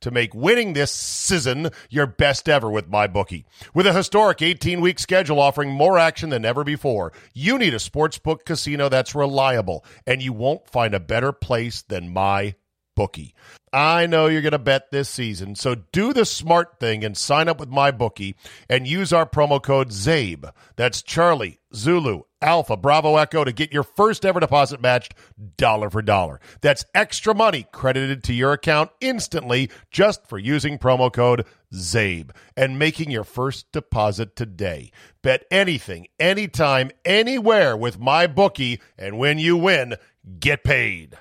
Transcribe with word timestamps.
to 0.00 0.10
make 0.10 0.34
winning 0.34 0.72
this 0.72 0.90
season 0.90 1.70
your 1.88 2.06
best 2.06 2.48
ever 2.48 2.70
with 2.70 2.90
MyBookie. 2.90 3.44
With 3.74 3.86
a 3.86 3.92
historic 3.92 4.42
18 4.42 4.80
week 4.80 4.98
schedule 4.98 5.40
offering 5.40 5.70
more 5.70 5.98
action 5.98 6.30
than 6.30 6.44
ever 6.44 6.64
before, 6.64 7.12
you 7.34 7.58
need 7.58 7.74
a 7.74 7.78
sportsbook 7.78 8.44
casino 8.44 8.88
that's 8.88 9.14
reliable, 9.14 9.84
and 10.06 10.22
you 10.22 10.32
won't 10.32 10.68
find 10.68 10.94
a 10.94 11.00
better 11.00 11.32
place 11.32 11.82
than 11.82 12.14
MyBookie. 12.14 13.32
I 13.72 14.06
know 14.06 14.26
you're 14.26 14.42
going 14.42 14.52
to 14.52 14.58
bet 14.58 14.90
this 14.90 15.08
season, 15.08 15.54
so 15.54 15.76
do 15.92 16.12
the 16.12 16.24
smart 16.24 16.80
thing 16.80 17.04
and 17.04 17.16
sign 17.16 17.48
up 17.48 17.60
with 17.60 17.70
MyBookie 17.70 18.34
and 18.68 18.86
use 18.86 19.12
our 19.12 19.26
promo 19.26 19.62
code 19.62 19.90
CZABE. 19.90 20.50
That's 20.74 21.02
Charlie, 21.02 21.59
Zulu, 21.74 22.22
Alpha, 22.42 22.76
Bravo, 22.76 23.16
Echo 23.16 23.44
to 23.44 23.52
get 23.52 23.72
your 23.72 23.82
first 23.82 24.24
ever 24.24 24.40
deposit 24.40 24.80
matched 24.80 25.14
dollar 25.56 25.90
for 25.90 26.02
dollar. 26.02 26.40
That's 26.60 26.84
extra 26.94 27.34
money 27.34 27.66
credited 27.72 28.24
to 28.24 28.32
your 28.32 28.52
account 28.52 28.90
instantly 29.00 29.70
just 29.90 30.26
for 30.26 30.38
using 30.38 30.78
promo 30.78 31.12
code 31.12 31.46
CZABE 31.72 32.30
and 32.56 32.78
making 32.78 33.10
your 33.10 33.24
first 33.24 33.70
deposit 33.72 34.34
today. 34.34 34.90
Bet 35.22 35.44
anything, 35.50 36.08
anytime, 36.18 36.90
anywhere 37.04 37.76
with 37.76 37.98
my 37.98 38.26
bookie, 38.26 38.80
and 38.98 39.18
when 39.18 39.38
you 39.38 39.56
win, 39.56 39.94
get 40.40 40.64
paid. 40.64 41.18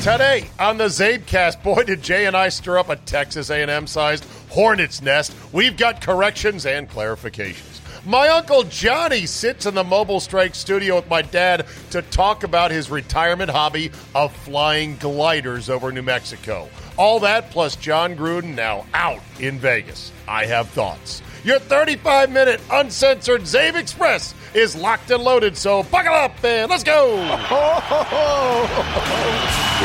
Today 0.00 0.48
on 0.58 0.78
the 0.78 0.84
Czabecast, 0.84 1.62
boy, 1.62 1.82
did 1.82 2.02
Jay 2.02 2.26
and 2.26 2.36
I 2.36 2.48
stir 2.48 2.78
up 2.78 2.88
a 2.88 2.96
Texas 2.96 3.50
A&M 3.50 3.86
sized 3.86 4.24
hornet's 4.48 5.02
nest. 5.02 5.34
We've 5.52 5.76
got 5.76 6.00
corrections 6.00 6.64
and 6.64 6.88
clarifications. 6.88 7.77
My 8.08 8.28
uncle 8.28 8.62
Johnny 8.62 9.26
sits 9.26 9.66
in 9.66 9.74
the 9.74 9.84
Mobile 9.84 10.18
Strike 10.18 10.54
studio 10.54 10.96
with 10.96 11.10
my 11.10 11.20
dad 11.20 11.66
to 11.90 12.00
talk 12.00 12.42
about 12.42 12.70
his 12.70 12.90
retirement 12.90 13.50
hobby 13.50 13.90
of 14.14 14.34
flying 14.34 14.96
gliders 14.96 15.68
over 15.68 15.92
New 15.92 16.00
Mexico. 16.00 16.70
All 16.96 17.20
that 17.20 17.50
plus 17.50 17.76
Jon 17.76 18.16
Gruden 18.16 18.54
now 18.54 18.86
out 18.94 19.20
in 19.40 19.58
Vegas. 19.58 20.10
I 20.26 20.46
have 20.46 20.70
thoughts. 20.70 21.20
Your 21.44 21.58
35 21.58 22.30
minute 22.30 22.62
uncensored 22.72 23.42
Czabe 23.42 23.74
Express 23.74 24.34
is 24.54 24.74
locked 24.74 25.10
and 25.10 25.22
loaded, 25.22 25.54
so 25.54 25.82
buckle 25.82 26.14
up 26.14 26.42
and 26.42 26.70
let's 26.70 26.84
go. 26.84 27.14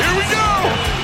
Here 0.00 0.16
we 0.16 0.22
go. 0.32 1.03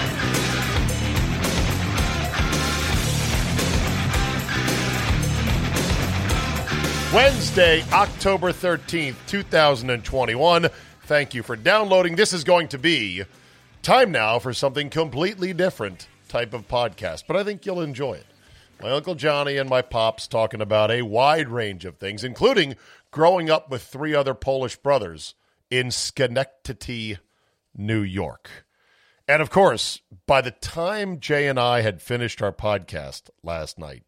Wednesday, 7.13 7.83
October 7.93 8.53
13th, 8.53 9.17
2021. 9.27 10.69
Thank 11.03 11.35
you 11.35 11.43
for 11.43 11.57
downloading. 11.57 12.15
This 12.15 12.33
is 12.33 12.45
going 12.45 12.69
to 12.69 12.79
be 12.79 13.25
time 13.83 14.13
now 14.13 14.39
for 14.39 14.55
something 14.55 14.89
completely 14.91 15.53
different 15.53 16.07
type 16.29 16.55
of 16.55 16.69
podcast, 16.69 17.25
but 17.27 17.37
I 17.37 17.43
think 17.43 17.67
you'll 17.67 17.81
enjoy 17.81 18.13
it. 18.13 18.27
My 18.81 18.93
Uncle 18.93 19.17
Johnny 19.17 19.57
and 19.57 19.69
my 19.69 19.83
pops 19.83 20.29
talking 20.29 20.61
about 20.61 20.93
a 20.93 21.03
wide 21.03 21.49
range 21.49 21.85
of 21.85 21.97
things, 21.97 22.23
including 22.23 22.77
growing 23.11 23.51
up 23.51 23.73
with 23.73 23.83
three 23.83 24.15
other 24.15 24.33
Polish 24.33 24.77
brothers 24.77 25.35
in 25.69 25.91
Schenectady, 25.91 27.19
New 27.77 28.03
York. 28.03 28.65
And 29.27 29.43
of 29.43 29.51
course, 29.51 30.01
by 30.29 30.43
the 30.43 30.53
time 30.53 31.19
Jay 31.19 31.49
and 31.49 31.59
I 31.59 31.81
had 31.81 32.01
finished 32.01 32.41
our 32.41 32.53
podcast 32.53 33.31
last 33.43 33.81
night, 33.81 34.05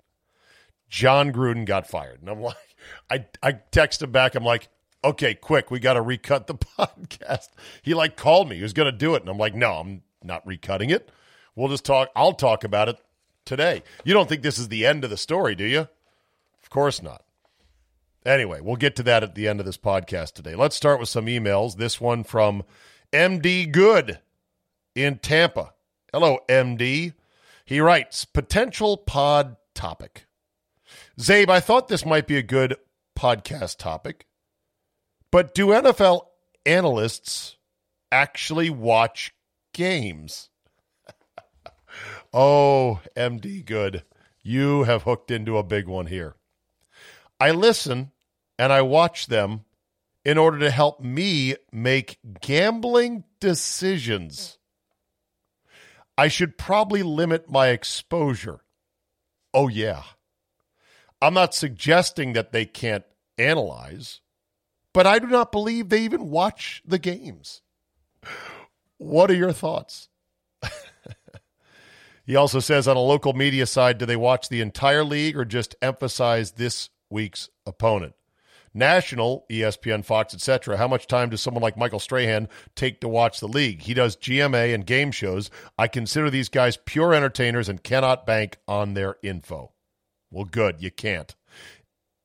Jon 0.89 1.33
Gruden 1.33 1.65
got 1.65 1.89
fired. 1.89 2.21
And 2.21 2.31
I'm 2.31 2.41
like, 2.41 2.72
I, 3.11 3.27
I 3.43 3.53
text 3.53 4.03
him 4.03 4.13
back. 4.13 4.35
I'm 4.35 4.45
like, 4.45 4.69
okay, 5.05 5.35
quick, 5.35 5.71
we 5.71 5.81
got 5.81 5.95
to 5.95 6.03
recut 6.03 6.47
the 6.47 6.55
podcast. 6.79 7.49
He 7.83 7.95
like 7.95 8.17
called 8.17 8.49
me. 8.49 8.57
He 8.57 8.63
was 8.63 8.73
going 8.73 8.91
to 8.91 8.97
do 8.97 9.15
it. 9.15 9.23
And 9.23 9.31
I'm 9.31 9.39
like, 9.39 9.55
no, 9.55 9.73
I'm 9.73 10.03
not 10.23 10.47
recutting 10.47 10.91
it. 10.91 11.11
We'll 11.55 11.69
just 11.69 11.85
talk. 11.85 12.11
I'll 12.17 12.33
talk 12.33 12.65
about 12.65 12.89
it 12.89 12.99
today. 13.45 13.83
You 14.05 14.15
don't 14.15 14.29
think 14.29 14.43
this 14.43 14.59
is 14.59 14.69
the 14.69 14.87
end 14.87 15.05
of 15.05 15.11
the 15.11 15.17
story, 15.17 15.55
do 15.55 15.65
you? 15.65 15.81
Of 16.63 16.71
course 16.71 17.03
not. 17.03 17.25
Anyway, 18.25 18.61
we'll 18.61 18.77
get 18.77 18.95
to 18.97 19.03
that 19.03 19.25
at 19.25 19.35
the 19.35 19.49
end 19.49 19.59
of 19.59 19.67
this 19.67 19.77
podcast 19.77 20.35
today. 20.35 20.55
Let's 20.55 20.77
start 20.77 21.01
with 21.01 21.09
some 21.09 21.27
emails. 21.27 21.77
This 21.77 22.01
one 22.01 22.23
from 22.23 22.63
MD 23.13 23.71
Good 23.71 24.21
in 24.95 25.19
Tampa. 25.19 25.73
Hello, 26.13 26.39
MD. 26.49 27.15
He 27.65 27.81
writes 27.81 28.25
potential 28.25 28.97
pod 28.97 29.57
topic. 29.75 30.27
Czabe, 31.19 31.51
I 31.51 31.61
thought 31.61 31.89
this 31.89 32.07
might 32.07 32.27
be 32.27 32.39
a 32.39 32.43
good 32.43 32.77
podcast 33.19 33.77
topic, 33.77 34.27
but 35.31 35.55
do 35.55 35.69
NFL 35.69 36.23
analysts 36.65 37.57
actually 38.11 38.71
watch 38.71 39.35
games? 39.75 40.49
oh, 42.33 43.01
MD, 43.17 43.65
good. 43.65 44.05
You 44.43 44.85
have 44.85 45.03
hooked 45.03 45.31
into 45.31 45.59
a 45.59 45.63
big 45.63 45.87
one 45.87 46.07
here. 46.07 46.35
I 47.39 47.51
listen 47.51 48.13
and 48.59 48.73
I 48.73 48.83
watch 48.83 49.27
them 49.27 49.65
in 50.25 50.39
order 50.39 50.59
to 50.61 50.71
help 50.71 51.01
me 51.01 51.57
make 51.73 52.19
gambling 52.41 53.25
decisions. 53.41 54.59
I 56.17 56.29
should 56.29 56.57
probably 56.57 57.03
limit 57.03 57.51
my 57.51 57.69
exposure. 57.69 58.61
Oh, 59.53 59.69
yeah. 59.69 60.03
I'm 61.23 61.35
not 61.35 61.55
suggesting 61.55 62.33
that 62.33 62.51
they 62.51 62.65
can't 62.65 63.05
analyze, 63.39 64.21
but 64.93 65.07
I 65.07 65.21
do 65.21 65.29
not 65.29 65.53
believe 65.53 65.89
they 65.89 66.03
even 66.03 66.31
watch 66.31 66.83
the 66.85 66.99
games. 66.99 67.63
What 68.99 69.31
are 69.31 69.35
your 69.35 69.53
thoughts? 69.53 70.09
he 72.27 72.35
also 72.35 72.59
says 72.59 72.89
on 72.89 72.97
a 72.97 73.01
local 73.01 73.35
media 73.35 73.67
side, 73.67 73.99
do 73.99 74.05
they 74.05 74.17
watch 74.17 74.49
the 74.49 74.61
entire 74.61 75.05
league 75.05 75.37
or 75.37 75.45
just 75.45 75.77
emphasize 75.81 76.53
this 76.53 76.91
week's 77.09 77.49
opponent? 77.67 78.15
National, 78.75 79.47
ESPN, 79.49 80.05
Fox, 80.05 80.35
etc. 80.35 80.77
How 80.77 80.89
much 80.89 81.07
time 81.07 81.31
does 81.31 81.41
someone 81.41 81.63
like 81.63 81.77
Michael 81.77 82.01
Strahan 82.01 82.49
take 82.75 83.01
to 83.01 83.09
watch 83.09 83.39
the 83.39 83.47
league? 83.47 83.83
He 83.83 83.95
does 83.95 84.17
GMA 84.17 84.75
and 84.75 84.85
game 84.85 85.13
shows. 85.13 85.51
I 85.79 85.87
consider 85.87 86.31
these 86.31 86.49
guys 86.49 86.79
pure 86.79 87.15
entertainers 87.15 87.69
and 87.69 87.85
cannot 87.85 88.27
bank 88.27 88.57
on 88.67 88.95
their 88.95 89.19
info. 89.23 89.71
Well, 90.33 90.45
good. 90.45 90.83
You 90.83 90.91
can't. 90.91 91.35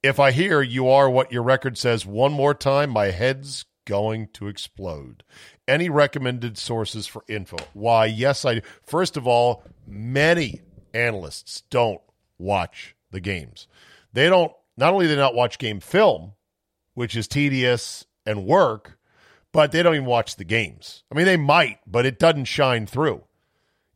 If 0.01 0.19
I 0.19 0.31
hear 0.31 0.61
you 0.61 0.87
are 0.87 1.09
what 1.09 1.31
your 1.31 1.43
record 1.43 1.77
says 1.77 2.05
one 2.05 2.31
more 2.31 2.53
time, 2.53 2.89
my 2.89 3.07
head's 3.07 3.65
going 3.85 4.29
to 4.33 4.47
explode. 4.47 5.23
Any 5.67 5.89
recommended 5.89 6.57
sources 6.57 7.07
for 7.07 7.23
info? 7.27 7.57
Why, 7.73 8.05
yes, 8.05 8.45
I 8.45 8.55
do. 8.55 8.61
First 8.83 9.17
of 9.17 9.27
all, 9.27 9.63
many 9.85 10.61
analysts 10.93 11.61
don't 11.69 12.01
watch 12.37 12.95
the 13.11 13.19
games. 13.19 13.67
They 14.13 14.29
don't, 14.29 14.51
not 14.77 14.93
only 14.93 15.05
do 15.05 15.15
they 15.15 15.21
not 15.21 15.35
watch 15.35 15.57
game 15.59 15.79
film, 15.79 16.33
which 16.93 17.15
is 17.15 17.27
tedious 17.27 18.05
and 18.25 18.45
work, 18.45 18.97
but 19.51 19.71
they 19.71 19.83
don't 19.83 19.95
even 19.95 20.05
watch 20.05 20.35
the 20.35 20.43
games. 20.43 21.03
I 21.11 21.15
mean, 21.15 21.25
they 21.25 21.37
might, 21.37 21.79
but 21.87 22.05
it 22.05 22.19
doesn't 22.19 22.45
shine 22.45 22.85
through. 22.85 23.23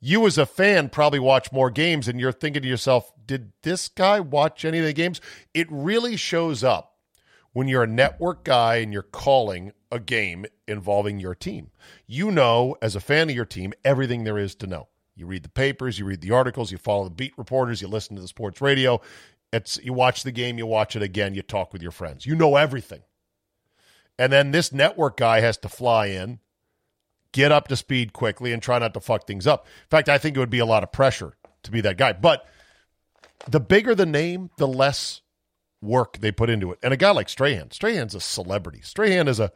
You, 0.04 0.26
as 0.26 0.40
a 0.40 0.48
fan, 0.48 0.90
probably 0.90 1.20
watch 1.20 1.52
more 1.52 1.70
games, 1.70 2.08
and 2.08 2.20
you're 2.20 2.32
thinking 2.32 2.64
to 2.64 2.68
yourself, 2.68 3.14
did 3.24 3.54
this 3.62 3.88
guy 3.88 4.20
watch 4.20 4.66
any 4.66 4.80
of 4.80 4.86
the 4.86 4.94
games? 4.94 5.22
It 5.54 5.68
really 5.70 6.16
shows 6.16 6.64
up 6.64 6.96
when 7.54 7.68
you're 7.68 7.84
a 7.84 7.88
network 7.88 8.44
guy 8.44 8.78
and 8.78 8.92
you're 8.92 9.04
calling 9.04 9.74
a 9.92 10.00
game 10.00 10.48
involving 10.68 11.20
your 11.20 11.36
team. 11.36 11.70
You 12.08 12.32
know, 12.32 12.76
as 12.82 12.96
a 12.96 13.00
fan 13.00 13.30
of 13.30 13.36
your 13.36 13.46
team, 13.46 13.74
everything 13.86 14.24
there 14.24 14.40
is 14.40 14.56
to 14.56 14.68
know. 14.68 14.88
You 15.16 15.28
read 15.28 15.44
the 15.44 15.50
papers, 15.50 16.00
you 16.00 16.06
read 16.06 16.22
the 16.22 16.32
articles, 16.32 16.72
you 16.72 16.80
follow 16.80 17.04
the 17.04 17.12
beat 17.12 17.38
reporters, 17.38 17.82
you 17.82 17.88
listen 17.88 18.16
to 18.16 18.22
the 18.22 18.28
sports 18.28 18.60
radio. 18.60 19.02
It's 19.54 19.80
you 19.84 19.94
watch 19.94 20.24
the 20.24 20.32
game, 20.32 20.58
you 20.58 20.66
watch 20.66 20.96
it 20.96 21.04
again, 21.04 21.36
you 21.36 21.44
talk 21.44 21.74
with 21.74 21.82
your 21.84 21.92
friends. 21.92 22.26
You 22.26 22.36
know 22.36 22.56
everything. 22.56 23.02
And 24.18 24.32
then 24.32 24.52
this 24.52 24.72
network 24.72 25.18
guy 25.18 25.42
has 25.42 25.58
to 25.58 25.70
fly 25.70 26.08
in, 26.08 26.40
get 27.32 27.52
up 27.52 27.68
to 27.70 27.76
speed 27.76 28.14
quickly, 28.14 28.54
and 28.54 28.62
try 28.62 28.80
not 28.80 28.94
to 28.94 29.00
fuck 29.00 29.28
things 29.28 29.48
up. 29.48 29.66
In 29.66 29.90
fact, 29.90 30.10
I 30.10 30.18
think 30.18 30.36
it 30.36 30.40
would 30.40 30.50
be 30.50 30.60
a 30.60 30.66
lot 30.66 30.84
of 30.84 30.92
pressure 30.92 31.34
to 31.64 31.72
be 31.72 31.82
that 31.82 31.98
guy. 31.98 32.14
But 32.14 32.46
the 33.48 33.60
bigger 33.60 33.96
the 33.96 34.06
name, 34.06 34.50
the 34.58 34.68
less 34.68 35.22
work 35.82 36.20
they 36.20 36.32
put 36.32 36.50
into 36.50 36.72
it. 36.72 36.80
And 36.84 36.94
a 36.94 36.98
guy 36.98 37.12
like 37.12 37.30
Strahan, 37.30 37.72
Strahan's 37.72 38.16
a 38.16 38.20
celebrity. 38.20 38.82
Strahan 38.82 39.28
is 39.28 39.40
a 39.40 39.52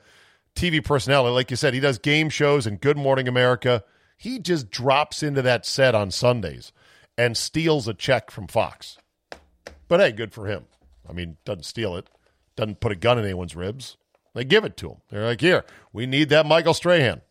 TV 0.56 0.83
personality. 0.83 1.33
Like 1.33 1.51
you 1.51 1.57
said, 1.57 1.74
he 1.74 1.80
does 1.80 2.00
game 2.00 2.30
shows 2.30 2.66
and 2.66 2.81
Good 2.81 2.98
Morning 2.98 3.27
America. 3.27 3.83
He 4.18 4.39
just 4.39 4.71
drops 4.71 5.21
into 5.21 5.42
that 5.42 5.66
set 5.66 5.94
on 5.94 6.12
Sundays 6.12 6.71
and 7.18 7.38
steals 7.38 7.88
a 7.88 7.94
check 7.94 8.31
from 8.31 8.48
Fox. 8.48 8.98
But 9.88 10.00
hey, 10.00 10.12
good 10.12 10.33
for 10.33 10.48
him. 10.48 10.66
I 11.07 11.13
mean, 11.13 11.38
doesn't 11.45 11.63
steal 11.63 11.95
it, 11.95 12.10
doesn't 12.56 12.80
put 12.80 12.92
a 12.92 12.95
gun 12.95 13.19
in 13.19 13.25
anyone's 13.25 13.56
ribs. 13.56 13.98
They 14.33 14.44
give 14.44 14.66
it 14.66 14.75
to 14.78 14.89
him. 14.89 14.98
They're 15.10 15.25
like, 15.25 15.42
here, 15.42 15.63
we 15.94 16.06
need 16.06 16.30
that 16.30 16.45
Michael 16.45 16.74
Strahan. 16.74 17.21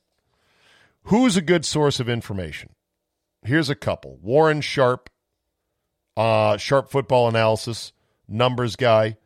Who's 1.04 1.36
a 1.36 1.42
good 1.42 1.64
source 1.64 2.00
of 2.00 2.08
information? 2.08 2.70
Here's 3.42 3.68
a 3.68 3.74
couple 3.74 4.18
Warren 4.22 4.62
Sharp, 4.62 5.10
uh, 6.16 6.56
Sharp 6.56 6.90
Football 6.90 7.28
Analysis, 7.28 7.92
numbers 8.26 8.74
guy, 8.76 9.18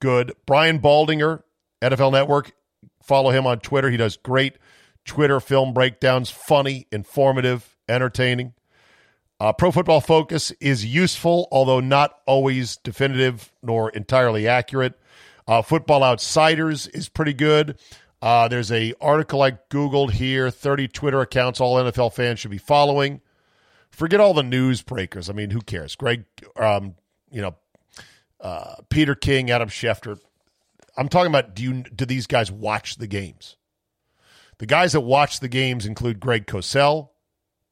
good. 0.00 0.32
Brian 0.44 0.80
Baldinger, 0.80 1.42
NFL 1.80 2.12
Network, 2.12 2.52
follow 3.02 3.30
him 3.30 3.46
on 3.46 3.60
Twitter. 3.60 3.90
He 3.90 3.96
does 3.96 4.16
great 4.16 4.58
Twitter 5.04 5.38
film 5.38 5.72
breakdowns, 5.72 6.30
funny, 6.30 6.88
informative, 6.90 7.76
entertaining. 7.88 8.54
Uh, 9.38 9.52
Pro 9.52 9.70
Football 9.70 10.00
Focus 10.00 10.50
is 10.60 10.84
useful, 10.84 11.48
although 11.52 11.80
not 11.80 12.18
always 12.26 12.76
definitive 12.78 13.52
nor 13.62 13.90
entirely 13.90 14.48
accurate. 14.48 14.98
Uh, 15.46 15.62
Football 15.62 16.02
Outsiders 16.02 16.88
is 16.88 17.08
pretty 17.08 17.32
good. 17.32 17.78
Uh, 18.22 18.48
there's 18.48 18.70
a 18.70 18.94
article 19.00 19.42
I 19.42 19.52
googled 19.70 20.12
here: 20.12 20.50
30 20.50 20.88
Twitter 20.88 21.20
accounts 21.20 21.60
all 21.60 21.76
NFL 21.76 22.12
fans 22.12 22.40
should 22.40 22.50
be 22.50 22.58
following. 22.58 23.20
Forget 23.90 24.20
all 24.20 24.34
the 24.34 24.42
news 24.42 24.82
breakers. 24.82 25.28
I 25.28 25.32
mean, 25.32 25.50
who 25.50 25.60
cares? 25.60 25.96
Greg, 25.96 26.24
um, 26.56 26.94
you 27.30 27.42
know, 27.42 27.56
uh, 28.40 28.76
Peter 28.88 29.14
King, 29.14 29.50
Adam 29.50 29.68
Schefter. 29.68 30.18
I'm 30.96 31.08
talking 31.08 31.30
about 31.30 31.54
do 31.54 31.62
you 31.62 31.82
do 31.82 32.04
these 32.04 32.26
guys 32.26 32.50
watch 32.52 32.96
the 32.96 33.06
games? 33.06 33.56
The 34.58 34.66
guys 34.66 34.92
that 34.92 35.00
watch 35.00 35.40
the 35.40 35.48
games 35.48 35.86
include 35.86 36.20
Greg 36.20 36.46
Cosell, 36.46 37.08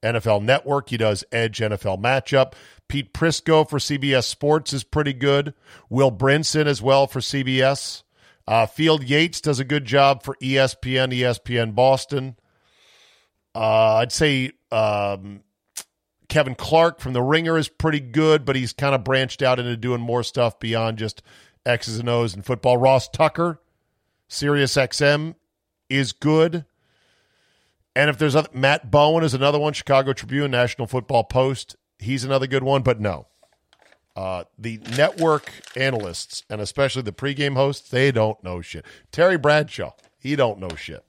NFL 0.02 0.42
Network. 0.42 0.88
He 0.88 0.96
does 0.96 1.24
Edge 1.30 1.58
NFL 1.58 2.00
Matchup. 2.00 2.54
Pete 2.88 3.12
Prisco 3.12 3.68
for 3.68 3.78
CBS 3.78 4.24
Sports 4.24 4.72
is 4.72 4.84
pretty 4.84 5.12
good. 5.12 5.52
Will 5.90 6.10
Brinson 6.10 6.64
as 6.66 6.80
well 6.80 7.06
for 7.06 7.20
CBS. 7.20 8.02
Uh, 8.48 8.64
Field 8.64 9.04
Yates 9.04 9.42
does 9.42 9.60
a 9.60 9.64
good 9.64 9.84
job 9.84 10.22
for 10.22 10.34
ESPN, 10.36 11.12
ESPN 11.12 11.74
Boston. 11.74 12.34
Uh, 13.54 13.96
I'd 13.96 14.10
say 14.10 14.52
um, 14.72 15.42
Kevin 16.30 16.54
Clark 16.54 16.98
from 16.98 17.12
The 17.12 17.20
Ringer 17.20 17.58
is 17.58 17.68
pretty 17.68 18.00
good, 18.00 18.46
but 18.46 18.56
he's 18.56 18.72
kind 18.72 18.94
of 18.94 19.04
branched 19.04 19.42
out 19.42 19.58
into 19.58 19.76
doing 19.76 20.00
more 20.00 20.22
stuff 20.22 20.58
beyond 20.58 20.96
just 20.96 21.20
X's 21.66 21.98
and 21.98 22.08
O's 22.08 22.32
and 22.34 22.42
football. 22.42 22.78
Ross 22.78 23.06
Tucker, 23.10 23.60
Sirius 24.28 24.76
XM, 24.76 25.34
is 25.90 26.12
good. 26.12 26.64
And 27.94 28.08
if 28.08 28.16
there's 28.16 28.34
other, 28.34 28.48
Matt 28.54 28.90
Bowen 28.90 29.24
is 29.24 29.34
another 29.34 29.58
one, 29.58 29.74
Chicago 29.74 30.14
Tribune, 30.14 30.50
National 30.50 30.86
Football 30.86 31.24
Post. 31.24 31.76
He's 31.98 32.24
another 32.24 32.46
good 32.46 32.62
one, 32.62 32.80
but 32.80 32.98
no. 32.98 33.26
Uh, 34.18 34.42
the 34.58 34.80
network 34.96 35.48
analysts 35.76 36.42
and 36.50 36.60
especially 36.60 37.02
the 37.02 37.12
pregame 37.12 37.54
hosts, 37.54 37.88
they 37.88 38.10
don't 38.10 38.42
know 38.42 38.60
shit. 38.60 38.84
Terry 39.12 39.38
Bradshaw, 39.38 39.92
he 40.18 40.34
don't 40.34 40.58
know 40.58 40.74
shit. 40.76 41.04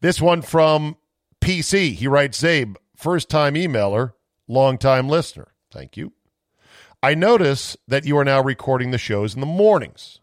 This 0.00 0.20
one 0.20 0.42
from 0.42 0.96
PC. 1.40 1.94
He 1.94 2.08
writes, 2.08 2.42
Czabe, 2.42 2.74
first 2.96 3.28
time 3.28 3.54
emailer, 3.54 4.14
long 4.48 4.78
time 4.78 5.08
listener. 5.08 5.52
Thank 5.70 5.96
you. 5.96 6.12
I 7.04 7.14
notice 7.14 7.76
that 7.86 8.04
you 8.04 8.18
are 8.18 8.24
now 8.24 8.42
recording 8.42 8.90
the 8.90 8.98
shows 8.98 9.34
in 9.34 9.40
the 9.40 9.46
mornings. 9.46 10.18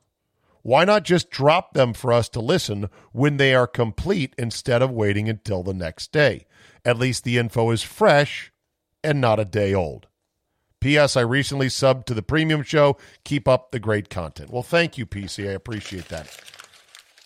Why 0.64 0.84
not 0.84 1.06
just 1.06 1.30
drop 1.30 1.76
them 1.76 1.94
for 1.94 2.12
us 2.12 2.28
to 2.30 2.42
listen 2.42 2.90
when 3.14 3.38
they 3.38 3.56
are 3.56 3.68
complete 3.68 4.36
instead 4.38 4.82
of 4.82 4.92
waiting 4.92 5.30
until 5.30 5.64
the 5.64 5.74
next 5.74 6.12
day? 6.12 6.46
At 6.84 7.00
least 7.00 7.24
the 7.24 7.38
info 7.38 7.72
is 7.72 7.84
fresh 7.84 8.52
and 9.02 9.22
not 9.22 9.40
a 9.40 9.46
day 9.46 9.74
old. 9.74 10.08
P.S. 10.86 11.18
I 11.18 11.22
recently 11.22 11.66
subbed 11.66 12.06
to 12.06 12.14
the 12.14 12.22
premium 12.22 12.62
show. 12.62 12.96
Keep 13.24 13.48
up 13.48 13.72
the 13.72 13.80
great 13.80 14.08
content. 14.08 14.52
Well, 14.52 14.62
thank 14.62 15.00
you, 15.00 15.08
PC. 15.08 15.50
I 15.50 15.54
appreciate 15.54 16.10
that. 16.10 16.30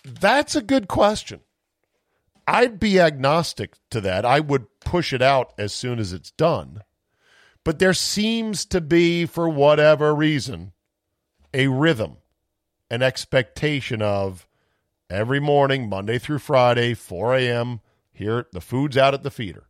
That's 0.02 0.56
a 0.56 0.62
good 0.62 0.88
question. 0.88 1.40
I'd 2.46 2.80
be 2.80 2.98
agnostic 2.98 3.74
to 3.90 4.00
that. 4.00 4.24
I 4.24 4.40
would 4.40 4.64
push 4.80 5.12
it 5.12 5.20
out 5.20 5.52
as 5.58 5.74
soon 5.74 5.98
as 5.98 6.10
it's 6.14 6.30
done. 6.30 6.84
But 7.62 7.80
there 7.80 7.92
seems 7.92 8.64
to 8.64 8.80
be, 8.80 9.26
for 9.26 9.46
whatever 9.46 10.14
reason, 10.14 10.72
a 11.52 11.66
rhythm 11.66 12.16
an 12.88 13.02
expectation 13.02 14.00
of 14.00 14.48
every 15.10 15.38
morning, 15.38 15.86
Monday 15.86 16.18
through 16.18 16.38
Friday, 16.38 16.94
4 16.94 17.36
a.m., 17.36 17.80
here, 18.10 18.46
the 18.54 18.62
food's 18.62 18.96
out 18.96 19.12
at 19.12 19.22
the 19.22 19.30
feeder. 19.30 19.64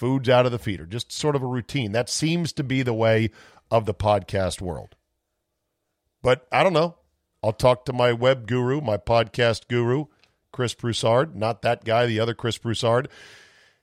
Food's 0.00 0.30
out 0.30 0.46
of 0.46 0.52
the 0.52 0.58
feeder. 0.58 0.86
Just 0.86 1.12
sort 1.12 1.36
of 1.36 1.42
a 1.42 1.46
routine. 1.46 1.92
That 1.92 2.08
seems 2.08 2.54
to 2.54 2.64
be 2.64 2.80
the 2.80 2.94
way 2.94 3.30
of 3.70 3.84
the 3.84 3.92
podcast 3.92 4.62
world. 4.62 4.96
But 6.22 6.46
I 6.50 6.62
don't 6.62 6.72
know. 6.72 6.96
I'll 7.42 7.52
talk 7.52 7.84
to 7.84 7.92
my 7.92 8.14
web 8.14 8.46
guru, 8.46 8.80
my 8.80 8.96
podcast 8.96 9.68
guru, 9.68 10.06
Chris 10.52 10.72
Broussard, 10.72 11.36
not 11.36 11.60
that 11.60 11.84
guy, 11.84 12.06
the 12.06 12.18
other 12.18 12.32
Chris 12.32 12.56
Broussard. 12.56 13.10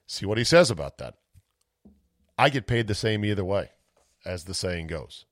See 0.08 0.26
what 0.26 0.40
he 0.40 0.44
says 0.44 0.72
about 0.72 0.98
that. 0.98 1.14
I 2.36 2.50
get 2.50 2.66
paid 2.66 2.88
the 2.88 2.96
same 2.96 3.24
either 3.24 3.46
way, 3.46 3.70
as 4.26 4.46
the 4.46 4.56
saying 4.56 4.88
goes. 4.88 5.26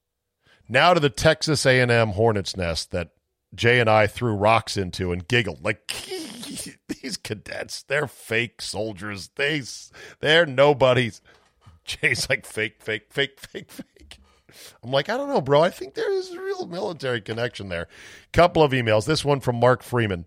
Now 0.69 0.93
to 0.93 0.99
the 0.99 1.09
Texas 1.09 1.65
A&M 1.65 2.09
Hornets 2.09 2.55
nest 2.55 2.91
that 2.91 3.09
Jay 3.55 3.79
and 3.79 3.89
I 3.89 4.07
threw 4.07 4.33
rocks 4.33 4.77
into 4.77 5.11
and 5.11 5.27
giggled 5.27 5.63
like 5.63 5.87
these 6.87 7.17
cadets. 7.17 7.83
They're 7.83 8.07
fake 8.07 8.61
soldiers. 8.61 9.29
They 9.35 9.61
they're 10.19 10.45
nobodies. 10.45 11.21
Jay's 11.85 12.29
like 12.29 12.45
fake, 12.45 12.81
fake, 12.81 13.07
fake, 13.09 13.39
fake, 13.39 13.71
fake. 13.71 14.19
I'm 14.83 14.91
like, 14.91 15.09
I 15.09 15.17
don't 15.17 15.29
know, 15.29 15.41
bro. 15.41 15.61
I 15.61 15.69
think 15.69 15.93
there 15.93 16.11
is 16.13 16.31
a 16.31 16.41
real 16.41 16.65
military 16.65 17.21
connection 17.21 17.69
there. 17.69 17.87
Couple 18.31 18.63
of 18.63 18.71
emails. 18.71 19.05
This 19.05 19.25
one 19.25 19.39
from 19.39 19.57
Mark 19.59 19.83
Freeman. 19.83 20.25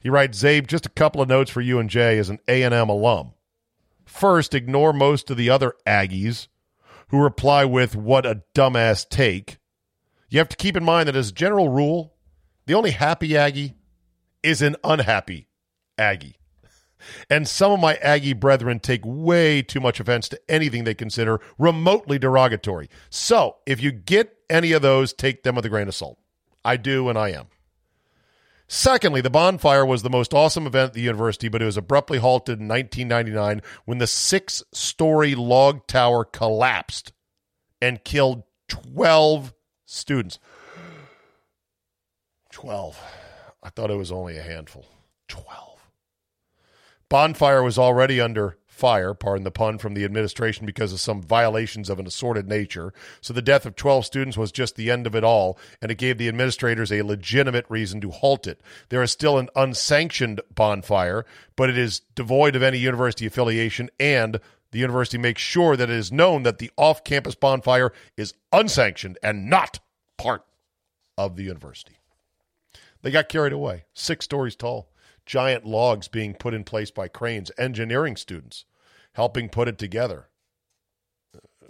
He 0.00 0.10
writes, 0.10 0.40
Czabe, 0.42 0.66
just 0.66 0.86
a 0.86 0.90
couple 0.90 1.20
of 1.20 1.28
notes 1.28 1.50
for 1.50 1.60
you 1.60 1.80
and 1.80 1.90
Jay 1.90 2.18
as 2.18 2.30
an 2.30 2.38
A&M 2.46 2.88
alum. 2.88 3.32
First, 4.04 4.54
ignore 4.54 4.92
most 4.92 5.28
of 5.30 5.36
the 5.36 5.50
other 5.50 5.74
Aggies 5.86 6.46
who 7.08 7.20
reply 7.20 7.64
with, 7.64 7.96
what 7.96 8.24
a 8.24 8.42
dumbass 8.54 9.08
take. 9.08 9.58
You 10.28 10.38
have 10.38 10.48
to 10.50 10.56
keep 10.56 10.76
in 10.76 10.84
mind 10.84 11.08
that 11.08 11.16
as 11.16 11.30
a 11.30 11.34
general 11.34 11.68
rule, 11.68 12.14
the 12.68 12.74
only 12.74 12.90
happy 12.90 13.34
Aggie 13.34 13.72
is 14.42 14.60
an 14.60 14.76
unhappy 14.84 15.48
Aggie. 15.96 16.36
And 17.30 17.48
some 17.48 17.72
of 17.72 17.80
my 17.80 17.94
Aggie 17.94 18.34
brethren 18.34 18.78
take 18.78 19.00
way 19.04 19.62
too 19.62 19.80
much 19.80 20.00
offense 20.00 20.28
to 20.28 20.40
anything 20.50 20.84
they 20.84 20.94
consider 20.94 21.40
remotely 21.58 22.18
derogatory. 22.18 22.90
So 23.08 23.56
if 23.64 23.82
you 23.82 23.90
get 23.90 24.36
any 24.50 24.72
of 24.72 24.82
those, 24.82 25.14
take 25.14 25.44
them 25.44 25.54
with 25.54 25.64
a 25.64 25.70
grain 25.70 25.88
of 25.88 25.94
salt. 25.94 26.18
I 26.62 26.76
do, 26.76 27.08
and 27.08 27.16
I 27.16 27.30
am. 27.30 27.46
Secondly, 28.66 29.22
the 29.22 29.30
bonfire 29.30 29.86
was 29.86 30.02
the 30.02 30.10
most 30.10 30.34
awesome 30.34 30.66
event 30.66 30.88
at 30.88 30.92
the 30.92 31.00
university, 31.00 31.48
but 31.48 31.62
it 31.62 31.64
was 31.64 31.78
abruptly 31.78 32.18
halted 32.18 32.60
in 32.60 32.68
1999 32.68 33.62
when 33.86 33.96
the 33.96 34.06
six 34.06 34.62
story 34.74 35.34
log 35.34 35.86
tower 35.86 36.22
collapsed 36.22 37.14
and 37.80 38.04
killed 38.04 38.42
12 38.68 39.54
students. 39.86 40.38
12. 42.58 43.00
I 43.62 43.68
thought 43.68 43.92
it 43.92 43.94
was 43.94 44.10
only 44.10 44.36
a 44.36 44.42
handful. 44.42 44.84
12. 45.28 45.78
Bonfire 47.08 47.62
was 47.62 47.78
already 47.78 48.20
under 48.20 48.58
fire, 48.66 49.14
pardon 49.14 49.44
the 49.44 49.52
pun, 49.52 49.78
from 49.78 49.94
the 49.94 50.04
administration 50.04 50.66
because 50.66 50.92
of 50.92 50.98
some 50.98 51.22
violations 51.22 51.88
of 51.88 52.00
an 52.00 52.06
assorted 52.08 52.48
nature. 52.48 52.92
So 53.20 53.32
the 53.32 53.42
death 53.42 53.64
of 53.64 53.76
12 53.76 54.06
students 54.06 54.36
was 54.36 54.50
just 54.50 54.74
the 54.74 54.90
end 54.90 55.06
of 55.06 55.14
it 55.14 55.22
all, 55.22 55.56
and 55.80 55.92
it 55.92 55.98
gave 55.98 56.18
the 56.18 56.26
administrators 56.26 56.90
a 56.90 57.02
legitimate 57.02 57.64
reason 57.68 58.00
to 58.00 58.10
halt 58.10 58.48
it. 58.48 58.60
There 58.88 59.04
is 59.04 59.12
still 59.12 59.38
an 59.38 59.50
unsanctioned 59.54 60.40
bonfire, 60.52 61.24
but 61.54 61.70
it 61.70 61.78
is 61.78 62.00
devoid 62.16 62.56
of 62.56 62.64
any 62.64 62.78
university 62.78 63.24
affiliation, 63.26 63.88
and 64.00 64.40
the 64.72 64.80
university 64.80 65.16
makes 65.16 65.42
sure 65.42 65.76
that 65.76 65.90
it 65.90 65.96
is 65.96 66.10
known 66.10 66.42
that 66.42 66.58
the 66.58 66.72
off 66.76 67.04
campus 67.04 67.36
bonfire 67.36 67.92
is 68.16 68.34
unsanctioned 68.52 69.16
and 69.22 69.48
not 69.48 69.78
part 70.16 70.42
of 71.16 71.36
the 71.36 71.44
university. 71.44 71.97
They 73.02 73.10
got 73.10 73.28
carried 73.28 73.52
away, 73.52 73.84
six 73.94 74.24
stories 74.24 74.56
tall 74.56 74.90
giant 75.28 75.66
logs 75.66 76.08
being 76.08 76.32
put 76.34 76.54
in 76.54 76.64
place 76.64 76.90
by 76.90 77.06
cranes, 77.06 77.52
engineering 77.58 78.16
students 78.16 78.64
helping 79.12 79.48
put 79.48 79.68
it 79.68 79.78
together. 79.78 80.28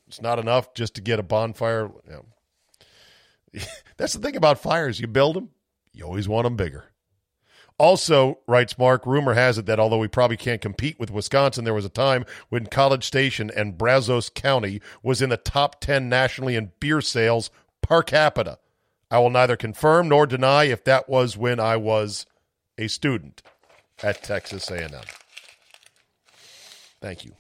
It's 0.07 0.23
not 0.23 0.39
enough 0.39 0.73
just 0.75 0.95
to 0.95 1.01
get 1.03 1.19
a 1.19 1.25
bonfire. 1.25 1.91
You 2.07 2.13
know. 2.13 3.61
That's 3.97 4.13
the 4.15 4.21
thing 4.21 4.37
about 4.37 4.61
fires. 4.61 5.01
You 5.01 5.09
build 5.09 5.37
them, 5.37 5.51
you 5.93 6.05
always 6.05 6.29
want 6.29 6.45
them 6.45 6.57
bigger. 6.57 6.93
Also, 7.79 8.39
writes 8.47 8.79
Mark, 8.79 9.07
rumor 9.07 9.35
has 9.35 9.59
it 9.59 9.67
that 9.67 9.79
although 9.79 9.99
we 9.99 10.09
probably 10.09 10.37
can't 10.37 10.61
compete 10.61 10.99
with 10.99 11.11
Wisconsin, 11.11 11.65
there 11.65 11.75
was 11.75 11.85
a 11.85 11.91
time 11.91 12.25
when 12.49 12.67
College 12.67 13.05
Station 13.05 13.51
and 13.55 13.79
Brazos 13.79 14.29
County 14.29 14.81
was 15.03 15.23
in 15.23 15.31
the 15.31 15.37
top 15.37 15.81
10 15.81 16.09
nationally 16.09 16.57
in 16.57 16.73
beer 16.81 17.01
sales 17.01 17.51
per 17.81 18.03
capita. 18.03 18.59
I 19.11 19.19
will 19.19 19.31
neither 19.31 19.57
confirm 19.57 20.09
nor 20.09 20.27
deny 20.27 20.65
if 20.65 20.85
that 20.85 21.09
was 21.09 21.37
when 21.37 21.61
I 21.61 21.77
was 21.77 22.27
a 22.77 22.89
student 22.89 23.43
at 24.03 24.23
Texas 24.23 24.71
A&M. 24.71 24.91
Thank 27.01 27.25
you, 27.25 27.33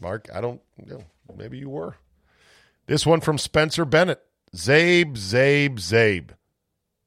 Mark. 0.00 0.28
I 0.34 0.40
don't 0.40 0.60
you 0.78 0.92
know, 0.92 1.04
maybe 1.36 1.58
you 1.58 1.70
were. 1.70 1.96
This 2.86 3.06
one 3.06 3.20
from 3.20 3.38
Spencer 3.38 3.84
Bennett. 3.84 4.20
Czabe, 4.54 5.14
Czabe, 5.14 5.74
Czabe. 5.76 6.30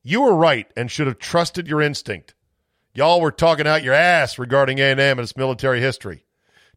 You 0.04 0.22
were 0.22 0.36
right 0.36 0.68
and 0.76 0.92
should 0.92 1.08
have 1.08 1.20
trusted 1.20 1.68
your 1.68 1.82
instinct. 1.82 2.34
Y'all 2.94 3.22
were 3.22 3.32
talking 3.32 3.68
out 3.68 3.84
your 3.84 3.94
ass 3.94 4.40
regarding 4.40 4.80
A&M 4.80 5.00
and 5.00 5.20
its 5.20 5.38
military 5.38 5.80
history. 5.80 6.26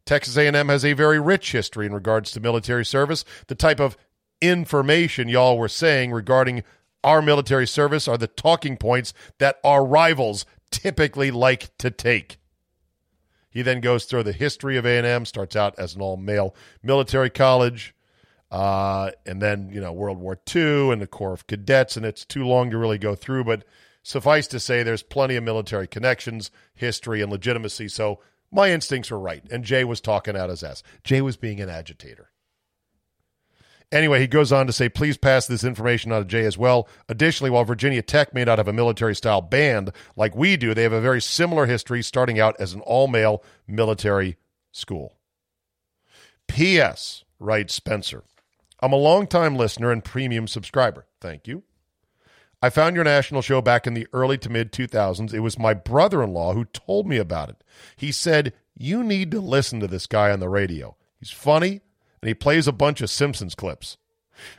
Texas 0.05 0.37
A&M 0.37 0.69
has 0.69 0.85
a 0.85 0.93
very 0.93 1.19
rich 1.19 1.51
history 1.51 1.85
in 1.85 1.93
regards 1.93 2.31
to 2.31 2.39
military 2.39 2.85
service. 2.85 3.25
The 3.47 3.55
type 3.55 3.79
of 3.79 3.97
information 4.39 5.27
y'all 5.27 5.57
were 5.57 5.67
saying 5.67 6.11
regarding 6.11 6.63
our 7.03 7.21
military 7.21 7.67
service 7.67 8.07
are 8.07 8.17
the 8.17 8.27
talking 8.27 8.77
points 8.77 9.13
that 9.39 9.59
our 9.63 9.85
rivals 9.85 10.45
typically 10.71 11.31
like 11.31 11.75
to 11.77 11.91
take. 11.91 12.37
He 13.49 13.61
then 13.61 13.81
goes 13.81 14.05
through 14.05 14.23
the 14.23 14.31
history 14.31 14.77
of 14.77 14.85
A&M, 14.85 15.25
starts 15.25 15.55
out 15.55 15.77
as 15.77 15.95
an 15.95 16.01
all-male 16.01 16.55
military 16.81 17.29
college, 17.29 17.93
uh, 18.49 19.11
and 19.25 19.41
then, 19.41 19.69
you 19.71 19.81
know, 19.81 19.91
World 19.91 20.17
War 20.17 20.39
II 20.53 20.91
and 20.91 21.01
the 21.01 21.07
Corps 21.07 21.33
of 21.33 21.47
Cadets, 21.47 21.97
and 21.97 22.05
it's 22.05 22.25
too 22.25 22.45
long 22.45 22.71
to 22.71 22.77
really 22.77 22.97
go 22.97 23.13
through, 23.13 23.43
but 23.43 23.65
suffice 24.03 24.47
to 24.47 24.59
say 24.59 24.83
there's 24.83 25.03
plenty 25.03 25.35
of 25.35 25.43
military 25.43 25.87
connections, 25.87 26.49
history, 26.73 27.21
and 27.21 27.31
legitimacy, 27.31 27.89
so 27.89 28.19
my 28.51 28.71
instincts 28.71 29.11
were 29.11 29.19
right, 29.19 29.43
and 29.51 29.63
Jay 29.63 29.83
was 29.83 30.01
talking 30.01 30.35
out 30.35 30.49
his 30.49 30.63
ass. 30.63 30.83
Jay 31.03 31.21
was 31.21 31.37
being 31.37 31.59
an 31.59 31.69
agitator. 31.69 32.30
Anyway, 33.91 34.19
he 34.19 34.27
goes 34.27 34.53
on 34.53 34.67
to 34.67 34.73
say, 34.73 34.87
please 34.87 35.17
pass 35.17 35.47
this 35.47 35.65
information 35.65 36.11
on 36.11 36.21
to 36.21 36.27
Jay 36.27 36.45
as 36.45 36.57
well. 36.57 36.87
Additionally, 37.09 37.49
while 37.49 37.65
Virginia 37.65 38.01
Tech 38.01 38.33
may 38.33 38.45
not 38.45 38.57
have 38.57 38.69
a 38.69 38.73
military 38.73 39.15
style 39.15 39.41
band 39.41 39.91
like 40.15 40.33
we 40.35 40.55
do, 40.55 40.73
they 40.73 40.83
have 40.83 40.93
a 40.93 41.01
very 41.01 41.21
similar 41.21 41.65
history 41.65 42.01
starting 42.01 42.39
out 42.39 42.55
as 42.57 42.73
an 42.73 42.79
all 42.81 43.07
male 43.07 43.43
military 43.67 44.37
school. 44.71 45.17
P.S., 46.47 47.25
writes 47.39 47.73
Spencer, 47.73 48.23
I'm 48.79 48.93
a 48.93 48.97
longtime 48.97 49.55
listener 49.55 49.91
and 49.91 50.03
premium 50.03 50.47
subscriber. 50.47 51.05
Thank 51.19 51.47
you. 51.47 51.63
I 52.61 52.69
found 52.69 52.95
your 52.95 53.03
national 53.03 53.41
show 53.41 53.61
back 53.61 53.87
in 53.87 53.95
the 53.95 54.07
early 54.13 54.37
to 54.39 54.49
mid 54.49 54.71
2000s. 54.71 55.33
It 55.33 55.39
was 55.39 55.57
my 55.57 55.73
brother 55.73 56.21
in 56.21 56.31
law 56.33 56.53
who 56.53 56.65
told 56.65 57.07
me 57.07 57.17
about 57.17 57.49
it. 57.49 57.63
He 57.95 58.11
said, 58.11 58.53
You 58.77 59.03
need 59.03 59.31
to 59.31 59.39
listen 59.39 59.79
to 59.79 59.87
this 59.87 60.07
guy 60.07 60.31
on 60.31 60.39
the 60.39 60.49
radio. 60.49 60.95
He's 61.19 61.31
funny 61.31 61.81
and 62.21 62.27
he 62.27 62.33
plays 62.33 62.67
a 62.67 62.71
bunch 62.71 63.01
of 63.01 63.09
Simpsons 63.09 63.55
clips. 63.55 63.97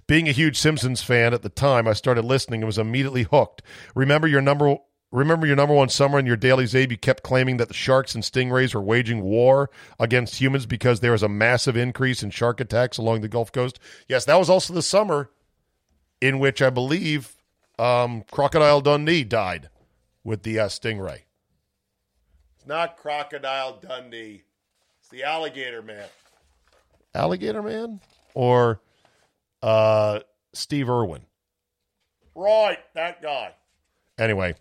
Being 0.06 0.28
a 0.28 0.32
huge 0.32 0.58
Simpsons 0.58 1.02
fan 1.02 1.34
at 1.34 1.42
the 1.42 1.48
time, 1.48 1.88
I 1.88 1.92
started 1.92 2.24
listening 2.24 2.60
and 2.60 2.66
was 2.66 2.78
immediately 2.78 3.24
hooked. 3.24 3.62
Remember 3.94 4.28
your 4.28 4.40
number 4.40 4.76
remember 5.10 5.46
your 5.46 5.56
number 5.56 5.74
one 5.74 5.90
summer 5.90 6.18
in 6.18 6.24
your 6.24 6.36
daily 6.36 6.64
Czabe 6.64 6.92
you 6.92 6.96
kept 6.96 7.22
claiming 7.22 7.58
that 7.58 7.68
the 7.68 7.74
sharks 7.74 8.14
and 8.14 8.24
stingrays 8.24 8.74
were 8.74 8.80
waging 8.80 9.22
war 9.22 9.70
against 10.00 10.40
humans 10.40 10.64
because 10.64 11.00
there 11.00 11.12
was 11.12 11.22
a 11.22 11.28
massive 11.28 11.76
increase 11.76 12.22
in 12.22 12.30
shark 12.30 12.60
attacks 12.60 12.96
along 12.96 13.20
the 13.20 13.28
Gulf 13.28 13.52
Coast? 13.52 13.78
Yes, 14.08 14.24
that 14.24 14.38
was 14.38 14.48
also 14.48 14.72
the 14.72 14.82
summer 14.82 15.30
in 16.20 16.38
which 16.38 16.62
I 16.62 16.70
believe 16.70 17.36
um, 17.78 18.24
Crocodile 18.30 18.80
Dundee 18.80 19.24
died 19.24 19.68
with 20.24 20.44
the 20.44 20.60
uh, 20.60 20.68
stingray. 20.68 21.22
It's 22.56 22.66
not 22.66 22.96
Crocodile 22.96 23.78
Dundee. 23.82 24.44
It's 25.00 25.08
the 25.08 25.24
alligator 25.24 25.82
man. 25.82 26.06
Alligator 27.14 27.62
Man 27.62 28.00
or 28.34 28.80
uh, 29.62 30.20
Steve 30.52 30.88
Irwin? 30.88 31.22
Right, 32.34 32.78
that 32.94 33.22
guy. 33.22 33.52
Anyway, 34.18 34.54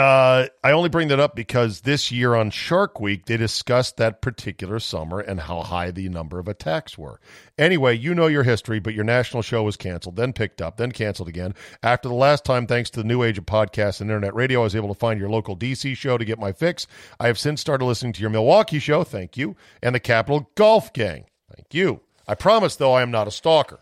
uh, 0.00 0.48
I 0.64 0.72
only 0.72 0.88
bring 0.88 1.08
that 1.08 1.20
up 1.20 1.36
because 1.36 1.82
this 1.82 2.10
year 2.10 2.34
on 2.34 2.50
Shark 2.50 3.00
Week, 3.00 3.26
they 3.26 3.36
discussed 3.36 3.98
that 3.98 4.22
particular 4.22 4.78
summer 4.78 5.20
and 5.20 5.38
how 5.38 5.62
high 5.62 5.90
the 5.90 6.08
number 6.08 6.38
of 6.38 6.48
attacks 6.48 6.96
were. 6.96 7.20
Anyway, 7.58 7.96
you 7.96 8.14
know 8.14 8.26
your 8.26 8.42
history, 8.42 8.80
but 8.80 8.94
your 8.94 9.04
national 9.04 9.42
show 9.42 9.62
was 9.62 9.76
canceled, 9.76 10.16
then 10.16 10.32
picked 10.32 10.62
up, 10.62 10.76
then 10.76 10.90
canceled 10.90 11.28
again. 11.28 11.54
After 11.82 12.08
the 12.08 12.14
last 12.14 12.44
time, 12.44 12.66
thanks 12.66 12.88
to 12.90 13.00
the 13.00 13.06
new 13.06 13.22
age 13.22 13.36
of 13.36 13.46
podcasts 13.46 14.00
and 14.00 14.10
internet 14.10 14.34
radio, 14.34 14.60
I 14.60 14.64
was 14.64 14.76
able 14.76 14.88
to 14.88 14.98
find 14.98 15.20
your 15.20 15.30
local 15.30 15.56
DC 15.56 15.96
show 15.96 16.16
to 16.16 16.24
get 16.24 16.38
my 16.38 16.52
fix. 16.52 16.86
I 17.20 17.26
have 17.26 17.38
since 17.38 17.60
started 17.60 17.84
listening 17.84 18.14
to 18.14 18.20
your 18.22 18.30
Milwaukee 18.30 18.78
show, 18.78 19.04
thank 19.04 19.36
you, 19.36 19.54
and 19.82 19.94
the 19.94 20.00
Capital 20.00 20.50
Golf 20.54 20.92
Gang, 20.92 21.26
thank 21.54 21.74
you. 21.74 22.00
I 22.26 22.34
promise, 22.34 22.76
though, 22.76 22.92
I 22.92 23.02
am 23.02 23.10
not 23.10 23.28
a 23.28 23.30
stalker. 23.30 23.80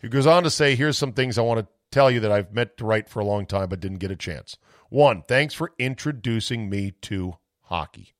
He 0.00 0.08
goes 0.08 0.26
on 0.26 0.42
to 0.42 0.50
say, 0.50 0.74
here's 0.74 0.98
some 0.98 1.12
things 1.12 1.38
I 1.38 1.42
want 1.42 1.60
to 1.60 1.66
tell 1.90 2.10
you 2.10 2.20
that 2.20 2.32
I've 2.32 2.52
meant 2.52 2.76
to 2.78 2.84
write 2.84 3.08
for 3.08 3.20
a 3.20 3.24
long 3.24 3.46
time 3.46 3.68
but 3.68 3.80
didn't 3.80 3.98
get 3.98 4.10
a 4.10 4.16
chance. 4.16 4.56
One, 4.92 5.22
thanks 5.22 5.54
for 5.54 5.72
introducing 5.78 6.68
me 6.68 6.92
to 7.00 7.38
hockey. 7.62 8.12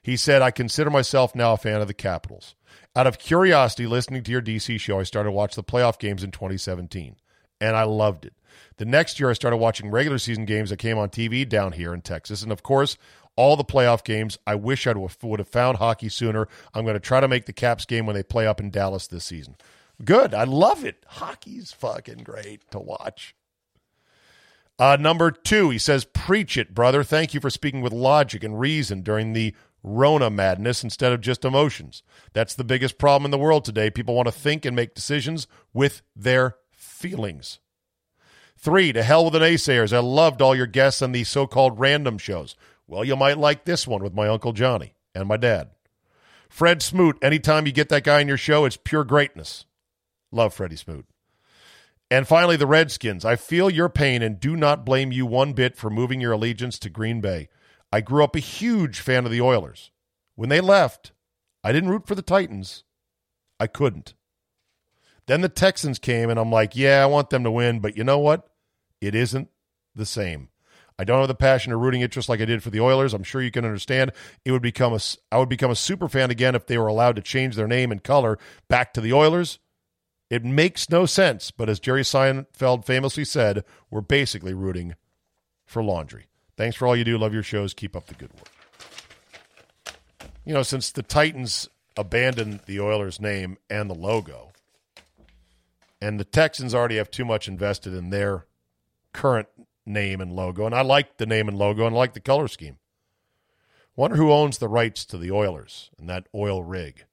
He 0.00 0.16
said, 0.16 0.42
I 0.42 0.52
consider 0.52 0.90
myself 0.90 1.34
now 1.34 1.54
a 1.54 1.56
fan 1.56 1.80
of 1.80 1.88
the 1.88 1.92
Capitals. 1.92 2.54
Out 2.94 3.08
of 3.08 3.18
curiosity, 3.18 3.88
listening 3.88 4.22
to 4.22 4.30
your 4.30 4.40
DC 4.40 4.78
show, 4.78 5.00
I 5.00 5.02
started 5.02 5.32
watching 5.32 5.60
the 5.60 5.68
playoff 5.68 5.98
games 5.98 6.22
in 6.22 6.30
2017, 6.30 7.16
and 7.60 7.74
I 7.74 7.82
loved 7.82 8.26
it. 8.26 8.34
The 8.76 8.84
next 8.84 9.18
year, 9.18 9.28
I 9.28 9.32
started 9.32 9.56
watching 9.56 9.90
regular 9.90 10.18
season 10.18 10.44
games 10.44 10.70
that 10.70 10.76
came 10.76 10.98
on 10.98 11.08
TV 11.08 11.48
down 11.48 11.72
here 11.72 11.92
in 11.92 12.02
Texas. 12.02 12.44
And 12.44 12.52
of 12.52 12.62
course, 12.62 12.96
all 13.34 13.56
the 13.56 13.64
playoff 13.64 14.04
games. 14.04 14.38
I 14.46 14.54
wish 14.54 14.86
I 14.86 14.92
would 14.92 15.40
have 15.40 15.48
found 15.48 15.78
hockey 15.78 16.10
sooner. 16.10 16.46
I'm 16.72 16.84
going 16.84 16.94
to 16.94 17.00
try 17.00 17.18
to 17.18 17.26
make 17.26 17.46
the 17.46 17.52
Caps 17.52 17.86
game 17.86 18.06
when 18.06 18.14
they 18.14 18.22
play 18.22 18.46
up 18.46 18.60
in 18.60 18.70
Dallas 18.70 19.08
this 19.08 19.24
season. 19.24 19.56
Good. 20.04 20.32
I 20.32 20.44
love 20.44 20.84
it. 20.84 21.04
Hockey's 21.08 21.72
fucking 21.72 22.18
great 22.18 22.70
to 22.70 22.78
watch. 22.78 23.34
Uh, 24.78 24.96
number 24.98 25.30
two, 25.30 25.70
he 25.70 25.78
says, 25.78 26.04
Preach 26.04 26.56
it, 26.56 26.74
brother. 26.74 27.04
Thank 27.04 27.34
you 27.34 27.40
for 27.40 27.50
speaking 27.50 27.80
with 27.80 27.92
logic 27.92 28.42
and 28.42 28.58
reason 28.58 29.02
during 29.02 29.32
the 29.32 29.54
Rona 29.82 30.30
madness 30.30 30.82
instead 30.82 31.12
of 31.12 31.20
just 31.20 31.44
emotions. 31.44 32.02
That's 32.32 32.54
the 32.54 32.64
biggest 32.64 32.98
problem 32.98 33.26
in 33.26 33.30
the 33.30 33.38
world 33.38 33.64
today. 33.64 33.90
People 33.90 34.14
want 34.14 34.26
to 34.26 34.32
think 34.32 34.64
and 34.64 34.74
make 34.74 34.94
decisions 34.94 35.46
with 35.72 36.02
their 36.16 36.56
feelings. 36.72 37.60
Three, 38.56 38.92
to 38.92 39.02
hell 39.02 39.24
with 39.24 39.34
the 39.34 39.40
naysayers. 39.40 39.92
I 39.92 39.98
loved 39.98 40.40
all 40.40 40.56
your 40.56 40.66
guests 40.66 41.02
on 41.02 41.12
the 41.12 41.22
so 41.24 41.46
called 41.46 41.78
random 41.78 42.18
shows. 42.18 42.56
Well, 42.86 43.04
you 43.04 43.14
might 43.14 43.38
like 43.38 43.64
this 43.64 43.86
one 43.86 44.02
with 44.02 44.14
my 44.14 44.26
Uncle 44.26 44.52
Johnny 44.52 44.94
and 45.14 45.28
my 45.28 45.36
dad. 45.36 45.70
Fred 46.48 46.82
Smoot, 46.82 47.18
anytime 47.20 47.66
you 47.66 47.72
get 47.72 47.90
that 47.90 48.04
guy 48.04 48.20
in 48.20 48.28
your 48.28 48.36
show, 48.36 48.64
it's 48.64 48.76
pure 48.76 49.04
greatness. 49.04 49.66
Love 50.32 50.54
Freddie 50.54 50.76
Smoot. 50.76 51.04
And 52.10 52.28
finally, 52.28 52.56
the 52.56 52.66
Redskins. 52.66 53.24
I 53.24 53.36
feel 53.36 53.70
your 53.70 53.88
pain 53.88 54.22
and 54.22 54.38
do 54.38 54.56
not 54.56 54.84
blame 54.84 55.10
you 55.10 55.26
one 55.26 55.52
bit 55.52 55.76
for 55.76 55.90
moving 55.90 56.20
your 56.20 56.32
allegiance 56.32 56.78
to 56.80 56.90
Green 56.90 57.20
Bay. 57.20 57.48
I 57.90 58.00
grew 58.00 58.22
up 58.22 58.36
a 58.36 58.40
huge 58.40 59.00
fan 59.00 59.24
of 59.24 59.32
the 59.32 59.40
Oilers. 59.40 59.90
When 60.34 60.48
they 60.48 60.60
left, 60.60 61.12
I 61.62 61.72
didn't 61.72 61.90
root 61.90 62.06
for 62.06 62.14
the 62.14 62.22
Titans. 62.22 62.84
I 63.58 63.66
couldn't. 63.66 64.14
Then 65.26 65.40
the 65.40 65.48
Texans 65.48 65.98
came, 65.98 66.28
and 66.28 66.38
I'm 66.38 66.52
like, 66.52 66.76
yeah, 66.76 67.02
I 67.02 67.06
want 67.06 67.30
them 67.30 67.44
to 67.44 67.50
win, 67.50 67.80
but 67.80 67.96
you 67.96 68.04
know 68.04 68.18
what? 68.18 68.48
It 69.00 69.14
isn't 69.14 69.48
the 69.94 70.04
same. 70.04 70.48
I 70.98 71.04
don't 71.04 71.18
have 71.18 71.28
the 71.28 71.34
passion 71.34 71.72
or 71.72 71.78
rooting 71.78 72.02
interest 72.02 72.28
like 72.28 72.40
I 72.40 72.44
did 72.44 72.62
for 72.62 72.70
the 72.70 72.80
Oilers. 72.80 73.14
I'm 73.14 73.24
sure 73.24 73.42
you 73.42 73.50
can 73.50 73.64
understand. 73.64 74.12
It 74.44 74.52
would 74.52 74.62
become 74.62 74.92
a 74.92 75.00
I 75.32 75.38
would 75.38 75.48
become 75.48 75.70
a 75.70 75.76
super 75.76 76.08
fan 76.08 76.30
again 76.30 76.54
if 76.54 76.66
they 76.66 76.78
were 76.78 76.86
allowed 76.86 77.16
to 77.16 77.22
change 77.22 77.56
their 77.56 77.66
name 77.66 77.90
and 77.90 78.02
color 78.02 78.38
back 78.68 78.92
to 78.94 79.00
the 79.00 79.12
Oilers. 79.12 79.58
It 80.30 80.44
makes 80.44 80.90
no 80.90 81.06
sense, 81.06 81.50
but 81.50 81.68
as 81.68 81.80
Jerry 81.80 82.02
Seinfeld 82.02 82.84
famously 82.84 83.24
said, 83.24 83.64
we're 83.90 84.00
basically 84.00 84.54
rooting 84.54 84.94
for 85.66 85.82
laundry. 85.82 86.26
Thanks 86.56 86.76
for 86.76 86.86
all 86.86 86.96
you 86.96 87.04
do. 87.04 87.18
Love 87.18 87.34
your 87.34 87.42
shows. 87.42 87.74
Keep 87.74 87.94
up 87.96 88.06
the 88.06 88.14
good 88.14 88.32
work. 88.32 88.50
You 90.44 90.54
know, 90.54 90.62
since 90.62 90.90
the 90.90 91.02
Titans 91.02 91.68
abandoned 91.96 92.60
the 92.66 92.80
Oilers 92.80 93.20
name 93.20 93.58
and 93.70 93.88
the 93.88 93.94
logo, 93.94 94.52
and 96.00 96.20
the 96.20 96.24
Texans 96.24 96.74
already 96.74 96.96
have 96.96 97.10
too 97.10 97.24
much 97.24 97.48
invested 97.48 97.94
in 97.94 98.10
their 98.10 98.46
current 99.12 99.48
name 99.86 100.20
and 100.20 100.32
logo, 100.32 100.66
and 100.66 100.74
I 100.74 100.82
like 100.82 101.16
the 101.16 101.26
name 101.26 101.48
and 101.48 101.56
logo 101.56 101.86
and 101.86 101.94
I 101.94 101.98
like 101.98 102.14
the 102.14 102.20
color 102.20 102.48
scheme. 102.48 102.78
Wonder 103.96 104.16
who 104.16 104.32
owns 104.32 104.58
the 104.58 104.68
rights 104.68 105.04
to 105.06 105.18
the 105.18 105.30
Oilers 105.30 105.90
and 105.98 106.08
that 106.08 106.26
oil 106.34 106.62
rig. 106.62 107.04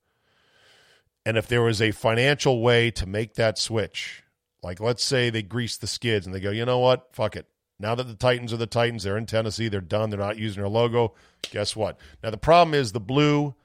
And 1.25 1.37
if 1.37 1.47
there 1.47 1.61
was 1.61 1.81
a 1.81 1.91
financial 1.91 2.61
way 2.61 2.91
to 2.91 3.05
make 3.05 3.35
that 3.35 3.57
switch, 3.57 4.23
like 4.63 4.79
let's 4.79 5.03
say 5.03 5.29
they 5.29 5.43
grease 5.43 5.77
the 5.77 5.87
skids 5.87 6.25
and 6.25 6.33
they 6.33 6.39
go, 6.39 6.51
you 6.51 6.65
know 6.65 6.79
what? 6.79 7.09
Fuck 7.13 7.35
it. 7.35 7.47
Now 7.79 7.95
that 7.95 8.03
the 8.03 8.15
Titans 8.15 8.53
are 8.53 8.57
the 8.57 8.67
Titans, 8.67 9.03
they're 9.03 9.17
in 9.17 9.25
Tennessee, 9.25 9.67
they're 9.67 9.81
done, 9.81 10.09
they're 10.09 10.19
not 10.19 10.37
using 10.37 10.61
their 10.61 10.69
logo. 10.69 11.13
Guess 11.49 11.75
what? 11.75 11.97
Now 12.23 12.29
the 12.29 12.37
problem 12.37 12.73
is 12.73 12.91
the 12.91 12.99
blue 12.99 13.55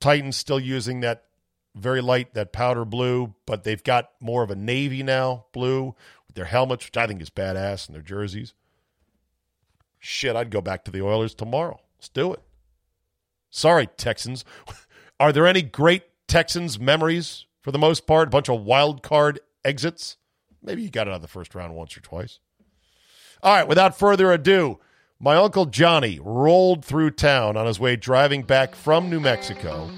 Titans 0.00 0.36
still 0.36 0.60
using 0.60 1.00
that 1.00 1.24
very 1.74 2.00
light, 2.00 2.34
that 2.34 2.52
powder 2.52 2.84
blue, 2.84 3.34
but 3.46 3.64
they've 3.64 3.82
got 3.82 4.10
more 4.20 4.42
of 4.42 4.50
a 4.50 4.56
navy 4.56 5.02
now, 5.02 5.46
blue, 5.52 5.94
with 6.26 6.36
their 6.36 6.44
helmets, 6.44 6.84
which 6.84 6.96
I 6.96 7.06
think 7.06 7.22
is 7.22 7.30
badass, 7.30 7.86
and 7.86 7.94
their 7.94 8.02
jerseys. 8.02 8.54
Shit, 9.98 10.36
I'd 10.36 10.50
go 10.50 10.60
back 10.60 10.84
to 10.84 10.90
the 10.90 11.02
Oilers 11.02 11.34
tomorrow. 11.34 11.80
Let's 11.96 12.08
do 12.08 12.32
it. 12.32 12.42
Sorry, 13.50 13.86
Texans. 13.86 14.44
Are 15.20 15.32
there 15.32 15.46
any 15.46 15.62
great 15.62 16.02
Texans 16.32 16.80
memories 16.80 17.44
for 17.60 17.72
the 17.72 17.78
most 17.78 18.06
part? 18.06 18.28
A 18.28 18.30
bunch 18.30 18.48
of 18.48 18.62
wild 18.62 19.02
card 19.02 19.38
exits? 19.66 20.16
Maybe 20.62 20.80
you 20.80 20.88
got 20.88 21.06
out 21.06 21.16
of 21.16 21.20
the 21.20 21.28
first 21.28 21.54
round 21.54 21.74
once 21.74 21.94
or 21.94 22.00
twice. 22.00 22.38
All 23.42 23.54
right, 23.54 23.68
without 23.68 23.98
further 23.98 24.32
ado, 24.32 24.78
my 25.20 25.36
Uncle 25.36 25.66
Johnny 25.66 26.18
rolled 26.22 26.86
through 26.86 27.10
town 27.10 27.58
on 27.58 27.66
his 27.66 27.78
way 27.78 27.96
driving 27.96 28.44
back 28.44 28.74
from 28.74 29.10
New 29.10 29.20
Mexico 29.20 29.90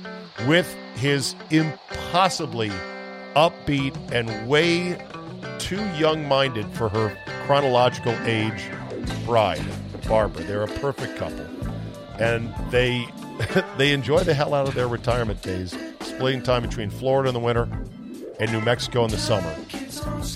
with 0.48 0.66
his 0.96 1.36
impossibly 1.50 2.72
upbeat 3.36 3.96
and 4.10 4.48
way 4.48 5.00
too 5.60 5.84
young 5.90 6.26
minded 6.26 6.66
for 6.72 6.88
her 6.88 7.16
chronological 7.46 8.12
age 8.24 8.64
bride, 9.24 9.64
Barbara. 10.08 10.42
They're 10.42 10.64
a 10.64 10.66
perfect 10.66 11.16
couple. 11.16 11.46
And 12.18 12.52
they 12.72 13.06
they 13.78 13.92
enjoy 13.92 14.24
the 14.24 14.34
hell 14.34 14.52
out 14.52 14.66
of 14.66 14.74
their 14.74 14.88
retirement 14.88 15.40
days, 15.42 15.76
splitting 16.04 16.42
time 16.42 16.62
between 16.62 16.90
Florida 16.90 17.28
in 17.28 17.34
the 17.34 17.40
winter 17.40 17.68
and 18.40 18.52
New 18.52 18.60
Mexico 18.60 19.04
in 19.04 19.10
the 19.10 19.18
summer. 19.18 19.54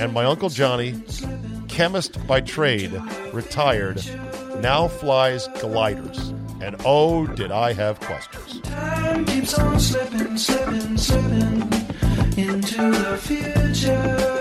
And 0.00 0.12
my 0.12 0.24
Uncle 0.24 0.48
Johnny, 0.48 1.02
chemist 1.68 2.26
by 2.26 2.40
trade, 2.40 2.92
retired, 3.32 4.02
now 4.60 4.88
flies 4.88 5.48
gliders. 5.60 6.32
And 6.60 6.76
oh, 6.84 7.26
did 7.26 7.52
I 7.52 7.72
have 7.72 8.00
questions. 8.00 8.60
Time 8.62 9.24
keeps 9.24 9.56
on 9.58 9.78
slipping, 9.78 10.36
slipping, 10.36 10.96
slipping 10.96 11.62
into 12.36 12.90
the 12.90 13.16
future. 13.20 14.38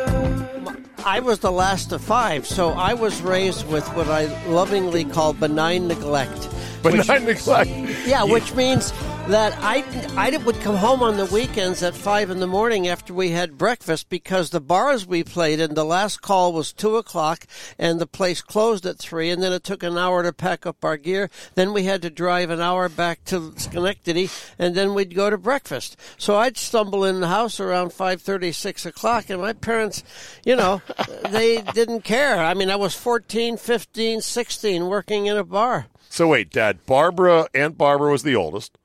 I 1.05 1.19
was 1.19 1.39
the 1.39 1.51
last 1.51 1.91
of 1.93 2.01
five, 2.01 2.45
so 2.45 2.71
I 2.71 2.93
was 2.93 3.21
raised 3.21 3.67
with 3.69 3.87
what 3.95 4.07
I 4.07 4.25
lovingly 4.47 5.05
call 5.05 5.33
benign 5.33 5.87
neglect. 5.87 6.49
Benign 6.83 7.23
neglect. 7.23 7.69
Yeah, 8.05 8.23
which 8.23 8.53
means 8.55 8.91
that 9.27 9.53
I, 9.59 9.83
I 10.15 10.37
would 10.37 10.61
come 10.61 10.77
home 10.77 11.03
on 11.03 11.17
the 11.17 11.25
weekends 11.25 11.83
at 11.83 11.95
five 11.95 12.29
in 12.29 12.39
the 12.39 12.47
morning 12.47 12.87
after 12.87 13.13
we 13.13 13.31
had 13.31 13.57
breakfast 13.57 14.07
because 14.09 14.51
the 14.51 14.61
bars 14.61 15.05
we 15.05 15.21
played 15.21 15.59
in, 15.59 15.73
the 15.73 15.83
last 15.83 16.21
call 16.21 16.53
was 16.53 16.71
two 16.71 16.95
o'clock 16.95 17.45
and 17.77 17.99
the 17.99 18.07
place 18.07 18.41
closed 18.41 18.85
at 18.85 18.99
three, 18.99 19.29
and 19.29 19.43
then 19.43 19.51
it 19.51 19.65
took 19.65 19.83
an 19.83 19.97
hour 19.97 20.23
to 20.23 20.31
pack 20.31 20.65
up 20.65 20.85
our 20.85 20.95
gear. 20.95 21.29
Then 21.55 21.73
we 21.73 21.83
had 21.83 22.01
to 22.03 22.09
drive 22.09 22.49
an 22.49 22.61
hour 22.61 22.87
back 22.87 23.25
to 23.25 23.53
Schenectady, 23.57 24.29
and 24.57 24.75
then 24.75 24.93
we'd 24.93 25.13
go 25.13 25.29
to 25.29 25.37
breakfast. 25.37 25.97
So 26.17 26.37
I'd 26.37 26.55
stumble 26.55 27.03
in 27.03 27.19
the 27.19 27.27
house 27.27 27.59
around 27.59 27.91
five 27.91 28.21
thirty, 28.21 28.53
six 28.53 28.85
o'clock, 28.85 29.29
and 29.29 29.41
my 29.41 29.51
parents, 29.51 30.03
you 30.45 30.55
know, 30.55 30.81
they 31.29 31.61
didn't 31.73 32.05
care. 32.05 32.39
I 32.39 32.53
mean, 32.53 32.69
I 32.69 32.77
was 32.77 32.95
14, 32.95 33.57
15, 33.57 34.21
16 34.21 34.87
working 34.87 35.25
in 35.25 35.35
a 35.35 35.43
bar. 35.43 35.87
So 36.09 36.29
wait, 36.29 36.49
Dad, 36.49 36.85
Barbara, 36.85 37.47
Aunt 37.53 37.77
Barbara 37.77 38.11
was 38.11 38.23
the 38.23 38.35
oldest, 38.35 38.77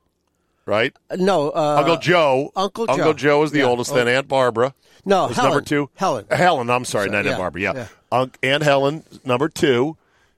right? 0.65 0.95
No, 1.15 1.49
uh, 1.49 1.75
Uncle 1.79 1.97
Joe. 1.97 2.51
Uncle 2.55 2.85
Uncle 2.89 3.13
Joe. 3.13 3.43
is 3.43 3.51
the 3.51 3.59
Yeah. 3.59 3.65
oldest. 3.65 3.93
Then 3.93 4.07
Aunt 4.07 4.27
Barbara. 4.27 4.73
No, 5.05 5.27
Helen. 5.27 5.51
number 5.51 5.61
two. 5.65 5.89
Helen. 5.95 6.25
Uh, 6.31 6.35
Helen. 6.37 6.69
I'm 6.69 6.85
sorry, 6.85 7.09
not 7.09 7.25
Aunt 7.27 7.37
Barbara. 7.37 7.61
Yeah. 7.61 7.73
yeah. 7.75 7.87
Unc 8.11 8.37
Aunt 8.43 8.63
Helen, 8.63 9.03
number 9.25 9.49
two. 9.49 9.97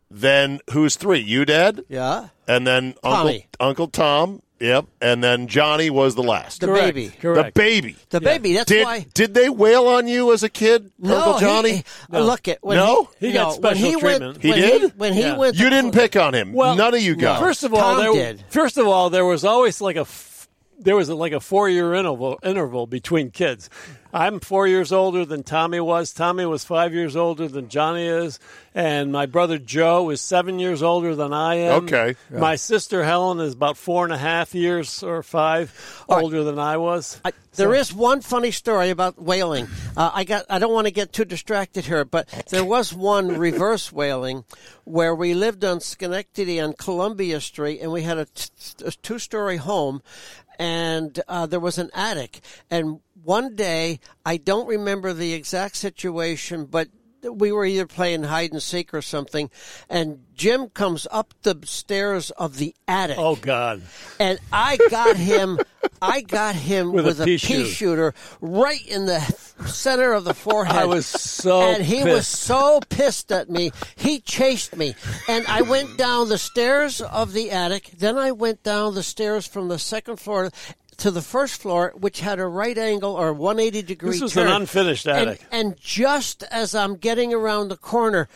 Then 0.10 0.60
who's 0.72 0.96
three? 0.96 1.20
You, 1.20 1.46
Dad. 1.46 1.84
Yeah. 1.90 2.28
And 2.48 2.66
then 2.66 2.96
Uncle 3.04 3.12
Tommy. 3.12 3.48
Uncle 3.60 3.88
Tom. 3.88 4.42
Yep. 4.60 4.86
And 5.02 5.22
then 5.24 5.48
Johnny 5.48 5.89
was 5.89 6.15
the 6.15 6.24
last. 6.24 6.62
The 6.62 6.68
Correct, 6.68 6.96
baby. 6.96 7.10
Correct. 7.20 7.54
The 7.56 7.60
baby. 7.60 7.96
The 8.10 8.22
baby. 8.22 8.54
That's 8.54 8.70
Did, 8.70 8.86
why. 8.86 9.06
did 9.13 9.34
they 9.34 9.50
wail 9.50 9.88
on 9.88 10.08
you 10.08 10.32
as 10.32 10.44
a 10.44 10.50
kid, 10.50 10.91
No, 10.98 11.18
Uncle 11.18 11.39
Johnny? 11.39 11.72
He, 11.72 11.84
uh, 12.13 12.22
Look 12.22 12.48
at 12.48 12.60
when 12.63 12.78
No? 12.78 13.10
he, 13.20 13.28
He 13.28 13.34
got 13.34 13.41
no, 13.41 13.48
when 13.50 13.56
special 13.76 13.86
he 13.89 13.91
treatment. 14.00 14.22
Went, 14.22 14.41
He 14.44 14.50
when 14.52 14.60
did? 14.62 14.98
when 15.00 15.13
he 15.13 15.20
Yeah. 15.22 15.38
went. 15.38 15.56
you 15.58 15.65
to- 15.65 15.70
didn't 15.70 15.91
pick 15.91 16.15
on 16.15 16.34
him. 16.34 16.54
Well, 16.54 16.76
None 16.76 16.94
of 16.94 17.02
you 17.02 17.15
guys. 17.15 17.39
First 17.41 17.63
of 17.63 17.74
all, 17.74 17.82
Tom 17.96 17.98
there, 18.15 18.34
did. 18.34 18.44
first 18.50 18.78
of 18.78 18.88
all, 18.88 19.10
there 19.10 19.26
was 19.26 19.44
always 19.44 19.82
like 19.82 19.98
a 19.98 20.02
f- 20.02 20.32
there 20.80 20.96
was 20.96 21.10
like 21.10 21.34
a 21.34 21.40
four 21.40 21.70
year 21.70 21.94
interval 21.94 22.40
interval 22.44 22.88
between 22.88 23.32
kids. 23.32 23.70
I'm 24.14 24.40
four 24.40 24.66
years 24.66 24.94
older 24.94 25.26
than 25.26 25.44
Tommy 25.44 25.82
was. 25.82 26.14
Tommy 26.14 26.46
was 26.46 26.64
five 26.64 26.94
years 26.94 27.18
older 27.18 27.50
than 27.50 27.68
Johnny 27.68 28.06
is, 28.06 28.40
and 28.74 29.12
my 29.12 29.26
brother 29.26 29.58
Joe 29.58 30.10
is 30.10 30.22
seven 30.22 30.58
years 30.58 30.82
older 30.82 31.16
than 31.16 31.34
I 31.34 31.56
am. 31.56 31.84
Okay. 31.84 32.16
My 32.32 32.56
sister 32.56 33.04
Helen 33.04 33.42
is 33.42 33.52
about 33.52 33.76
four 33.76 34.06
and 34.06 34.14
a 34.14 34.18
half 34.18 34.56
years 34.56 35.04
or 35.04 35.22
five 35.22 36.06
All 36.08 36.16
right. 36.16 36.24
older 36.24 36.46
than 36.46 36.60
I 36.60 36.78
was. 36.78 37.20
I, 37.26 37.34
there 37.56 37.74
is 37.74 37.94
one 37.94 38.22
funny 38.22 38.52
story 38.52 38.90
about 38.90 39.22
whaling. 39.22 39.68
Uh, 39.98 40.12
I 40.14 40.24
got. 40.24 40.46
I 40.50 40.60
don't 40.60 40.74
want 40.74 40.88
to 40.88 40.92
get 40.94 41.12
too 41.12 41.26
distracted 41.26 41.84
here, 41.84 42.06
but 42.06 42.30
there 42.50 42.66
was 42.66 42.94
one 42.94 43.38
reverse 43.38 43.92
whaling 43.92 44.46
where 44.86 45.14
we 45.16 45.34
lived 45.34 45.66
on 45.66 45.82
Schenectady 45.82 46.60
on 46.60 46.72
Columbia 46.74 47.42
Street, 47.42 47.82
and 47.82 47.92
we 47.92 48.04
had 48.04 48.18
a, 48.18 48.26
t- 48.26 48.86
a 48.86 48.92
two-story 48.92 49.58
home, 49.58 50.02
and 50.60 51.20
uh, 51.28 51.46
there 51.46 51.60
was 51.60 51.78
an 51.78 51.89
attic. 51.94 52.41
And 52.70 53.00
one 53.24 53.56
day, 53.56 54.00
I 54.26 54.38
don't 54.38 54.68
remember 54.68 55.13
the 55.13 55.34
exact 55.34 55.76
situation, 55.76 56.65
but 56.65 56.89
we 57.34 57.52
were 57.52 57.66
either 57.66 57.86
playing 57.88 58.24
hide 58.24 58.52
and 58.52 58.62
seek 58.62 58.94
or 58.94 59.02
something, 59.02 59.50
and 59.90 60.20
Jim 60.36 60.70
comes 60.70 61.08
up 61.12 61.34
the 61.44 61.58
stairs 61.64 62.30
of 62.32 62.58
the 62.58 62.76
attic 62.88 63.18
Oh 63.18 63.36
God! 63.36 63.82
and 64.20 64.40
I 64.52 64.78
got 64.90 65.16
him. 65.18 65.60
I 66.02 66.22
got 66.22 66.56
him 66.56 66.92
With 66.92 67.06
with, 67.06 67.20
a 67.20 67.24
a, 67.24 67.26
pea 67.26 67.38
shooter. 67.38 67.66
shooter 67.70 68.14
right 68.42 68.86
in 68.88 69.06
the 69.06 69.20
center 69.68 70.14
of 70.14 70.24
the 70.24 70.34
forehead. 70.46 70.76
I 70.76 70.86
was 70.86 71.06
so 71.06 71.62
and 71.62 71.84
he 71.84 72.04
was 72.04 72.28
so 72.28 72.80
pissed 72.90 73.32
at 73.32 73.50
me. 73.50 73.72
He 73.96 74.20
chased 74.20 74.76
me, 74.76 74.96
and 75.28 75.46
I 75.48 75.62
went 75.62 75.98
down 75.98 76.30
the 76.30 76.38
stairs 76.38 77.02
of 77.02 77.34
the 77.34 77.52
attic. 77.52 77.92
Then 77.98 78.18
I 78.18 78.32
went 78.32 78.64
down 78.64 78.96
the 78.96 79.04
stairs 79.04 79.46
from 79.48 79.68
the 79.68 79.80
second 79.80 80.18
floor 80.20 80.50
to 80.97 81.12
the 81.12 81.21
first 81.21 81.62
floor, 81.62 81.93
which 81.97 82.19
had 82.21 82.39
a 82.39 82.45
right 82.47 82.77
angle 82.77 83.13
or 83.13 83.34
180 83.34 83.81
degree 83.81 84.12
This 84.12 84.21
was 84.21 84.34
turn. 84.34 84.47
an 84.47 84.53
unfinished 84.53 85.08
And- 85.08 85.29
attic. 85.29 85.41
and 85.51 85.75
just 85.79 86.43
as 86.43 86.73
I'm 86.75 86.95
getting 86.95 87.34
around 87.34 87.69
the 87.69 87.77
corner, 87.77 88.27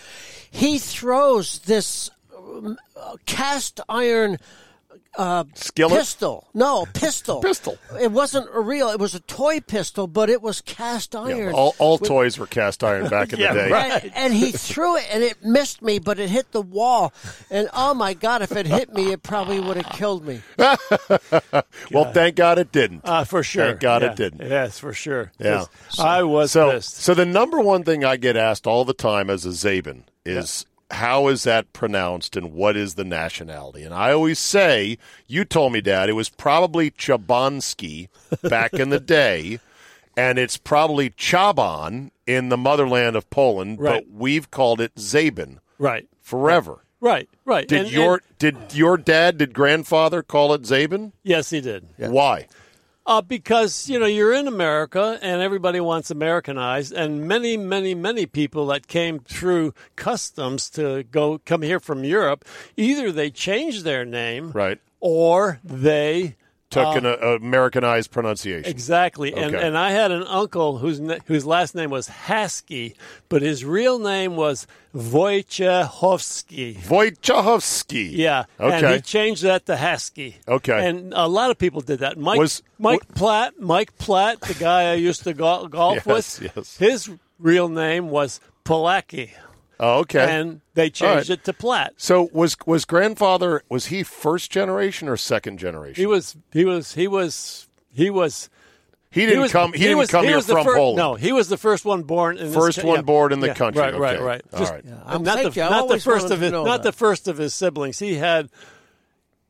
he 0.49 0.77
throws 0.79 1.59
this 1.59 2.09
um, 2.37 2.77
cast 3.25 3.79
iron 3.87 4.37
Skillet? 5.55 5.97
pistol. 5.99 6.47
No, 6.53 6.85
pistol. 6.93 7.41
Pistol. 7.49 7.77
It 7.99 8.11
wasn't 8.11 8.47
a 8.53 8.59
real. 8.59 8.89
It 8.89 8.99
was 8.99 9.15
a 9.15 9.19
toy 9.21 9.59
pistol, 9.59 10.07
but 10.07 10.29
it 10.29 10.41
was 10.41 10.61
cast 10.61 11.13
Yeah, 11.13 11.21
iron. 11.21 11.53
all, 11.53 11.75
all 11.79 11.97
toys 11.97 12.37
were 12.37 12.45
cast 12.47 12.83
iron 12.83 13.09
back 13.09 13.33
in 13.33 13.39
Yeah, 13.39 13.53
the 13.53 13.59
day. 13.61 13.71
right. 13.71 14.03
and, 14.03 14.11
and 14.15 14.33
he 14.33 14.51
threw 14.51 14.97
it, 14.97 15.05
and 15.11 15.23
it 15.23 15.43
missed 15.43 15.81
me, 15.81 15.99
but 15.99 16.19
it 16.19 16.29
hit 16.29 16.51
the 16.51 16.61
wall. 16.61 17.11
And 17.49 17.67
oh 17.73 17.93
my 17.93 18.13
God, 18.13 18.41
if 18.43 18.51
it 18.53 18.65
hit 18.67 18.93
me, 18.93 19.11
it 19.11 19.23
probably 19.23 19.59
would 19.59 19.77
have 19.77 19.89
killed 19.95 20.25
me. 20.25 20.41
Well, 21.91 22.11
thank 22.13 22.35
God 22.35 22.59
it 22.59 22.71
didn't. 22.71 23.01
Uh, 23.03 23.23
for 23.23 23.41
sure. 23.43 23.65
Thank 23.67 23.79
God 23.79 24.01
Yeah. 24.03 24.11
it 24.11 24.15
didn't. 24.15 24.47
Yes, 24.47 24.77
for 24.79 24.93
sure. 24.93 25.31
Yeah. 25.39 25.65
'Cause 25.89 25.99
I 25.99 26.23
was 26.23 26.51
so, 26.51 26.71
pissed. 26.71 26.97
so 26.97 27.13
the 27.13 27.25
number 27.25 27.59
one 27.59 27.83
thing 27.83 28.05
I 28.05 28.15
get 28.17 28.37
asked 28.37 28.67
all 28.67 28.85
the 28.85 28.93
time 28.93 29.29
as 29.29 29.45
a 29.45 29.49
Czaban 29.49 30.03
is 30.25 30.65
how 30.91 31.27
is 31.27 31.43
that 31.43 31.71
pronounced 31.73 32.35
and 32.35 32.53
what 32.53 32.75
is 32.75 32.95
the 32.95 33.03
nationality? 33.03 33.83
And 33.83 33.93
I 33.93 34.11
always 34.11 34.39
say, 34.39 34.97
you 35.27 35.45
told 35.45 35.73
me, 35.73 35.81
Dad, 35.81 36.09
it 36.09 36.13
was 36.13 36.29
probably 36.29 36.91
Chabansky 36.91 38.09
back 38.49 38.73
in 38.73 38.89
the 38.89 38.99
day, 38.99 39.59
and 40.17 40.37
it's 40.39 40.57
probably 40.57 41.09
Chaban 41.11 42.11
in 42.25 42.49
the 42.49 42.57
motherland 42.57 43.15
of 43.15 43.29
Poland, 43.29 43.79
Right. 43.79 44.03
but 44.05 44.13
we've 44.13 44.49
called 44.51 44.81
it 44.81 44.95
Czaban 44.95 45.57
Right. 45.77 46.07
forever. 46.21 46.79
Right. 47.01 47.29
Right. 47.45 47.67
Did 47.67 47.81
And- 47.85 47.91
your 47.91 48.13
and- 48.15 48.37
did 48.39 48.57
your 48.73 48.97
dad 48.97 49.37
did 49.37 49.53
grandfather 49.53 50.21
call 50.21 50.53
it 50.53 50.63
Czaban? 50.63 51.13
yes, 51.23 51.49
he 51.49 51.61
did. 51.61 51.85
Why? 51.97 52.47
Uh, 53.05 53.21
because 53.21 53.89
you 53.89 53.97
know 53.99 54.05
you're 54.05 54.33
in 54.33 54.47
America 54.47 55.17
and 55.21 55.41
everybody 55.41 55.79
wants 55.79 56.11
Americanized, 56.11 56.91
and 56.93 57.27
many, 57.27 57.57
many, 57.57 57.95
many 57.95 58.25
people 58.27 58.67
that 58.67 58.87
came 58.87 59.19
through 59.19 59.73
customs 59.95 60.69
to 60.69 61.03
go 61.03 61.39
come 61.45 61.63
here 61.63 61.79
from 61.79 62.03
Europe, 62.03 62.45
either 62.77 63.11
they 63.11 63.31
changed 63.31 63.83
their 63.83 64.05
name, 64.05 64.51
Right. 64.51 64.79
or 64.99 65.59
they 65.63 66.35
Took 66.71 66.97
an 66.97 67.05
uh, 67.07 67.15
Americanized 67.41 68.11
pronunciation. 68.11 68.69
exactly. 68.69 69.33
And 69.33 69.55
Okay. 69.55 69.65
and 69.67 69.75
I 69.75 69.89
had 69.89 70.11
an 70.11 70.21
uncle 70.23 70.77
whose 70.77 71.01
whose 71.25 71.43
last 71.45 71.73
name 71.73 71.89
was 71.89 72.07
Haskey, 72.27 72.93
but 73.27 73.41
his 73.41 73.65
real 73.65 73.97
name 73.97 74.35
was 74.35 74.67
Wojciechowski. 74.95 76.77
Wojciechowski. 76.83 78.11
Yeah, 78.15 78.45
and 78.59 78.73
Okay. 78.85 78.95
he 78.95 79.01
changed 79.01 79.43
that 79.43 79.65
to 79.65 79.75
Haskey. 79.75 80.35
Okay. 80.47 80.87
and 80.87 81.13
a 81.15 81.27
lot 81.27 81.49
of 81.51 81.57
people 81.57 81.81
did 81.81 81.99
that. 81.99 82.17
Mike 82.17 82.39
Was- 82.39 82.61
Mike 82.77 83.07
Platt, 83.15 83.59
Mike 83.59 83.97
Platt, 83.97 84.39
the 84.41 84.53
guy 84.53 84.91
I 84.91 84.93
used 84.95 85.23
to 85.23 85.33
go- 85.33 85.67
golf 85.67 85.95
Yes, 86.05 86.39
with. 86.39 86.51
yes. 86.55 86.77
His 86.77 87.09
real 87.39 87.67
name 87.69 88.09
was 88.09 88.39
Palacky, 88.65 89.31
Oh, 89.79 89.99
okay. 89.99 90.39
and 90.39 90.61
they 90.73 90.89
changed 90.89 91.03
All 91.03 91.15
right. 91.15 91.29
it 91.29 91.43
to 91.45 91.53
Platt. 91.53 91.93
so 91.97 92.29
was 92.33 92.57
was 92.65 92.83
grandfather 92.85 93.61
was 93.69 93.87
he 93.87 94.03
first 94.03 94.51
generation 94.51 95.07
or 95.07 95.15
second 95.17 95.57
generation? 95.57 96.01
He 96.01 96.05
was 96.05 96.35
he 96.51 96.65
was 96.65 96.93
he 96.93 97.07
was 97.07 97.67
he 97.91 98.09
was. 98.09 98.49
He 99.11 99.21
didn't 99.21 99.35
he 99.37 99.41
was, 99.41 99.51
come. 99.51 99.73
He, 99.73 99.79
didn't 99.79 99.97
was, 99.97 100.11
come 100.11 100.23
he 100.23 100.29
here 100.29 100.39
from 100.41 100.63
fir- 100.63 100.75
Poland. 100.75 100.97
No, 100.97 101.15
he 101.15 101.31
was 101.31 101.49
the 101.49 101.57
first 101.57 101.83
one 101.83 102.03
born 102.03 102.37
in 102.37 102.47
this 102.47 102.55
First 102.55 102.81
co- 102.81 102.87
one 102.87 102.97
yeah. 102.97 103.01
born 103.01 103.31
in 103.33 103.39
the 103.39 103.47
Yeah, 103.47 103.53
country. 103.55 103.81
Right, 103.81 103.97
right, 103.97 104.15
Okay. 104.17 104.23
right. 104.23 104.41
All 104.53 104.59
Just- 104.59 104.71
right. 104.71 104.85
I'm 105.03 105.23
not 105.23 105.37
the 105.41 105.49
you. 105.49 105.61
Not 105.67 105.87
the 105.89 105.99
first 105.99 106.29
of 106.29 106.39
his 106.41 106.51
not 106.51 106.63
that. 106.65 106.83
the 106.83 106.91
first 106.91 107.27
of 107.27 107.37
his 107.39 107.55
siblings. 107.55 107.97
He 107.97 108.15
had 108.15 108.49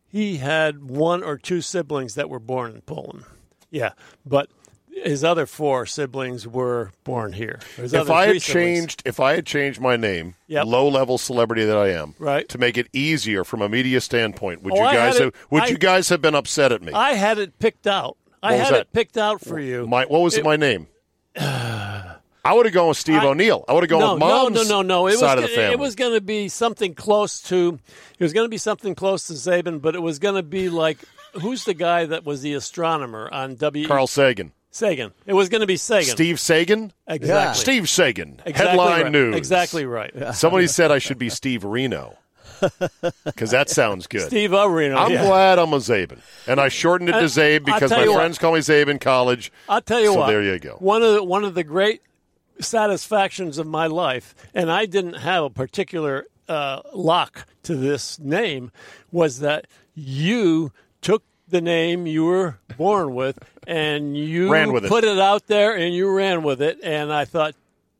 he 0.07 0.37
had 0.37 0.89
one 0.89 1.23
or 1.23 1.37
two 1.37 1.59
siblings 1.59 2.15
that 2.15 2.29
were 2.29 2.39
born 2.39 2.71
in 2.73 2.81
Poland. 2.81 3.25
Yeah, 3.69 3.91
but 4.25 4.49
his 5.03 5.23
other 5.23 5.45
four 5.45 5.85
siblings 5.85 6.47
were 6.47 6.91
born 7.03 7.33
here. 7.33 7.59
If 7.77 7.93
I 8.09 8.25
had 8.27 8.41
siblings- 8.41 8.43
changed, 8.45 9.01
if 9.05 9.19
I 9.19 9.33
had 9.35 9.45
changed 9.45 9.79
my 9.79 9.95
name, 9.97 10.35
Yep. 10.47 10.65
low 10.65 10.87
level 10.87 11.17
celebrity 11.17 11.63
that 11.65 11.77
I 11.77 11.89
am, 11.89 12.15
Right. 12.19 12.47
to 12.49 12.57
make 12.57 12.77
it 12.77 12.87
easier 12.93 13.43
from 13.43 13.61
a 13.61 13.69
media 13.69 14.01
standpoint, 14.01 14.63
would 14.63 14.73
Oh, 14.73 14.77
you 14.77 14.81
I 14.83 14.93
guys 14.93 15.17
have, 15.17 15.27
it- 15.27 15.35
would 15.49 15.63
I- 15.63 15.67
you 15.67 15.77
guys 15.77 16.09
have 16.09 16.21
been 16.21 16.35
upset 16.35 16.71
at 16.71 16.81
me? 16.81 16.91
I 16.93 17.13
had 17.13 17.37
it 17.37 17.57
picked 17.59 17.87
out. 17.87 18.17
I 18.41 18.51
What 18.51 18.59
was 18.59 18.67
had 18.67 18.73
that? 18.75 18.81
it 18.81 18.93
picked 18.93 19.17
out 19.17 19.41
for 19.41 19.59
you. 19.59 19.85
my 19.87 20.05
what 20.05 20.21
was 20.21 20.37
It- 20.37 20.43
my 20.45 20.55
name? 20.55 20.87
I 22.45 22.53
would 22.53 22.65
have 22.65 22.73
gone 22.73 22.87
with 22.87 22.97
Steve 22.97 23.21
O'Neill. 23.23 23.65
I 23.67 23.73
would 23.73 23.83
have 23.83 23.89
gone 23.89 23.99
no, 23.99 24.13
with 24.13 24.19
mom's 24.19 24.55
no, 24.55 24.63
no, 24.63 24.69
no, 24.69 24.81
no. 24.81 25.07
It 25.07 25.17
side 25.17 25.35
was 25.35 25.43
of 25.43 25.49
the 25.49 25.55
family. 25.55 25.73
it 25.73 25.79
was 25.79 25.95
going 25.95 26.13
to 26.13 26.21
be 26.21 26.47
something 26.47 26.93
close 26.95 27.41
to. 27.43 27.79
It 28.17 28.23
was 28.23 28.33
going 28.33 28.45
to 28.45 28.49
be 28.49 28.57
something 28.57 28.95
close 28.95 29.27
to 29.27 29.33
Czaban, 29.33 29.81
but 29.81 29.93
it 29.95 29.99
was 30.01 30.19
going 30.19 30.35
to 30.35 30.43
be 30.43 30.69
like 30.69 30.97
who's 31.33 31.65
the 31.65 31.73
guy 31.73 32.05
that 32.05 32.25
was 32.25 32.41
the 32.41 32.53
astronomer 32.53 33.29
on 33.31 33.55
W. 33.55 33.85
Carl 33.87 34.07
Sagan, 34.07 34.51
Sagan. 34.71 35.11
It 35.25 35.33
was 35.33 35.49
going 35.49 35.61
to 35.61 35.67
be 35.67 35.77
Sagan. 35.77 36.11
Steve 36.11 36.39
Sagan, 36.39 36.93
Exactly. 37.07 37.61
Steve 37.61 37.89
Sagan, 37.89 38.41
Exactly 38.45 38.53
headline 38.53 39.01
right. 39.03 39.11
news. 39.11 39.35
Exactly 39.35 39.85
right. 39.85 40.13
Somebody 40.35 40.67
said 40.67 40.91
I 40.91 40.99
should 40.99 41.17
be 41.17 41.29
Steve 41.29 41.63
Reno 41.63 42.17
because 43.25 43.51
that 43.51 43.69
sounds 43.69 44.07
good. 44.07 44.27
Steve 44.27 44.53
Arena. 44.53 44.95
I'm 44.95 45.11
yeah. 45.11 45.25
glad 45.25 45.59
I'm 45.59 45.73
a 45.73 45.77
Czaban, 45.77 46.19
and 46.47 46.59
I 46.59 46.67
shortened 46.69 47.09
it 47.09 47.13
to 47.13 47.19
Czabe 47.25 47.65
because 47.65 47.91
my 47.91 48.03
you 48.03 48.11
what. 48.11 48.17
friends 48.17 48.37
call 48.37 48.53
me 48.53 48.59
Czabe 48.59 48.89
in 48.89 48.99
college. 48.99 49.51
I'll 49.67 49.81
tell 49.81 49.99
you 49.99 50.07
So 50.13 50.19
what. 50.19 50.27
there 50.27 50.43
you 50.43 50.59
go. 50.59 50.75
One 50.79 51.01
of 51.01 51.13
the, 51.13 51.23
one 51.23 51.43
of 51.43 51.53
the 51.55 51.63
great 51.63 52.01
satisfactions 52.59 53.57
of 53.57 53.67
my 53.67 53.87
life, 53.87 54.35
and 54.53 54.71
I 54.71 54.85
didn't 54.85 55.13
have 55.15 55.43
a 55.45 55.49
particular 55.49 56.25
uh, 56.47 56.81
lock 56.93 57.47
to 57.63 57.75
this 57.75 58.19
name, 58.19 58.71
was 59.11 59.39
that 59.39 59.65
you 59.93 60.71
took 61.01 61.23
the 61.49 61.61
name 61.61 62.05
you 62.07 62.25
were 62.25 62.57
born 62.77 63.13
with 63.15 63.37
and 63.67 64.15
you 64.17 64.51
Ran 64.51 64.71
with 64.71 64.85
it. 64.85 64.89
put 64.89 65.03
it 65.03 65.19
out 65.19 65.47
there 65.47 65.75
and 65.75 65.93
you 65.93 66.09
ran 66.11 66.43
with 66.43 66.61
it. 66.61 66.79
And 66.83 67.11
I 67.13 67.25
thought, 67.25 67.55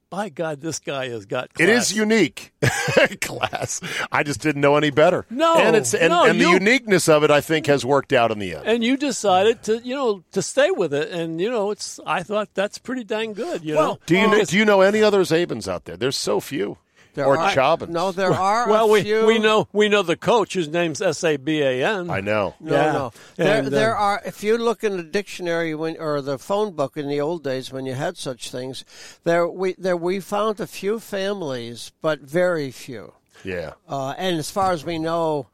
by 0.10 0.30
God, 0.30 0.60
this 0.62 0.80
guy 0.80 1.10
has 1.10 1.28
got. 1.28 1.54
Class. 1.54 1.68
It 1.68 1.72
is 1.72 1.94
unique, 1.96 2.52
class. 3.22 3.80
I 4.12 4.24
just 4.24 4.42
didn't 4.42 4.62
know 4.62 4.76
any 4.76 4.90
better. 4.90 5.26
No, 5.30 5.56
and 5.60 5.76
it's 5.76 5.94
and, 5.94 6.10
no, 6.10 6.26
and 6.26 6.40
the 6.42 6.46
you- 6.46 6.54
uniqueness 6.54 7.08
of 7.08 7.24
it, 7.24 7.30
I 7.30 7.42
think, 7.42 7.68
has 7.68 7.86
worked 7.86 8.12
out 8.12 8.32
in 8.32 8.40
the 8.40 8.56
end. 8.56 8.64
and 8.66 8.84
you 8.84 8.98
decided 8.98 9.62
to, 9.64 9.78
you 9.84 9.94
know, 9.96 10.24
to 10.32 10.42
stay 10.42 10.72
with 10.72 10.96
it, 10.96 11.12
and 11.12 11.40
you 11.40 11.52
know, 11.52 11.70
it's. 11.70 12.00
I 12.08 12.24
thought 12.24 12.50
that's 12.56 12.80
pretty 12.80 13.04
dang 13.04 13.34
good. 13.34 13.64
You 13.64 13.76
know, 13.76 14.00
do 14.08 14.16
you 14.18 14.28
know, 14.28 14.44
do 14.44 14.58
you 14.58 14.66
know 14.66 14.82
any 14.82 15.04
other 15.04 15.22
Czabans 15.22 15.68
out 15.68 15.86
there? 15.86 15.96
There's 15.96 16.18
so 16.18 16.40
few. 16.40 16.80
There 17.20 17.28
or 17.28 17.38
are- 17.38 17.54
Chobins. 17.54 17.92
No, 17.92 18.12
there 18.12 18.32
are 18.50 18.68
well, 18.70 18.86
a 18.88 18.92
we 18.92 19.02
few. 19.04 19.26
we 19.26 19.40
know 19.40 19.68
we 19.74 19.90
know 19.90 20.02
the 20.04 20.16
coach 20.18 20.54
whose 20.54 20.68
name's 20.68 21.02
S 21.02 21.24
A 21.24 21.38
B 21.38 21.62
A 21.62 21.86
N. 21.86 22.10
I 22.10 22.20
know. 22.22 22.56
No, 22.60 22.74
Yeah. 22.76 22.92
no. 22.92 23.12
There, 23.36 23.58
And, 23.58 23.68
uh, 23.68 23.70
there 23.70 23.96
are. 23.96 24.22
If 24.26 24.44
you 24.44 24.58
look 24.58 24.84
in 24.84 24.98
the 24.98 25.04
dictionary 25.04 25.76
when, 25.76 25.98
or 25.98 26.22
the 26.22 26.38
phone 26.38 26.72
book 26.72 26.98
in 26.98 27.08
the 27.08 27.20
old 27.22 27.44
days 27.44 27.72
when 27.72 27.86
you 27.86 27.94
had 27.94 28.18
such 28.18 28.50
things, 28.52 28.84
there 29.24 29.48
we 29.48 29.74
there 29.78 29.98
we 29.98 30.20
found 30.20 30.60
a 30.60 30.68
few 30.68 31.00
families, 31.00 31.92
but 32.02 32.22
very 32.22 32.72
few. 32.72 33.14
Yeah. 33.44 33.74
Uh, 33.88 34.14
and 34.18 34.38
as 34.38 34.52
far 34.52 34.72
as 34.74 34.84
we 34.84 34.98
know, 35.00 35.48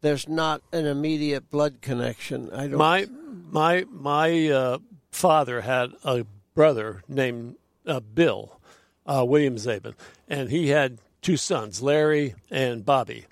there's 0.00 0.28
not 0.28 0.62
an 0.72 0.86
immediate 0.86 1.50
blood 1.50 1.80
connection. 1.80 2.50
I 2.52 2.68
don't. 2.68 2.78
My 2.78 3.06
my 3.50 3.84
my 3.90 4.48
uh, 4.48 4.78
father 5.10 5.60
had 5.62 5.90
a 6.04 6.24
brother 6.54 7.02
named 7.08 7.56
uh, 7.86 8.00
Bill 8.00 8.60
uh, 9.06 9.24
William 9.26 9.56
Czaban, 9.56 9.94
and 10.28 10.50
he 10.50 10.68
had 10.68 10.98
two 11.22 11.36
sons, 11.36 11.82
Larry 11.82 12.34
and 12.50 12.84
Bobby. 12.84 13.26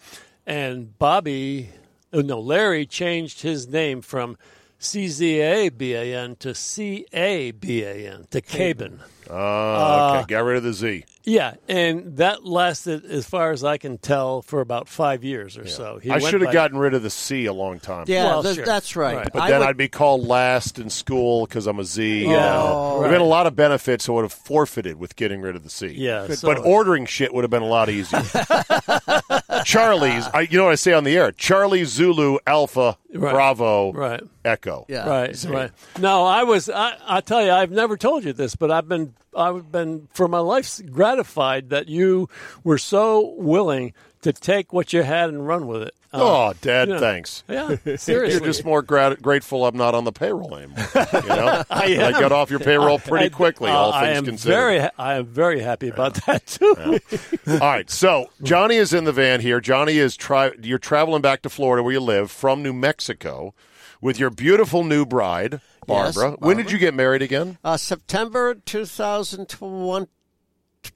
And 0.47 0.99
Bobby, 0.99 1.71
oh, 2.13 2.21
no, 2.21 2.41
Larry 2.41 2.87
changed 2.87 3.43
his 3.43 3.69
name 3.69 4.01
from 4.01 4.37
C 4.79 5.09
Z 5.09 5.41
A 5.41 5.69
B 5.71 5.95
A 5.95 6.15
N 6.17 6.37
to 6.37 6.55
C 6.55 7.07
A 7.13 7.51
B 7.51 7.83
A 7.83 8.13
N 8.13 8.27
to 8.31 8.41
Caban. 8.41 9.01
Oh, 9.31 10.19
okay. 10.21 10.25
Got 10.29 10.45
rid 10.45 10.57
of 10.59 10.63
the 10.63 10.73
Z. 10.73 11.05
Yeah, 11.25 11.55
and 11.69 12.19
that 12.19 12.45
lasted, 12.47 13.05
as 13.05 13.27
far 13.27 13.51
as 13.51 13.65
I 13.65 13.79
can 13.79 13.99
tell, 13.99 14.43
for 14.43 14.61
about 14.61 14.87
five 14.87 15.25
years 15.25 15.59
or 15.59 15.67
so. 15.67 15.99
He 16.01 16.09
I 16.13 16.21
should 16.21 16.41
have 16.41 16.53
gotten 16.53 16.79
rid 16.79 16.95
of 16.95 17.03
the 17.03 17.11
C 17.11 17.47
a 17.47 17.53
long 17.53 17.81
time. 17.81 18.05
yeah, 18.07 18.27
well, 18.27 18.43
th- 18.45 18.55
sure. 18.55 18.65
that's 18.65 18.95
right. 18.95 19.17
Right. 19.17 19.33
But 19.33 19.43
I 19.43 19.51
then 19.51 19.59
would- 19.61 19.69
I'd 19.71 19.77
be 19.77 19.89
called 19.89 20.25
last 20.25 20.79
in 20.79 20.89
school 20.89 21.45
because 21.47 21.67
I'm 21.67 21.81
a 21.81 21.85
Z. 21.85 22.27
Yeah. 22.27 22.63
Oh, 22.63 23.01
There've 23.01 23.11
been 23.11 23.21
a 23.21 23.25
lot 23.25 23.47
of 23.49 23.57
benefits 23.57 24.09
I 24.09 24.13
would 24.13 24.23
have 24.23 24.33
forfeited 24.33 24.99
with 25.01 25.17
getting 25.17 25.41
rid 25.41 25.57
of 25.57 25.65
the 25.65 25.71
C. 25.71 25.89
Yeah, 25.89 26.29
so- 26.29 26.47
but 26.47 26.65
ordering 26.65 27.07
shit 27.07 27.35
would 27.35 27.43
have 27.43 27.51
been 27.51 27.63
a 27.63 27.67
lot 27.67 27.89
easier. 27.91 28.23
Charlie's, 29.67 30.27
I, 30.33 30.43
you 30.43 30.59
know 30.59 30.65
what 30.65 30.73
I 30.73 30.77
say 30.77 30.93
on 30.93 31.03
the 31.05 31.17
air? 31.17 31.33
Charlie 31.33 31.85
Zulu 31.85 32.39
Alpha 32.47 32.97
Right. 33.13 33.33
Bravo 33.33 33.93
Right. 33.93 34.23
Echo. 34.45 34.87
Yeah. 34.89 35.09
Right, 35.09 35.45
right. 35.45 35.71
No, 35.99 36.25
I 36.25 36.45
was. 36.45 36.71
I, 36.71 36.97
I 37.07 37.21
tell 37.21 37.45
you, 37.45 37.51
I've 37.51 37.73
never 37.73 37.97
told 37.97 38.25
you 38.25 38.33
this, 38.33 38.55
but 38.55 38.71
I've 38.71 38.89
been, 38.89 39.15
I've 39.37 39.73
been 39.73 40.07
for 40.15 40.29
my 40.29 40.39
life 40.39 40.81
gratified 40.91 41.71
that 41.71 41.89
you 41.89 42.29
were 42.63 42.79
so 42.79 43.35
willing 43.37 43.93
to 44.23 44.33
take 44.33 44.73
what 44.73 44.93
you 44.93 45.03
had 45.03 45.31
and 45.31 45.47
run 45.47 45.67
with 45.67 45.83
it. 45.83 45.95
Uh, 46.17 46.49
Oh, 46.49 46.53
Dad, 46.61 46.89
yeah. 46.89 46.99
thanks. 46.99 47.45
yeah, 47.49 47.69
seriously. 47.97 48.15
You're 48.31 48.41
just 48.41 48.65
more 48.65 48.83
grat- 48.83 49.21
grateful 49.23 49.67
I'm 49.67 49.77
not 49.77 49.95
on 49.95 50.05
the 50.05 50.13
payroll 50.13 50.57
anymore. 50.57 50.85
You 50.95 51.29
know, 51.29 51.63
I, 51.71 51.85
am. 51.87 52.13
got 52.13 52.33
off 52.33 52.51
your 52.51 52.59
payroll 52.61 52.99
pretty 52.99 53.27
I- 53.27 53.29
quickly. 53.31 53.71
uh, 53.71 53.75
all 53.75 53.93
I 53.93 54.07
things 54.07 54.19
am 54.19 54.25
considered. 54.25 54.55
very, 54.55 54.79
ha- 54.81 54.91
I 54.99 55.15
am 55.15 55.27
very 55.27 55.61
happy 55.61 55.89
about 55.89 56.15
that 56.27 56.47
too. 56.47 57.01
All 57.49 57.59
right, 57.59 57.89
so 57.91 58.27
Johnny 58.43 58.77
is 58.77 58.93
in 58.93 59.05
the 59.05 59.13
van 59.13 59.41
here. 59.41 59.61
Johnny 59.61 59.99
is 59.99 60.17
tri- 60.17 60.53
you're 60.63 60.79
traveling 60.79 61.23
back 61.23 61.43
to 61.43 61.49
Florida 61.51 61.83
where 61.83 61.93
you 61.93 62.01
live 62.01 62.31
from 62.31 62.63
New 62.63 62.73
Mexico 62.73 63.55
with 64.01 64.19
your 64.19 64.31
beautiful 64.31 64.85
new 64.85 65.07
bride, 65.07 65.61
Yes, 65.89 66.15
Barbara. 66.17 66.37
When 66.41 66.57
did 66.57 66.71
you 66.71 66.79
get 66.79 66.95
married 66.95 67.23
again? 67.23 67.59
Uh, 67.65 67.77
September 67.77 68.55
2020. 68.55 70.07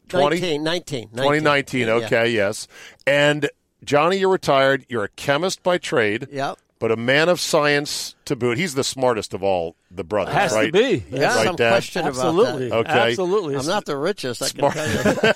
20? 0.09 0.59
19, 0.59 0.63
19, 0.63 1.09
2019. 1.11 1.87
Yeah. 1.87 1.93
Okay, 1.95 2.31
yes. 2.31 2.69
And 3.07 3.49
Johnny, 3.85 4.19
you're 4.19 4.29
retired. 4.31 4.85
You're 4.89 5.05
a 5.05 5.09
chemist 5.11 5.63
by 5.63 5.79
trade. 5.79 6.29
Yep. 6.31 6.59
But 6.79 6.91
a 6.91 6.97
man 6.97 7.29
of 7.29 7.41
science 7.41 8.15
to 8.25 8.35
boot. 8.37 8.57
He's 8.57 8.75
the 8.75 8.85
smartest 8.85 9.35
of 9.35 9.43
all 9.43 9.77
the 9.91 10.03
brothers, 10.03 10.33
Has 10.35 10.53
right? 10.55 10.67
to 10.67 10.73
be. 10.73 11.05
Yeah, 11.11 11.35
Right, 11.37 11.45
some 11.45 11.57
Dad? 11.57 11.69
question 11.73 12.07
Absolutely. 12.07 12.69
about 12.69 12.87
Okay. 12.87 13.11
Absolutely. 13.11 13.57
I'm 13.57 13.67
not 13.67 13.85
the 13.85 13.99
richest, 13.99 14.41
I 14.41 14.47
Smart. 14.47 14.75
can 14.75 15.15
tell 15.15 15.35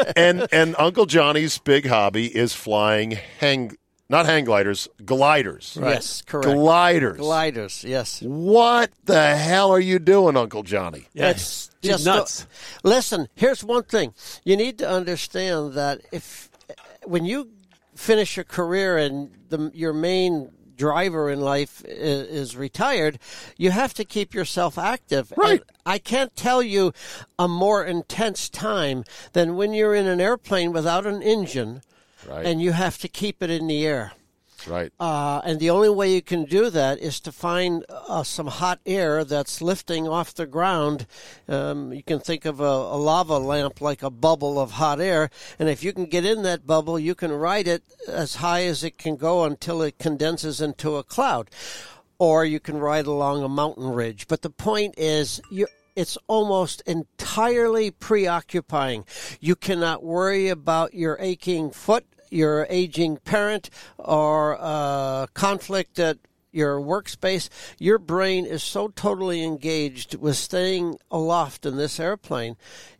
you. 0.00 0.12
and 0.16 0.48
and 0.50 0.74
Uncle 0.80 1.06
Johnny's 1.06 1.58
big 1.58 1.86
hobby 1.86 2.26
is 2.26 2.52
flying 2.54 3.12
hang 3.38 3.76
not 4.08 4.26
hang 4.26 4.44
gliders, 4.44 4.88
gliders. 5.04 5.78
Yes, 5.80 6.22
correct. 6.22 6.46
Gliders. 6.48 7.16
Gliders, 7.18 7.84
yes. 7.84 8.20
What 8.20 8.90
the 9.04 9.34
hell 9.36 9.70
are 9.70 9.80
you 9.80 9.98
doing, 9.98 10.36
Uncle 10.36 10.62
Johnny? 10.64 11.06
Yeah. 11.14 11.30
It's 11.30 11.70
just 11.82 12.04
nuts. 12.04 12.46
listen, 12.82 13.28
here's 13.34 13.62
one 13.64 13.84
thing. 13.84 14.12
You 14.44 14.56
need 14.56 14.78
to 14.78 14.88
understand 14.90 15.72
that 15.74 16.00
if 16.12 16.50
when 17.04 17.24
you 17.24 17.50
finish 17.94 18.36
your 18.36 18.44
career 18.44 18.98
and 18.98 19.30
the, 19.48 19.70
your 19.74 19.92
main 19.92 20.50
driver 20.76 21.30
in 21.30 21.40
life 21.40 21.84
is, 21.84 22.28
is 22.28 22.56
retired, 22.56 23.18
you 23.56 23.70
have 23.70 23.94
to 23.94 24.04
keep 24.04 24.34
yourself 24.34 24.76
active. 24.76 25.32
Right. 25.36 25.60
And 25.60 25.62
I 25.86 25.98
can't 25.98 26.34
tell 26.34 26.62
you 26.62 26.92
a 27.38 27.46
more 27.46 27.84
intense 27.84 28.48
time 28.48 29.04
than 29.32 29.56
when 29.56 29.72
you're 29.72 29.94
in 29.94 30.06
an 30.06 30.20
airplane 30.20 30.72
without 30.72 31.06
an 31.06 31.22
engine 31.22 31.82
Right. 32.28 32.46
and 32.46 32.60
you 32.62 32.72
have 32.72 32.96
to 32.98 33.08
keep 33.08 33.42
it 33.42 33.50
in 33.50 33.66
the 33.66 33.86
air. 33.86 34.12
Right. 34.66 34.92
Uh, 34.98 35.40
and 35.44 35.60
the 35.60 35.70
only 35.70 35.90
way 35.90 36.12
you 36.12 36.22
can 36.22 36.44
do 36.44 36.70
that 36.70 36.98
is 36.98 37.20
to 37.20 37.32
find 37.32 37.84
uh, 37.88 38.22
some 38.22 38.46
hot 38.46 38.80
air 38.86 39.24
that's 39.24 39.60
lifting 39.60 40.08
off 40.08 40.34
the 40.34 40.46
ground. 40.46 41.06
Um, 41.48 41.92
you 41.92 42.02
can 42.02 42.20
think 42.20 42.44
of 42.44 42.60
a, 42.60 42.64
a 42.64 42.98
lava 42.98 43.38
lamp 43.38 43.80
like 43.80 44.02
a 44.02 44.10
bubble 44.10 44.58
of 44.58 44.72
hot 44.72 45.00
air, 45.00 45.30
and 45.58 45.68
if 45.68 45.82
you 45.82 45.92
can 45.92 46.06
get 46.06 46.24
in 46.24 46.42
that 46.42 46.66
bubble, 46.66 46.98
you 46.98 47.14
can 47.14 47.32
ride 47.32 47.68
it 47.68 47.82
as 48.08 48.36
high 48.36 48.64
as 48.64 48.84
it 48.84 48.98
can 48.98 49.16
go 49.16 49.44
until 49.44 49.82
it 49.82 49.98
condenses 49.98 50.60
into 50.60 50.96
a 50.96 51.04
cloud. 51.04 51.50
Or 52.18 52.44
you 52.44 52.60
can 52.60 52.78
ride 52.78 53.06
along 53.06 53.42
a 53.42 53.48
mountain 53.48 53.88
ridge. 53.88 54.28
But 54.28 54.42
the 54.42 54.50
point 54.50 54.94
is, 54.96 55.42
you 55.50 55.66
it's 55.96 56.18
almost 56.26 56.82
entirely 56.86 57.90
preoccupying. 57.90 59.04
You 59.40 59.54
cannot 59.54 60.02
worry 60.02 60.48
about 60.48 60.94
your 60.94 61.16
aching 61.20 61.70
foot, 61.70 62.04
your 62.34 62.66
aging 62.68 63.18
parent, 63.18 63.70
or 63.96 64.58
uh, 64.60 65.26
conflict 65.34 65.98
at 65.98 66.18
your 66.52 66.80
workspace. 66.80 67.48
Your 67.78 67.98
brain 67.98 68.46
is 68.46 68.62
so 68.62 68.88
totally 68.88 69.42
engaged 69.42 70.14
with 70.16 70.36
staying 70.36 70.98
aloft 71.10 71.66
in 71.66 71.76
this 71.76 71.98
airplane. 71.98 72.56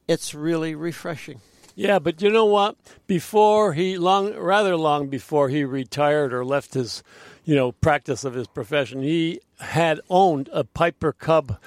It's 0.09 0.35
really 0.35 0.75
refreshing. 0.75 1.41
Yeah, 1.77 1.99
but 1.99 2.23
you 2.23 2.31
know 2.31 2.45
what? 2.45 2.77
Before 3.07 3.73
he 3.73 3.99
long, 3.99 4.35
rather 4.35 4.77
long 4.77 5.09
before 5.09 5.49
he 5.49 5.65
retired 5.65 6.33
or 6.33 6.45
left 6.45 6.75
his, 6.75 7.03
you 7.45 7.57
know, 7.57 7.73
practice 7.73 8.25
of 8.25 8.35
his 8.35 8.47
profession, 8.47 9.03
he 9.03 9.41
had 9.59 10.01
owned 10.09 10.49
a 10.53 10.63
Piper 10.65 11.13
Cub 11.13 11.59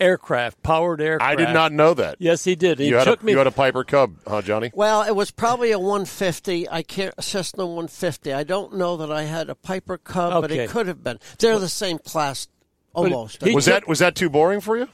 aircraft, 0.00 0.62
powered 0.62 1.00
aircraft. 1.00 1.32
I 1.32 1.36
did 1.36 1.52
not 1.52 1.72
know 1.72 1.94
that. 1.94 2.16
Yes, 2.18 2.44
he 2.44 2.54
did. 2.54 2.78
He 2.78 2.88
you, 2.88 3.04
took 3.04 3.22
a, 3.22 3.24
me. 3.24 3.32
you 3.32 3.38
had 3.38 3.46
a 3.46 3.52
Piper 3.52 3.84
Cub, 3.84 4.16
huh, 4.26 4.42
Johnny? 4.42 4.70
Well, 4.74 5.02
it 5.02 5.14
was 5.14 5.30
probably 5.30 5.72
a 5.72 5.78
150. 5.78 6.68
I 6.68 6.82
can't 6.82 7.14
a 7.18 7.22
Cessna 7.22 7.64
150. 7.66 8.32
I 8.32 8.44
don't 8.44 8.74
know 8.74 8.96
that 8.96 9.10
I 9.10 9.22
had 9.22 9.50
a 9.50 9.54
Piper 9.54 9.98
Cub, 9.98 10.42
but 10.42 10.50
it 10.50 10.70
could 10.70 10.86
have 10.86 11.02
been. 11.02 11.18
They're 11.38 11.58
the 11.58 11.68
same 11.68 11.98
class, 11.98 12.48
almost. 12.92 13.42
Was 13.42 13.64
took- 13.64 13.74
that 13.74 13.88
was 13.88 13.98
that 14.00 14.14
too 14.14 14.30
boring 14.30 14.60
for 14.60 14.76
you? 14.76 14.88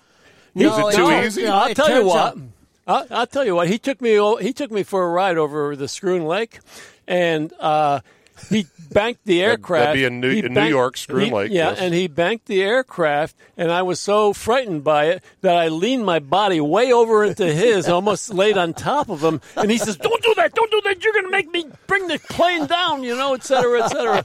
No, 0.55 0.69
was 0.69 0.95
it 0.95 0.97
too 0.99 1.09
no, 1.09 1.23
easy? 1.23 1.45
no, 1.45 1.55
I'll 1.55 1.75
tell 1.75 1.99
you 1.99 2.07
what. 2.07 2.19
out- 2.19 2.39
I'll, 2.87 3.07
I'll 3.11 3.27
tell 3.27 3.45
you 3.45 3.55
what. 3.55 3.69
He 3.69 3.79
took 3.79 4.01
me. 4.01 4.19
He 4.41 4.53
took 4.53 4.71
me 4.71 4.83
for 4.83 5.05
a 5.05 5.09
ride 5.09 5.39
over 5.39 5.77
the 5.77 5.85
Schroon 5.87 6.27
Lake, 6.27 6.59
and 7.07 7.53
uh, 7.61 8.01
he 8.49 8.67
banked 8.91 9.25
the 9.25 9.43
aircraft. 9.43 9.85
that'd 9.87 9.95
be 10.01 10.05
in 10.05 10.21
New- 10.21 10.49
New 10.49 10.67
York, 10.69 10.97
Schroon 10.97 11.25
he- 11.27 11.31
Lake, 11.31 11.51
Yeah, 11.53 11.71
yes. 11.71 11.79
and 11.81 11.95
he 11.95 12.09
banked 12.09 12.47
the 12.47 12.63
aircraft, 12.63 13.35
and 13.57 13.71
I 13.73 13.83
was 13.83 13.99
so 14.01 14.33
frightened 14.33 14.85
by 14.85 15.07
it 15.07 15.23
that 15.41 15.57
I 15.57 15.69
leaned 15.69 16.05
my 16.05 16.19
body 16.19 16.61
way 16.61 16.93
over 16.93 17.25
into 17.25 17.47
his, 17.47 17.89
almost 17.89 18.33
laid 18.35 18.59
on 18.59 18.75
top 18.75 19.09
of 19.09 19.23
him. 19.23 19.41
And 19.57 19.71
he 19.71 19.79
says, 19.79 19.97
"Don't 19.97 20.23
do 20.23 20.35
that! 20.37 20.55
Don't 20.55 20.71
do 20.71 20.81
that! 20.85 21.03
You're 21.03 21.13
going 21.15 21.25
to 21.27 21.31
make 21.31 21.51
me 21.51 21.67
bring 21.87 22.07
the 22.09 22.19
plane 22.31 22.67
down!" 22.67 23.03
You 23.03 23.17
know, 23.17 23.35
et 23.35 23.45
cetera, 23.45 23.85
et 23.85 23.89
cetera. 23.89 24.25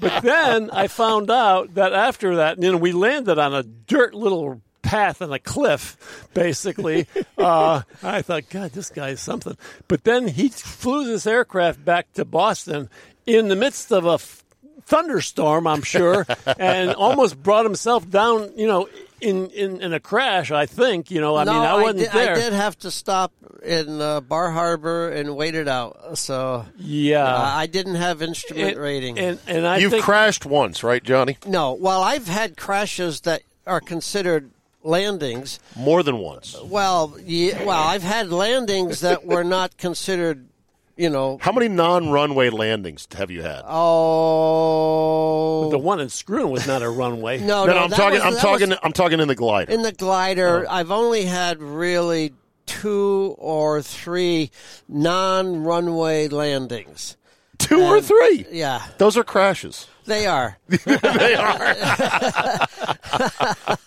But 0.00 0.22
then 0.22 0.70
I 0.70 0.86
found 0.88 1.30
out 1.30 1.74
that 1.74 1.92
after 1.92 2.36
that, 2.36 2.62
you 2.62 2.70
know, 2.72 2.78
we 2.78 2.92
landed 2.92 3.38
on 3.38 3.54
a 3.54 3.62
dirt 3.62 4.14
little 4.14 4.60
path 4.82 5.22
and 5.22 5.32
a 5.32 5.38
cliff, 5.38 6.28
basically. 6.34 7.06
Uh, 7.38 7.80
I 8.02 8.20
thought, 8.22 8.48
God, 8.50 8.72
this 8.72 8.90
guy 8.90 9.08
is 9.10 9.20
something. 9.20 9.56
But 9.88 10.04
then 10.04 10.28
he 10.28 10.50
flew 10.50 11.06
this 11.06 11.26
aircraft 11.26 11.84
back 11.84 12.12
to 12.12 12.24
Boston 12.26 12.90
in 13.26 13.48
the 13.48 13.56
midst 13.56 13.92
of 13.92 14.06
a 14.06 14.14
f- 14.14 14.44
thunderstorm, 14.82 15.66
I'm 15.66 15.82
sure, 15.82 16.26
and 16.58 16.90
almost 16.94 17.42
brought 17.42 17.64
himself 17.64 18.08
down, 18.08 18.52
you 18.56 18.66
know, 18.66 18.88
in, 19.20 19.48
in, 19.50 19.80
in 19.80 19.92
a 19.92 20.00
crash, 20.00 20.50
I 20.50 20.66
think. 20.66 21.10
You 21.10 21.20
know, 21.20 21.36
I 21.36 21.44
no, 21.44 21.52
mean, 21.52 21.62
I 21.62 21.74
wasn't 21.82 21.98
did, 22.00 22.12
there. 22.12 22.32
I 22.32 22.38
did 22.38 22.52
have 22.52 22.78
to 22.80 22.90
stop 22.90 23.32
in 23.62 24.00
uh, 24.00 24.20
Bar 24.20 24.50
Harbor 24.50 25.10
and 25.10 25.36
wait 25.36 25.54
it 25.54 25.68
out. 25.68 26.18
So 26.18 26.66
yeah. 26.76 27.24
uh, 27.24 27.52
I 27.54 27.66
didn't 27.66 27.96
have 27.96 28.22
instrument 28.22 28.72
and, 28.72 28.78
rating. 28.78 29.18
And, 29.18 29.38
and 29.46 29.66
I 29.66 29.78
You've 29.78 29.92
think, 29.92 30.04
crashed 30.04 30.44
once, 30.46 30.82
right, 30.84 31.02
Johnny? 31.02 31.38
no, 31.46 31.72
well, 31.72 32.02
I've 32.02 32.28
had 32.28 32.56
crashes 32.56 33.22
that 33.22 33.42
are 33.66 33.80
considered 33.80 34.50
landings. 34.82 35.58
More 35.76 36.02
than 36.02 36.18
once. 36.18 36.60
Well, 36.62 37.16
yeah, 37.24 37.64
well, 37.64 37.82
I've 37.82 38.02
had 38.02 38.30
landings 38.30 39.00
that 39.00 39.24
were 39.24 39.44
not 39.44 39.76
considered. 39.76 40.46
You 40.96 41.10
know, 41.10 41.38
How 41.40 41.50
many 41.50 41.66
non-runway 41.68 42.50
landings 42.50 43.08
have 43.16 43.28
you 43.30 43.42
had? 43.42 43.62
oh, 43.66 45.68
the 45.70 45.78
one 45.78 45.98
in 46.00 46.06
Schroon 46.06 46.50
was 46.50 46.68
not 46.68 46.82
a 46.82 46.88
runway. 46.88 47.38
no, 47.40 47.66
no, 47.66 47.72
no, 47.72 47.78
I'm 47.80 47.90
talking. 47.90 48.20
was- 48.20 48.22
I'm 48.22 48.36
talking. 48.40 48.68
was- 48.70 48.78
I'm 48.82 48.92
talking 48.92 49.18
in 49.18 49.26
the 49.26 49.34
glider. 49.34 49.72
In 49.72 49.82
the 49.82 49.90
glider, 49.92 50.66
oh. 50.68 50.72
I've 50.72 50.92
only 50.92 51.24
had 51.24 51.60
really 51.60 52.32
two 52.66 53.34
or 53.38 53.82
three 53.82 54.52
non-runway 54.88 56.28
landings. 56.28 57.16
Two 57.58 57.80
or 57.82 58.00
three. 58.00 58.46
Yeah, 58.50 58.82
Those 58.98 59.16
are 59.16 59.24
crashes. 59.24 59.86
they 60.06 60.26
are. 60.26 60.58
they 60.68 61.34
are. 61.34 61.76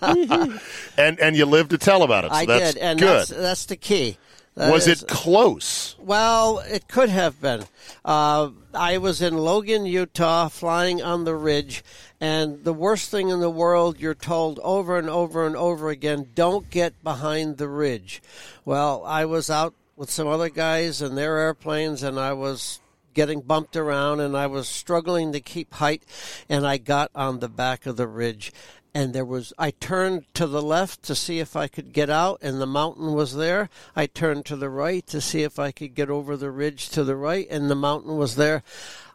and 0.98 1.20
and 1.20 1.36
you 1.36 1.46
live 1.46 1.70
to 1.70 1.78
tell 1.78 2.04
about 2.04 2.26
it. 2.26 2.32
So 2.32 2.38
I 2.38 2.46
that's 2.46 2.74
did, 2.74 2.82
and 2.82 3.00
good. 3.00 3.08
that's 3.08 3.30
that's 3.30 3.66
the 3.66 3.76
key. 3.76 4.18
That 4.58 4.72
Was 4.72 4.88
is- 4.88 5.04
it 5.04 5.08
close? 5.08 5.96
Well, 6.00 6.60
it 6.60 6.88
could 6.88 7.10
have 7.10 7.40
been. 7.40 7.66
Uh, 8.04 8.50
I 8.74 8.98
was 8.98 9.22
in 9.22 9.38
Logan, 9.38 9.86
Utah, 9.86 10.48
flying 10.50 11.00
on 11.00 11.26
the 11.26 11.36
ridge, 11.36 11.84
and 12.20 12.64
the 12.64 12.74
worst 12.74 13.12
thing 13.12 13.30
in 13.30 13.40
the 13.40 13.52
world, 13.52 14.00
you're 14.00 14.16
told 14.16 14.60
over 14.64 14.98
and 14.98 15.12
over 15.12 15.46
and 15.46 15.56
over 15.56 15.90
again, 15.90 16.30
don't 16.34 16.72
get 16.72 17.04
behind 17.04 17.58
the 17.58 17.68
ridge. 17.70 18.20
Well, 18.66 19.04
I 19.06 19.26
was 19.26 19.52
out 19.52 19.76
with 19.96 20.10
some 20.10 20.28
other 20.28 20.50
guys 20.50 21.04
in 21.04 21.14
their 21.14 21.38
airplanes, 21.38 22.02
and 22.02 22.20
I 22.20 22.34
was 22.34 22.80
getting 23.14 23.42
bumped 23.42 23.76
around, 23.76 24.22
and 24.22 24.36
I 24.36 24.48
was 24.48 24.68
struggling 24.68 25.34
to 25.34 25.40
keep 25.40 25.74
height, 25.76 26.02
and 26.50 26.66
I 26.66 26.78
got 26.78 27.12
on 27.14 27.40
the 27.40 27.50
back 27.50 27.86
of 27.86 27.96
the 27.98 28.08
ridge. 28.08 28.52
And 28.94 29.14
there 29.14 29.26
was, 29.26 29.54
I 29.58 29.72
turned 29.72 30.26
to 30.34 30.48
the 30.48 30.62
left 30.62 31.04
to 31.04 31.16
see 31.16 31.40
if 31.40 31.56
I 31.56 31.68
could 31.68 31.94
get 31.94 32.10
out, 32.10 32.40
and 32.42 32.60
the 32.60 32.66
mountain 32.66 33.14
was 33.14 33.36
there. 33.36 33.70
I 33.96 34.08
turned 34.08 34.46
to 34.48 34.56
the 34.56 34.70
right 34.70 35.06
to 35.08 35.22
see 35.22 35.44
if 35.44 35.60
I 35.60 35.72
could 35.72 35.94
get 35.94 36.10
over 36.10 36.36
the 36.36 36.52
ridge 36.52 36.90
to 36.90 37.04
the 37.04 37.16
right, 37.16 37.48
and 37.50 37.70
the 37.70 37.76
mountain 37.76 38.18
was 38.18 38.36
there. 38.36 38.64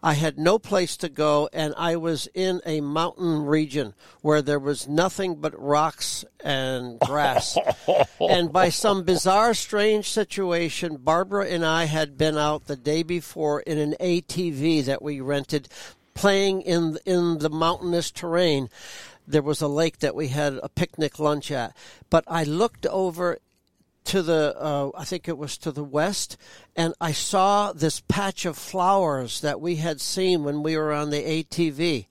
I 0.04 0.14
had 0.14 0.36
no 0.36 0.58
place 0.58 0.96
to 0.98 1.08
go, 1.08 1.48
and 1.52 1.74
I 1.76 1.94
was 1.94 2.28
in 2.34 2.60
a 2.66 2.80
mountain 2.80 3.46
region 3.46 3.94
where 4.20 4.42
there 4.42 4.58
was 4.58 4.88
nothing 4.88 5.36
but 5.36 5.58
rocks 5.60 6.24
and 6.42 6.98
grass. 6.98 7.56
and 8.20 8.52
by 8.52 8.68
some 8.68 9.04
bizarre, 9.04 9.54
strange 9.54 10.10
situation, 10.10 10.96
Barbara 10.96 11.46
and 11.46 11.64
I 11.64 11.84
had 11.84 12.18
been 12.18 12.36
out 12.36 12.66
the 12.66 12.76
day 12.76 13.04
before 13.04 13.60
in 13.60 13.78
an 13.78 13.94
ATV 14.00 14.84
that 14.86 15.02
we 15.02 15.20
rented, 15.20 15.68
playing 16.14 16.62
in 16.62 16.98
in 17.06 17.38
the 17.38 17.50
mountainous 17.50 18.10
terrain. 18.10 18.68
There 19.26 19.42
was 19.42 19.60
a 19.60 19.68
lake 19.68 19.98
that 19.98 20.14
we 20.14 20.28
had 20.28 20.58
a 20.62 20.68
picnic 20.68 21.18
lunch 21.18 21.50
at, 21.50 21.76
but 22.10 22.24
I 22.26 22.44
looked 22.44 22.86
over 22.86 23.38
to 24.04 24.22
the 24.22 24.54
uh, 24.58 24.90
I 24.96 25.04
think 25.04 25.28
it 25.28 25.38
was 25.38 25.56
to 25.58 25.72
the 25.72 25.84
west, 25.84 26.36
and 26.74 26.94
I 27.00 27.12
saw 27.12 27.72
this 27.72 28.00
patch 28.00 28.44
of 28.44 28.56
flowers 28.58 29.40
that 29.40 29.60
we 29.60 29.76
had 29.76 30.00
seen 30.00 30.44
when 30.44 30.62
we 30.62 30.76
were 30.76 30.92
on 30.92 31.10
the 31.10 31.22
ATV. 31.22 32.06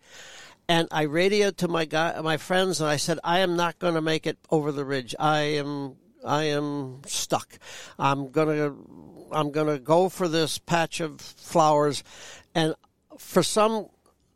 And 0.69 0.87
I 0.89 1.01
radioed 1.03 1.57
to 1.57 1.67
my 1.67 1.83
guy, 1.83 2.19
my 2.21 2.37
friends, 2.37 2.79
and 2.79 2.89
I 2.89 2.95
said, 2.95 3.19
"I 3.23 3.39
am 3.39 3.57
not 3.57 3.79
going 3.79 3.95
to 3.95 4.01
make 4.01 4.25
it 4.25 4.37
over 4.49 4.71
the 4.71 4.85
ridge. 4.85 5.13
I 5.19 5.39
am, 5.39 5.97
I 6.23 6.45
am 6.45 7.01
stuck. 7.05 7.59
I'm 7.99 8.31
gonna, 8.31 8.73
I'm 9.31 9.51
gonna 9.51 9.79
go 9.79 10.07
for 10.07 10.29
this 10.29 10.59
patch 10.59 11.01
of 11.01 11.19
flowers." 11.19 12.03
And 12.55 12.75
for 13.17 13.43
some, 13.43 13.87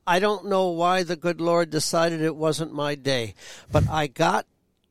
I 0.07 0.19
don't 0.19 0.45
know 0.47 0.69
why 0.69 1.03
the 1.03 1.15
good 1.15 1.41
Lord 1.41 1.69
decided 1.69 2.21
it 2.21 2.35
wasn't 2.35 2.73
my 2.73 2.95
day, 2.95 3.33
but 3.71 3.89
I 3.89 4.07
got 4.07 4.45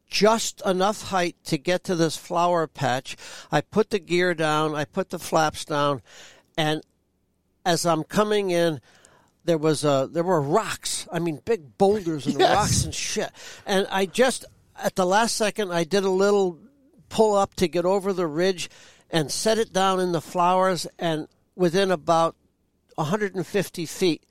just 0.09 0.61
enough 0.67 1.03
height 1.09 1.37
to 1.45 1.59
get 1.59 1.85
to 1.85 1.95
this 1.95 2.17
flower 2.17 2.67
patch. 2.67 3.17
I 3.51 3.61
put 3.61 3.91
the 3.91 3.99
gear 3.99 4.35
down, 4.35 4.75
I 4.75 4.85
put 4.85 5.11
the 5.11 5.19
flaps 5.19 5.65
down, 5.65 6.03
and 6.57 6.83
as 7.65 7.87
I'm 7.87 8.05
coming 8.05 8.51
in, 8.51 8.81
there 9.45 9.59
was 9.59 9.85
a 9.85 10.09
there 10.11 10.25
were 10.25 10.41
rocks. 10.41 11.07
I 11.13 11.19
mean, 11.19 11.41
big 11.45 11.77
boulders 11.79 12.27
and 12.27 12.37
Yes. 12.39 12.55
rocks 12.57 12.85
and 12.85 12.95
shit. 12.95 13.31
And 13.67 13.87
I 13.91 14.07
just 14.07 14.45
at 14.83 14.97
the 14.97 15.07
last 15.07 15.37
second, 15.37 15.73
I 15.73 15.85
did 15.85 16.05
a 16.05 16.11
little 16.11 16.59
pull 17.09 17.37
up 17.37 17.55
to 17.55 17.69
get 17.69 17.85
over 17.85 18.13
the 18.13 18.27
ridge 18.27 18.69
and 19.11 19.31
set 19.31 19.59
it 19.59 19.73
down 19.73 20.01
in 20.01 20.13
the 20.13 20.21
flowers. 20.21 20.87
And 20.99 21.29
within 21.55 21.91
about 21.91 22.35
150 22.97 23.87
feet, 23.87 24.23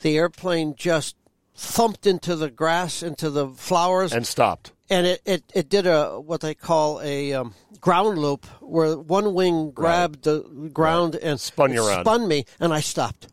the 0.00 0.16
airplane 0.16 0.74
just 0.76 1.16
thumped 1.54 2.06
into 2.06 2.36
the 2.36 2.50
grass, 2.50 3.02
into 3.02 3.30
the 3.30 3.48
flowers, 3.48 4.12
And 4.12 4.26
stopped. 4.26 4.72
and 4.90 5.06
it, 5.06 5.22
it, 5.24 5.44
it 5.54 5.68
did 5.68 5.86
a 5.86 6.20
what 6.20 6.40
they 6.42 6.54
call 6.54 7.00
a 7.00 7.32
um, 7.32 7.54
ground 7.80 8.18
loop 8.18 8.44
where 8.60 8.96
one 8.96 9.32
wing 9.34 9.70
grabbed 9.70 10.24
the 10.24 10.40
ground 10.72 11.14
and 11.16 11.40
Spun 11.40 11.72
you 11.72 11.86
around. 11.86 12.04
spun 12.04 12.28
me 12.28 12.44
and 12.60 12.72
I 12.74 12.80
stopped 12.80 13.28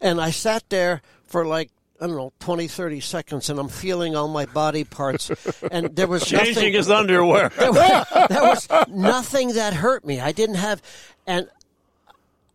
and 0.00 0.20
I 0.20 0.30
sat 0.32 0.64
there 0.68 1.00
for 1.24 1.46
like 1.46 1.70
I 2.00 2.06
don't 2.08 2.16
know 2.16 2.32
20 2.40 2.68
30 2.68 3.00
seconds 3.00 3.48
and 3.48 3.58
I'm 3.58 3.68
feeling 3.68 4.14
all 4.16 4.28
my 4.28 4.44
body 4.44 4.84
parts 4.84 5.30
and 5.70 5.94
there 5.96 6.06
was 6.08 6.24
Changing 6.26 6.54
nothing 6.54 6.72
his 6.74 6.90
underwear. 6.90 7.48
there 7.58 7.72
was, 7.72 8.06
there 8.28 8.42
was 8.42 8.68
nothing 8.88 9.54
that 9.54 9.72
hurt 9.74 10.04
me 10.04 10.20
I 10.20 10.32
didn't 10.32 10.56
have 10.56 10.82
and 11.26 11.48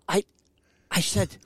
I 0.08 0.26
I 0.92 1.02
said 1.02 1.38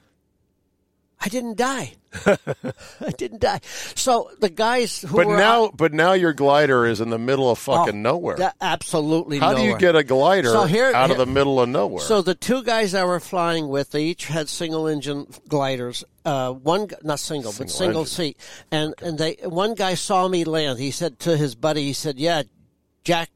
I 1.26 1.28
didn't 1.30 1.58
die. 1.58 1.94
I 2.28 3.12
didn't 3.18 3.42
die. 3.42 3.60
So 3.96 4.30
the 4.40 4.50
guys 4.50 5.02
who 5.02 5.18
But 5.18 5.26
were 5.26 5.38
now, 5.38 5.66
out- 5.66 5.78
but 5.78 5.92
now 5.92 6.14
your 6.14 6.34
glider 6.34 6.86
is 6.86 7.02
in 7.02 7.10
the 7.10 7.18
middle 7.18 7.50
of 7.50 7.58
fucking 7.58 7.96
Oh, 7.96 8.12
nowhere. 8.12 8.36
that- 8.38 8.56
absolutely 8.62 9.40
How 9.40 9.56
do 9.56 9.64
you 9.64 9.76
get 9.78 9.96
a 9.96 10.04
glider 10.04 10.50
So 10.50 10.66
here- 10.66 10.94
out 10.94 11.10
of 11.10 11.18
the 11.18 11.26
middle 11.26 11.60
of 11.60 11.68
nowhere? 11.68 12.04
So 12.06 12.22
the 12.22 12.36
two 12.36 12.62
guys 12.64 12.94
I 12.94 13.04
were 13.06 13.20
flying 13.20 13.68
with, 13.68 13.90
they 13.92 14.04
each 14.04 14.26
had 14.26 14.48
single 14.50 14.86
engine 14.88 15.26
gliders. 15.50 16.04
Uh, 16.24 16.52
one 16.54 16.90
not 17.04 17.20
single, 17.20 17.54
but 17.58 17.70
single 17.72 18.02
engine. 18.02 18.14
seat. 18.16 18.38
And 18.72 18.94
and 19.02 19.18
they 19.18 19.38
one 19.44 19.74
guy 19.74 19.96
saw 19.96 20.28
me 20.28 20.44
land. 20.44 20.78
He 20.80 20.92
said 20.92 21.20
to 21.22 21.36
his 21.38 21.56
buddy, 21.56 21.84
he 21.84 21.94
said, 21.94 22.18
"Yeah, 22.20 22.44
Jack." 23.04 23.30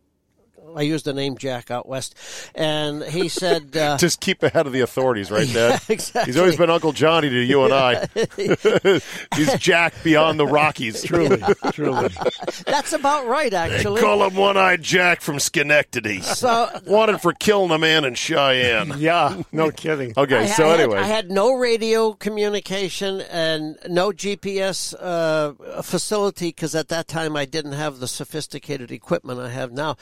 I 0.75 0.81
used 0.81 1.05
the 1.05 1.13
name 1.13 1.37
Jack 1.37 1.71
out 1.71 1.87
west, 1.87 2.15
and 2.55 3.03
he 3.03 3.27
said, 3.29 3.75
uh, 3.77 3.97
Just 3.97 4.19
keep 4.19 4.43
ahead 4.43 4.67
of 4.67 4.73
the 4.73 4.81
authorities, 4.81 5.31
right, 5.31 5.47
Dad? 5.51 5.81
exactly. 5.89 6.31
He's 6.31 6.37
always 6.37 6.55
been 6.57 6.69
Uncle 6.69 6.91
Johnny 6.91 7.29
to 7.29 7.39
you 7.43 7.63
and 7.63 7.73
I. 7.73 8.07
He's 9.35 9.53
Jack 9.59 9.93
beyond 10.03 10.39
the 10.39 10.47
Rockies. 10.47 11.03
Truly, 11.03 11.41
truly. 11.71 12.09
"That's 12.65 12.93
about 12.93 13.27
right, 13.27 13.53
actually." 13.53 14.01
Call 14.01 14.23
him 14.27 14.35
One-Eyed 14.35 14.81
Jack 14.81 15.21
from 15.21 15.39
Schenectady. 15.39 16.21
So 16.21 16.69
Wanted 16.85 17.21
for 17.21 17.33
killing 17.33 17.71
a 17.71 17.77
man 17.77 18.05
in 18.05 18.15
Cheyenne. 18.15 18.93
Yeah, 18.97 19.41
no 19.51 19.71
kidding. 19.71 20.13
Okay, 20.17 20.37
I, 20.39 20.45
so 20.47 20.65
I 20.67 20.71
had- 20.71 20.79
anyway, 20.79 20.97
I 20.99 21.03
had 21.03 21.31
no 21.31 21.53
radio 21.53 22.13
communication 22.13 23.21
and 23.21 23.77
no 23.87 24.11
GPS 24.11 24.93
uh, 24.99 25.81
facility 25.81 26.49
because 26.49 26.75
at 26.75 26.87
that 26.89 27.07
time 27.07 27.35
I 27.35 27.45
didn't 27.45 27.73
have 27.73 27.99
the 27.99 28.07
sophisticated 28.07 28.91
equipment 28.91 29.39
I 29.39 29.49
have 29.49 29.71
now. 29.71 29.95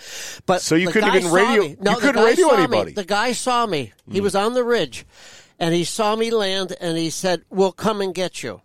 But 0.45 0.56
So 0.61 0.75
you 0.75 0.89
couldn't 0.89 1.15
even 1.15 1.31
radio- 1.31 1.61
me. 1.63 1.67
you 1.69 1.77
No, 1.79 1.95
couldn't 1.95 2.23
radio 2.23 2.49
saw 2.49 2.55
me. 2.57 2.63
anybody. 2.63 2.91
The 2.93 3.05
guy 3.05 3.31
saw 3.33 3.65
me. 3.65 3.93
He 4.11 4.21
was 4.21 4.35
on 4.35 4.53
the 4.53 4.63
ridge, 4.63 5.05
and 5.59 5.73
he 5.73 5.83
saw 5.83 6.15
me 6.15 6.31
land, 6.31 6.75
and 6.79 6.97
he 6.97 7.09
said, 7.09 7.43
"We'll 7.49 7.71
come 7.71 8.01
and 8.01 8.13
get 8.13 8.43
you." 8.43 8.61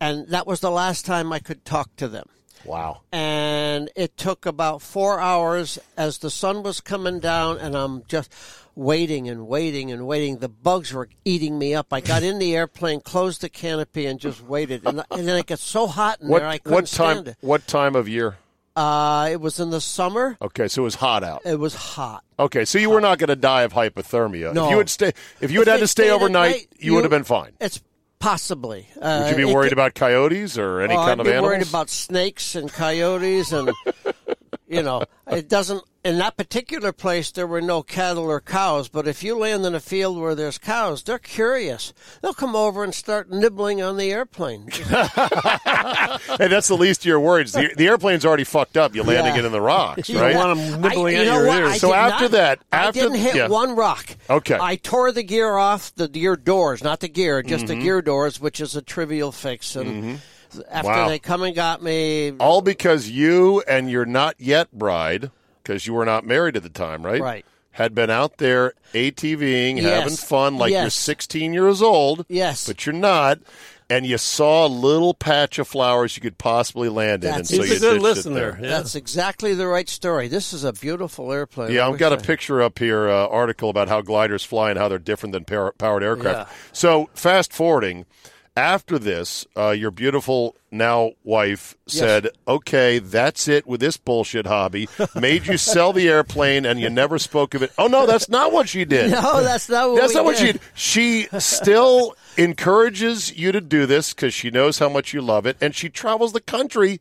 And 0.00 0.26
that 0.28 0.46
was 0.46 0.60
the 0.60 0.70
last 0.70 1.06
time 1.06 1.32
I 1.32 1.38
could 1.38 1.64
talk 1.64 1.94
to 1.96 2.08
them 2.08 2.26
wow. 2.64 3.02
and 3.12 3.88
it 3.94 4.16
took 4.16 4.46
about 4.46 4.82
four 4.82 5.20
hours 5.20 5.78
as 5.96 6.18
the 6.18 6.30
sun 6.30 6.62
was 6.64 6.80
coming 6.80 7.20
down, 7.20 7.58
and 7.58 7.76
I'm 7.76 8.02
just 8.08 8.32
waiting 8.74 9.28
and 9.28 9.46
waiting 9.46 9.92
and 9.92 10.06
waiting. 10.06 10.38
The 10.38 10.48
bugs 10.48 10.92
were 10.92 11.08
eating 11.24 11.58
me 11.58 11.74
up. 11.74 11.92
I 11.92 12.00
got 12.00 12.22
in 12.22 12.38
the 12.38 12.56
airplane, 12.56 13.00
closed 13.00 13.42
the 13.42 13.48
canopy, 13.48 14.06
and 14.06 14.18
just 14.18 14.42
waited. 14.42 14.86
And, 14.86 15.04
and 15.10 15.28
then 15.28 15.36
it 15.38 15.46
got 15.46 15.58
so 15.58 15.86
hot 15.86 16.20
in 16.20 16.28
What 16.28 16.40
there, 16.40 16.48
I 16.48 16.58
couldn't 16.58 16.72
what 16.74 16.86
time? 16.86 17.14
stand 17.16 17.28
it. 17.28 17.36
What 17.40 17.66
time 17.66 17.94
of 17.94 18.08
year? 18.08 18.38
Uh, 18.74 19.28
it 19.30 19.40
was 19.40 19.60
in 19.60 19.70
the 19.70 19.80
summer. 19.80 20.36
Okay, 20.40 20.68
so 20.68 20.82
it 20.82 20.84
was 20.84 20.94
hot 20.94 21.22
out. 21.22 21.42
It 21.44 21.58
was 21.58 21.74
hot. 21.74 22.24
Okay, 22.38 22.64
so 22.64 22.78
you 22.78 22.90
were 22.90 23.00
not 23.00 23.18
going 23.18 23.28
to 23.28 23.36
die 23.36 23.62
of 23.62 23.72
hypothermia. 23.72 24.54
No. 24.54 24.66
If 24.66 24.70
you 24.70 24.78
had 24.78 24.90
stay, 24.90 25.12
if 25.40 25.50
you 25.50 25.58
had 25.60 25.68
If 25.68 25.72
had 25.74 25.80
to 25.80 25.86
stay 25.86 26.10
overnight, 26.10 26.52
night, 26.52 26.68
you, 26.78 26.94
would 26.94 27.04
have 27.04 27.10
been 27.10 27.24
fine. 27.24 27.52
It's 27.60 27.82
possibly. 28.18 28.88
Uh, 29.00 29.24
Would 29.24 29.38
you 29.38 29.46
be 29.46 29.52
worried 29.52 29.68
could- 29.68 29.72
about 29.74 29.94
coyotes 29.94 30.56
or 30.56 30.80
any 30.80 30.94
oh, 30.94 30.98
kind 30.98 31.10
I'd 31.10 31.20
of 31.20 31.26
be 31.26 31.32
animals? 31.32 31.50
worried 31.50 31.68
about 31.68 31.90
snakes 31.90 32.54
and 32.54 32.72
coyotes 32.72 33.52
and 33.52 33.72
you 34.68 34.82
know 34.82 35.02
it 35.30 35.48
doesn't 35.48 35.82
in 36.04 36.18
that 36.18 36.36
particular 36.36 36.92
place 36.92 37.30
there 37.30 37.46
were 37.46 37.60
no 37.60 37.82
cattle 37.82 38.24
or 38.24 38.40
cows 38.40 38.88
but 38.88 39.06
if 39.06 39.22
you 39.22 39.36
land 39.38 39.64
in 39.64 39.74
a 39.74 39.80
field 39.80 40.18
where 40.18 40.34
there's 40.34 40.58
cows 40.58 41.02
they're 41.04 41.18
curious 41.18 41.92
they'll 42.20 42.34
come 42.34 42.56
over 42.56 42.82
and 42.82 42.94
start 42.94 43.30
nibbling 43.30 43.80
on 43.80 43.96
the 43.96 44.10
airplane 44.12 44.66
hey, 44.72 46.48
that's 46.48 46.68
the 46.68 46.76
least 46.78 47.02
of 47.02 47.06
your 47.06 47.20
worries. 47.20 47.52
The, 47.52 47.72
the 47.76 47.86
airplane's 47.88 48.24
already 48.24 48.44
fucked 48.44 48.76
up. 48.76 48.94
You're 48.94 49.04
landing 49.04 49.34
Yeah. 49.34 49.40
it 49.40 49.44
in 49.44 49.52
the 49.52 49.60
rocks, 49.60 50.08
You 50.08 50.20
right? 50.20 50.32
don't 50.32 50.46
want 50.58 50.60
them 50.70 50.80
nibbling 50.80 51.16
I, 51.16 51.18
at 51.20 51.26
you 51.26 51.32
your 51.32 51.46
ears. 51.46 51.68
I 51.68 51.78
So 51.78 51.88
did 51.88 51.96
after 51.96 52.24
not- 52.24 52.30
that- 52.32 52.58
I 52.72 52.90
didn't 52.90 53.14
hit 53.18 53.34
yeah. 53.34 53.48
one 53.48 53.76
rock. 53.76 54.16
Okay. 54.28 54.58
I 54.60 54.76
tore 54.76 55.12
the 55.12 55.22
gear 55.22 55.56
off 55.56 55.94
the 55.94 56.08
gear 56.08 56.36
doors, 56.36 56.82
not 56.82 57.00
the 57.00 57.08
gear, 57.08 57.42
just 57.42 57.64
Mm-hmm. 57.66 57.78
the 57.78 57.84
gear 57.84 58.02
doors, 58.02 58.40
which 58.40 58.60
is 58.60 58.74
a 58.76 58.82
trivial 58.82 59.30
fix. 59.32 59.76
And 59.76 60.20
after 60.70 60.88
Wow. 60.90 61.08
they 61.08 61.18
come 61.18 61.42
and 61.42 61.54
got 61.54 61.82
me, 61.82 62.32
All 62.38 62.60
because 62.62 63.08
you 63.08 63.62
and 63.68 63.90
your 63.90 64.04
not 64.04 64.34
yet 64.38 64.72
bride, 64.72 65.30
because 65.62 65.86
you 65.86 65.94
were 65.94 66.04
not 66.04 66.26
married 66.26 66.56
at 66.56 66.62
the 66.62 66.68
time, 66.68 67.04
right? 67.04 67.20
Right. 67.20 67.44
Had 67.72 67.94
been 67.94 68.10
out 68.10 68.36
there 68.36 68.74
ATVing, 68.92 69.76
Yes. 69.80 70.00
having 70.02 70.16
fun, 70.16 70.58
like 70.58 70.72
you're 70.72 70.90
16 70.90 71.52
years 71.54 71.80
old. 71.82 72.26
Yes. 72.28 72.66
But 72.66 72.84
you're 72.86 72.92
not. 72.94 73.38
And 73.90 74.06
you 74.06 74.16
saw 74.16 74.66
a 74.66 74.68
little 74.68 75.12
patch 75.12 75.58
of 75.58 75.68
flowers 75.68 76.16
you 76.16 76.22
could 76.22 76.38
possibly 76.38 76.88
land 76.88 77.24
in, 77.24 77.30
and 77.30 77.38
That's 77.40 77.50
so 77.50 77.56
it. 77.56 77.66
you 77.66 77.72
He's 77.74 77.82
a 77.82 77.90
good 77.90 78.02
listener. 78.02 78.34
there. 78.34 78.58
Yeah. 78.62 78.68
that's 78.70 78.94
exactly 78.94 79.52
the 79.54 79.66
right 79.66 79.86
story. 79.88 80.28
This 80.28 80.54
is 80.54 80.64
a 80.64 80.72
beautiful 80.72 81.30
airplane. 81.30 81.72
Yeah, 81.72 81.86
I 81.86 81.90
I've 81.90 81.98
got 81.98 82.12
a 82.12 82.16
I- 82.16 82.22
picture 82.22 82.62
up 82.62 82.78
here, 82.78 83.08
uh, 83.10 83.26
article 83.26 83.68
about 83.68 83.88
how 83.88 84.00
gliders 84.00 84.44
fly 84.44 84.70
and 84.70 84.78
how 84.78 84.88
they're 84.88 84.98
different 84.98 85.34
than 85.34 85.44
power- 85.44 85.72
powered 85.76 86.02
aircraft. 86.02 86.50
Yeah. 86.50 86.56
So, 86.72 87.10
fast 87.14 87.52
forwarding, 87.52 88.06
after 88.56 88.98
this, 88.98 89.46
uh, 89.56 89.70
your 89.70 89.90
beautiful 89.90 90.56
now 90.70 91.12
wife 91.24 91.74
said, 91.86 92.28
"Okay, 92.46 92.98
that's 92.98 93.48
it 93.48 93.66
with 93.66 93.80
this 93.80 93.96
bullshit 93.96 94.46
hobby." 94.46 94.88
Made 95.14 95.46
you 95.46 95.56
sell 95.56 95.92
the 95.92 96.08
airplane, 96.08 96.64
and 96.66 96.80
you 96.80 96.90
never 96.90 97.18
spoke 97.18 97.54
of 97.54 97.62
it. 97.62 97.72
Oh 97.78 97.86
no, 97.86 98.06
that's 98.06 98.28
not 98.28 98.52
what 98.52 98.68
she 98.68 98.84
did. 98.84 99.10
No, 99.22 99.42
that's 99.42 99.68
not 99.68 99.90
what 99.90 100.00
That's 100.00 100.14
not 100.14 100.24
what 100.24 100.36
did. 100.36 100.60
she. 100.74 101.26
She 101.32 101.38
still 101.40 102.14
encourages 102.36 103.36
you 103.36 103.52
to 103.52 103.60
do 103.60 103.86
this 103.86 104.12
because 104.14 104.34
she 104.34 104.50
knows 104.50 104.78
how 104.78 104.88
much 104.88 105.12
you 105.12 105.20
love 105.20 105.46
it, 105.46 105.56
and 105.60 105.74
she 105.74 105.88
travels 105.88 106.32
the 106.32 106.40
country 106.40 107.00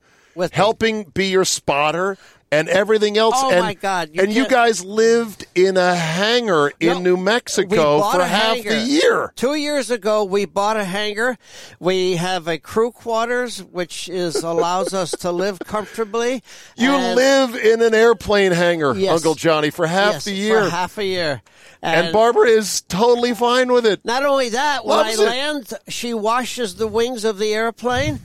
helping 0.53 1.03
be 1.05 1.27
your 1.27 1.43
spotter 1.45 2.17
and 2.51 2.67
everything 2.67 3.17
else. 3.17 3.35
Oh, 3.37 3.49
and, 3.51 3.61
my 3.61 3.73
God, 3.73 4.09
you 4.13 4.21
and 4.21 4.31
you 4.33 4.45
guys 4.47 4.83
lived 4.83 5.45
in 5.55 5.77
a 5.77 5.95
hangar 5.95 6.71
in 6.79 6.95
No, 6.95 6.99
New 6.99 7.17
Mexico 7.17 8.01
for 8.11 8.21
half 8.23 8.57
hangar. 8.57 8.69
the 8.75 8.81
year. 8.81 9.33
Two 9.37 9.55
years 9.55 9.89
ago, 9.89 10.23
we 10.25 10.43
bought 10.45 10.75
a 10.77 10.83
hangar. 10.83 11.37
We 11.79 12.17
have 12.17 12.47
a 12.49 12.57
crew 12.57 12.91
quarters, 12.91 13.63
which 13.63 14.09
is 14.09 14.35
allows 14.43 14.93
us 14.93 15.11
to 15.11 15.31
live 15.31 15.59
comfortably. 15.59 16.43
You 16.75 16.91
And- 16.91 17.15
live 17.15 17.55
in 17.55 17.81
an 17.81 17.93
airplane 17.93 18.51
hangar, 18.51 18.95
Yes. 18.95 19.13
Uncle 19.13 19.35
Johnny, 19.35 19.69
for 19.69 19.87
half 19.87 20.13
yes, 20.15 20.25
the 20.25 20.33
year, 20.33 20.63
For 20.65 20.69
half 20.69 20.97
a 20.97 21.05
year. 21.05 21.41
and 21.81 22.11
Barbara 22.11 22.49
is 22.49 22.81
totally 22.81 23.33
fine 23.33 23.71
with 23.71 23.85
it. 23.85 24.01
Not 24.03 24.25
only 24.25 24.49
that, 24.49 24.85
when 24.85 24.99
I 24.99 25.11
it. 25.11 25.19
land, 25.19 25.73
she 25.87 26.13
washes 26.13 26.75
the 26.75 26.87
wings 26.87 27.23
of 27.23 27.37
the 27.37 27.53
airplane, 27.53 28.19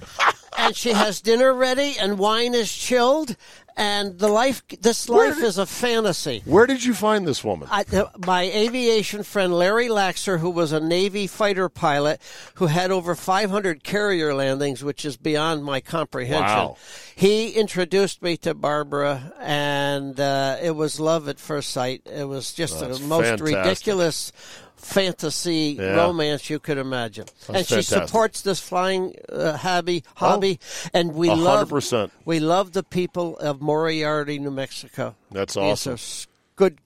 and 0.59 0.75
she 0.77 0.91
has 0.93 1.21
dinner 1.21 1.55
ready, 1.55 1.97
and 1.99 2.19
wine 2.19 2.55
is 2.55 2.73
chilled, 2.73 3.37
and 3.77 4.19
the 4.19 4.29
life. 4.29 4.63
This 4.81 5.09
life 5.09 5.37
did- 5.37 5.45
is 5.45 5.59
a 5.59 5.67
fantasy. 5.67 6.43
Where 6.45 6.67
did 6.67 6.85
you 6.85 6.95
find 6.95 7.27
this 7.27 7.45
woman? 7.45 7.69
I, 7.71 7.85
uh, 7.93 8.07
my 8.25 8.43
aviation 8.43 9.23
friend 9.23 9.53
Larry 9.53 9.89
Laxer, 9.89 10.41
who 10.41 10.51
was 10.51 10.73
a 10.73 10.81
Navy 10.81 11.27
fighter 11.27 11.69
pilot 11.69 12.21
who 12.55 12.67
had 12.67 12.91
over 12.91 13.15
500 13.15 13.85
carrier 13.85 14.35
landings, 14.35 14.83
which 14.83 15.05
is 15.05 15.17
beyond 15.17 15.65
my 15.65 15.81
comprehension. 15.81 16.47
Wow. 16.47 16.77
He 17.15 17.51
introduced 17.51 18.23
me 18.23 18.37
to 18.39 18.55
Barbara, 18.55 19.33
and 19.41 20.19
uh, 20.19 20.57
it 20.63 20.75
was 20.75 20.99
love 20.99 21.29
at 21.29 21.39
first 21.39 21.71
sight. 21.71 22.03
It 22.07 22.29
was 22.29 22.53
just 22.53 22.81
the 22.81 22.89
most 23.01 23.27
fantastic. 23.27 23.57
ridiculous 23.57 24.33
fantasy 24.77 25.77
Yeah. 25.79 25.97
romance 25.97 26.49
you 26.51 26.59
could 26.59 26.79
imagine. 26.79 27.27
and 27.49 27.59
she 27.67 27.75
fantastic. 27.75 28.03
Oh. 28.03 28.07
supports 28.07 28.43
this 28.43 28.61
flying 28.61 29.15
uh, 29.29 29.57
hobby, 29.57 30.05
hobby, 30.17 30.61
and 30.95 31.15
we 31.15 31.29
love 31.29 31.59
hundred 31.59 31.71
percent. 31.71 32.13
we 32.25 32.41
love 32.41 32.73
the 32.73 32.83
people 32.83 33.37
of 33.39 33.61
Moriarty, 33.61 34.39
New 34.39 34.51
Mexico. 34.51 35.15
That's 35.31 35.55
These 35.55 35.63
awesome. 35.63 35.95
are 35.95 36.27
good 36.57 36.79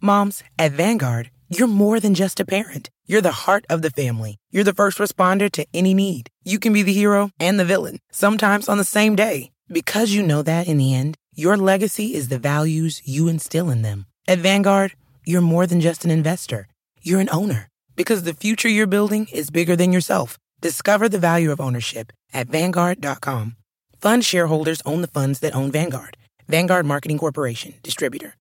Moms, 0.00 0.44
at 0.58 0.72
Vanguard, 0.72 1.30
you're 1.48 1.66
more 1.66 1.98
than 1.98 2.14
just 2.14 2.38
a 2.38 2.44
parent. 2.44 2.88
You're 3.06 3.20
the 3.22 3.32
heart 3.32 3.64
of 3.68 3.82
the 3.82 3.90
family. 3.90 4.36
You're 4.52 4.62
the 4.64 4.74
first 4.74 4.98
responder 4.98 5.50
to 5.52 5.66
any 5.74 5.92
need. 5.94 6.28
You 6.44 6.58
can 6.60 6.72
be 6.72 6.82
the 6.82 6.92
hero 6.92 7.30
and 7.40 7.58
the 7.58 7.64
villain, 7.64 7.98
sometimes 8.12 8.68
on 8.68 8.78
the 8.78 8.84
same 8.84 9.16
day. 9.16 9.50
Because 9.68 10.12
you 10.12 10.22
know 10.22 10.42
that 10.42 10.68
in 10.68 10.78
the 10.78 10.94
end, 10.94 11.16
your 11.34 11.56
legacy 11.56 12.14
is 12.14 12.28
the 12.28 12.38
values 12.38 13.02
you 13.04 13.26
instill 13.28 13.70
in 13.70 13.82
them. 13.82 14.06
At 14.28 14.38
Vanguard, 14.38 14.92
you're 15.24 15.40
more 15.40 15.66
than 15.66 15.80
just 15.80 16.04
an 16.04 16.10
investor. 16.12 16.68
You're 17.08 17.20
an 17.20 17.30
owner. 17.32 17.68
Because 17.96 18.24
the 18.24 18.34
future 18.34 18.68
you're 18.68 18.86
building 18.86 19.28
is 19.32 19.48
bigger 19.50 19.74
than 19.74 19.94
yourself. 19.94 20.36
Discover 20.60 21.08
the 21.08 21.18
value 21.18 21.50
of 21.50 21.58
ownership 21.58 22.12
at 22.34 22.48
Vanguard.com. 22.48 23.56
Fund 23.98 24.24
shareholders 24.24 24.82
own 24.84 25.00
the 25.00 25.08
funds 25.08 25.40
that 25.40 25.54
own 25.54 25.72
Vanguard. 25.72 26.18
Vanguard 26.48 26.84
Marketing 26.84 27.16
Corporation, 27.16 27.72
distributor. 27.82 28.34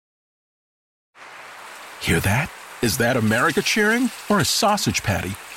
Hear 2.01 2.19
that? 2.19 2.51
Is 2.81 2.97
that 2.97 3.15
America 3.15 3.61
cheering 3.61 4.11
or 4.29 4.39
a 4.39 4.45
sausage 4.45 5.01
patty 5.01 5.31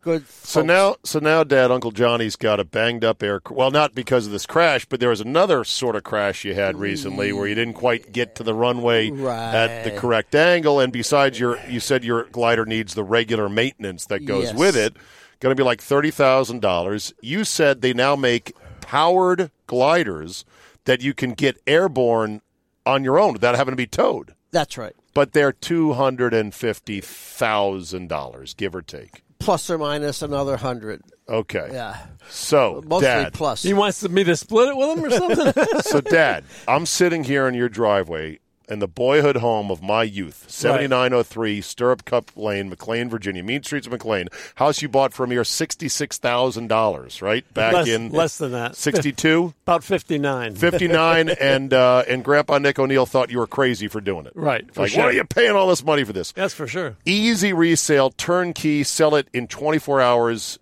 Good. 0.00 0.26
So 0.28 0.60
folks. 0.60 0.66
now, 0.66 0.96
so 1.04 1.18
now, 1.18 1.44
Dad, 1.44 1.70
Uncle 1.70 1.90
Johnny's 1.90 2.36
got 2.36 2.60
a 2.60 2.64
banged 2.64 3.04
up 3.04 3.22
air. 3.22 3.40
Well, 3.50 3.70
not 3.70 3.94
because 3.94 4.26
of 4.26 4.32
this 4.32 4.46
crash, 4.46 4.84
but 4.86 5.00
there 5.00 5.10
was 5.10 5.20
another 5.20 5.64
sort 5.64 5.96
of 5.96 6.04
crash 6.04 6.44
you 6.44 6.54
had 6.54 6.76
recently 6.76 7.32
where 7.32 7.46
you 7.46 7.54
didn't 7.54 7.74
quite 7.74 8.12
get 8.12 8.34
to 8.36 8.42
the 8.42 8.54
runway 8.54 9.10
at 9.10 9.82
the 9.84 9.90
correct 9.90 10.34
angle, 10.34 10.80
and 10.80 10.92
besides, 10.92 11.38
your 11.38 11.58
you 11.68 11.80
said 11.80 12.04
your 12.04 12.24
glider 12.24 12.64
needs 12.64 12.94
the 12.94 13.04
regular 13.04 13.48
maintenance 13.48 14.06
that 14.06 14.24
goes 14.24 14.44
Yes. 14.44 14.54
with 14.54 14.76
it. 14.76 14.96
Going 15.40 15.54
to 15.54 15.60
be 15.60 15.64
like 15.64 15.80
thirty 15.80 16.10
thousand 16.10 16.60
dollars. 16.62 17.12
You 17.20 17.44
said 17.44 17.80
they 17.80 17.92
now 17.92 18.16
make 18.16 18.56
powered 18.80 19.50
gliders 19.66 20.44
that 20.84 21.00
you 21.02 21.12
can 21.14 21.32
get 21.32 21.60
airborne 21.66 22.40
on 22.86 23.04
your 23.04 23.18
own 23.18 23.34
without 23.34 23.54
having 23.54 23.72
to 23.72 23.76
be 23.76 23.86
towed, 23.86 24.34
That's 24.50 24.78
right. 24.78 24.94
but 25.12 25.32
they're 25.34 25.52
two 25.52 25.92
hundred 25.92 26.32
and 26.34 26.54
fifty 26.54 27.00
thousand 27.00 28.08
dollars, 28.08 28.54
give 28.54 28.74
or 28.74 28.82
take. 28.82 29.22
Plus 29.38 29.70
or 29.70 29.78
minus 29.78 30.22
another 30.22 30.56
hundred. 30.56 31.02
Okay. 31.28 31.68
Yeah. 31.72 31.96
So, 32.28 32.82
Mostly 32.86 33.06
Dad, 33.06 33.32
plus. 33.34 33.62
He 33.62 33.74
wants 33.74 34.06
me 34.08 34.24
to 34.24 34.36
split 34.36 34.68
it 34.68 34.76
with 34.76 34.98
him 34.98 35.04
or 35.04 35.10
something? 35.10 35.64
so 35.82 36.00
Dad, 36.00 36.44
I'm 36.66 36.86
sitting 36.86 37.24
here 37.24 37.48
in 37.48 37.54
your 37.54 37.68
driveway 37.68 38.40
in 38.68 38.78
the 38.80 38.88
boyhood 38.88 39.36
home 39.36 39.70
of 39.70 39.82
my 39.82 40.02
youth, 40.02 40.44
7903 40.48 41.60
Stirrup 41.60 42.04
Cup 42.04 42.30
Lane, 42.36 42.68
McLean, 42.68 43.08
Virginia. 43.08 43.42
Mean 43.42 43.62
Streets 43.62 43.86
of 43.86 43.92
McLean. 43.92 44.28
House 44.56 44.82
you 44.82 44.88
bought 44.88 45.12
for 45.14 45.24
a 45.24 45.28
mere 45.28 45.42
$66,000, 45.42 47.22
right? 47.22 47.54
Back 47.54 47.72
less, 47.74 47.88
in 47.88 48.10
less 48.10 48.38
than 48.38 48.52
that. 48.52 48.76
62, 48.76 49.54
About 49.66 49.84
59. 49.84 50.54
59, 50.54 51.28
and, 51.40 51.72
uh, 51.72 52.04
and 52.08 52.24
Grandpa 52.24 52.58
Nick 52.58 52.78
O'Neill 52.78 53.06
thought 53.06 53.30
you 53.30 53.38
were 53.38 53.46
crazy 53.46 53.88
for 53.88 54.00
doing 54.00 54.26
it. 54.26 54.32
Right, 54.34 54.72
for 54.74 54.82
Like, 54.82 54.90
sure. 54.92 55.04
what 55.04 55.08
are 55.10 55.16
you 55.16 55.24
paying 55.24 55.52
all 55.52 55.68
this 55.68 55.84
money 55.84 56.04
for 56.04 56.12
this? 56.12 56.32
That's 56.32 56.54
for 56.54 56.66
sure. 56.66 56.96
Easy 57.04 57.52
resale, 57.52 58.10
turnkey, 58.10 58.84
sell 58.84 59.14
it 59.14 59.28
in 59.32 59.46
24 59.48 60.00
hours, 60.00 60.58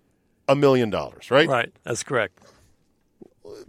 a 0.47 0.55
million 0.55 0.89
dollars, 0.89 1.29
right? 1.31 1.47
Right. 1.47 1.71
That's 1.83 2.03
correct. 2.03 2.39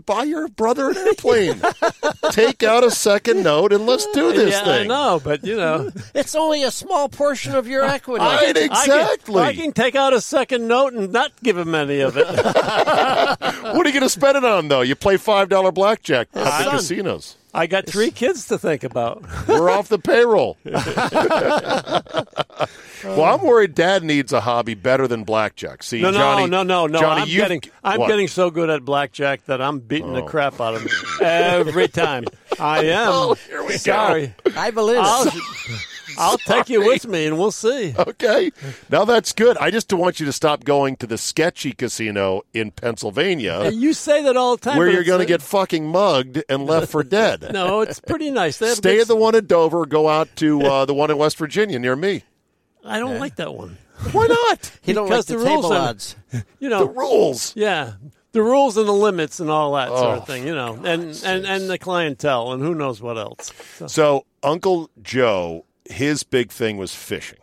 Buy 0.07 0.24
your 0.24 0.49
brother 0.49 0.90
an 0.90 0.96
airplane. 0.96 1.61
Take 2.30 2.62
out 2.62 2.84
a 2.84 2.90
second 2.90 3.42
note 3.42 3.72
and 3.72 3.86
let's 3.86 4.07
do 4.12 4.32
this 4.32 4.53
yeah, 4.53 4.64
thing. 4.64 4.90
I 4.90 4.94
know, 4.94 5.20
but 5.22 5.44
you 5.44 5.57
know, 5.57 5.90
It's 6.14 6.34
only 6.34 6.62
a 6.62 6.70
small 6.70 7.09
portion 7.09 7.55
of 7.55 7.66
your 7.66 7.84
equity. 7.96 8.24
Right, 8.24 8.49
I 8.49 8.53
can- 8.53 8.64
exactly. 8.64 9.42
I 9.42 9.55
can, 9.55 9.72
take 9.72 9.94
out 9.94 10.12
a 10.12 10.20
second 10.20 10.66
note 10.66 10.94
and 10.94 11.12
not 11.12 11.32
give 11.42 11.57
him 11.57 11.74
any 11.74 12.01
of 12.01 12.16
it. 12.16 12.26
what 12.26 13.86
are 13.86 13.88
you 13.88 13.92
going 13.92 14.01
to 14.03 14.09
spend 14.09 14.36
it 14.36 14.44
on, 14.44 14.68
though? 14.68 14.80
You 14.80 14.94
play 14.94 15.16
$5 15.16 15.74
blackjack 15.74 16.28
at 16.34 16.44
the 16.44 16.62
Son. 16.64 16.70
casinos. 16.70 17.36
I 17.55 17.66
got 17.66 17.86
three 17.86 18.11
kids 18.11 18.49
to 18.49 18.59
think 18.59 18.84
about. 18.84 19.24
We're 19.49 19.70
off 19.70 19.88
the 19.88 19.99
payroll. 19.99 20.57
well, 20.64 20.84
I'm 23.24 23.42
worried 23.42 23.74
Dad 23.74 24.05
needs 24.05 24.32
a 24.32 24.40
hobby 24.40 24.74
better 24.74 25.09
than 25.09 25.24
blackjack. 25.24 25.82
See, 25.82 26.01
No, 26.03 26.11
no, 26.11 26.18
Johnny, 26.18 26.46
no, 26.46 26.62
no, 26.62 26.86
no. 26.86 27.01
Johnny, 27.01 27.22
I'm 27.22 27.28
getting, 27.28 27.62
I'm 27.82 28.07
getting 28.07 28.28
so 28.28 28.51
good 28.51 28.68
at 28.70 28.84
blackjack 28.84 29.46
that 29.46 29.61
I'm 29.62 29.80
beating 29.80 30.11
Oh. 30.12 30.16
the 30.16 30.22
crap 30.22 30.61
out 30.61 30.74
of 30.74 30.82
him 30.82 30.90
every 31.20 31.88
time. 31.88 32.24
I 32.61 32.84
am. 32.86 33.09
Oh, 33.11 33.34
here 33.49 33.62
we 33.62 33.70
go. 33.72 33.76
Sorry. 33.76 34.34
I 34.57 34.70
believe 34.70 34.99
I'll, 36.18 36.34
it. 36.34 36.40
Take 36.46 36.68
you 36.68 36.84
with 36.84 37.06
me, 37.06 37.26
and 37.26 37.38
we'll 37.38 37.50
see. 37.52 37.94
Okay. 37.98 38.50
Now 38.90 39.04
that's 39.04 39.32
good. 39.32 39.56
I 39.58 39.70
just 39.70 39.88
don't 39.88 40.00
want 40.00 40.20
you 40.20 40.26
to 40.26 40.32
stop 40.32 40.64
going 40.64 40.96
to 40.96 41.06
the 41.06 41.16
sketchy 41.18 41.72
casino 41.72 42.42
in 42.52 42.70
Pennsylvania 42.72 43.60
And 43.64 43.80
you 43.80 43.92
say 43.92 44.22
that 44.24 44.36
all 44.36 44.56
the 44.56 44.62
time. 44.62 44.78
where 44.78 44.90
you're 44.90 45.04
going 45.04 45.20
to 45.20 45.26
get 45.26 45.42
fucking 45.42 45.86
mugged 45.86 46.42
and 46.48 46.66
left 46.66 46.90
for 46.90 47.02
dead. 47.02 47.46
No, 47.52 47.80
it's 47.80 48.00
pretty 48.00 48.30
nice. 48.30 48.58
They 48.58 48.74
Stay 48.74 48.94
good- 48.96 49.02
at 49.02 49.08
the 49.08 49.16
one 49.16 49.34
in 49.34 49.46
Dover. 49.46 49.86
Go 49.86 50.08
out 50.08 50.28
to 50.36 50.60
uh, 50.62 50.84
the 50.84 50.94
one 50.94 51.10
in 51.10 51.18
West 51.18 51.36
Virginia 51.38 51.78
near 51.78 51.96
me. 51.96 52.24
I 52.84 52.98
don't 52.98 53.18
like 53.18 53.36
that 53.36 53.54
one. 53.54 53.76
Why 54.12 54.26
not? 54.26 54.70
He 54.82 54.92
don't 54.92 55.08
like 55.10 55.24
the, 55.26 55.32
the 55.36 55.38
rules 55.38 55.48
table 55.64 55.72
are- 55.72 55.88
odds. 55.88 56.16
You 56.60 56.68
The 56.70 56.86
rules. 56.88 57.54
yeah, 57.56 57.92
the 58.32 58.42
rules 58.42 58.76
and 58.76 58.86
the 58.86 58.92
limits 58.92 59.40
and 59.40 59.50
all 59.50 59.72
that 59.74 59.88
sort 59.88 60.00
Oh, 60.00 60.10
of 60.20 60.26
thing. 60.26 60.46
You 60.46 60.54
know, 60.54 60.74
and, 60.84 61.20
and 61.24 61.44
and 61.46 61.68
the 61.70 61.78
clientele 61.78 62.52
and 62.52 62.62
who 62.62 62.74
knows 62.74 63.00
what 63.02 63.16
else. 63.18 63.52
So, 63.76 63.86
So 63.88 64.26
Uncle 64.42 64.90
Joe, 65.02 65.64
his 65.89 66.22
big 66.22 66.51
thing 66.51 66.76
was 66.76 66.95
fishing. 66.95 67.39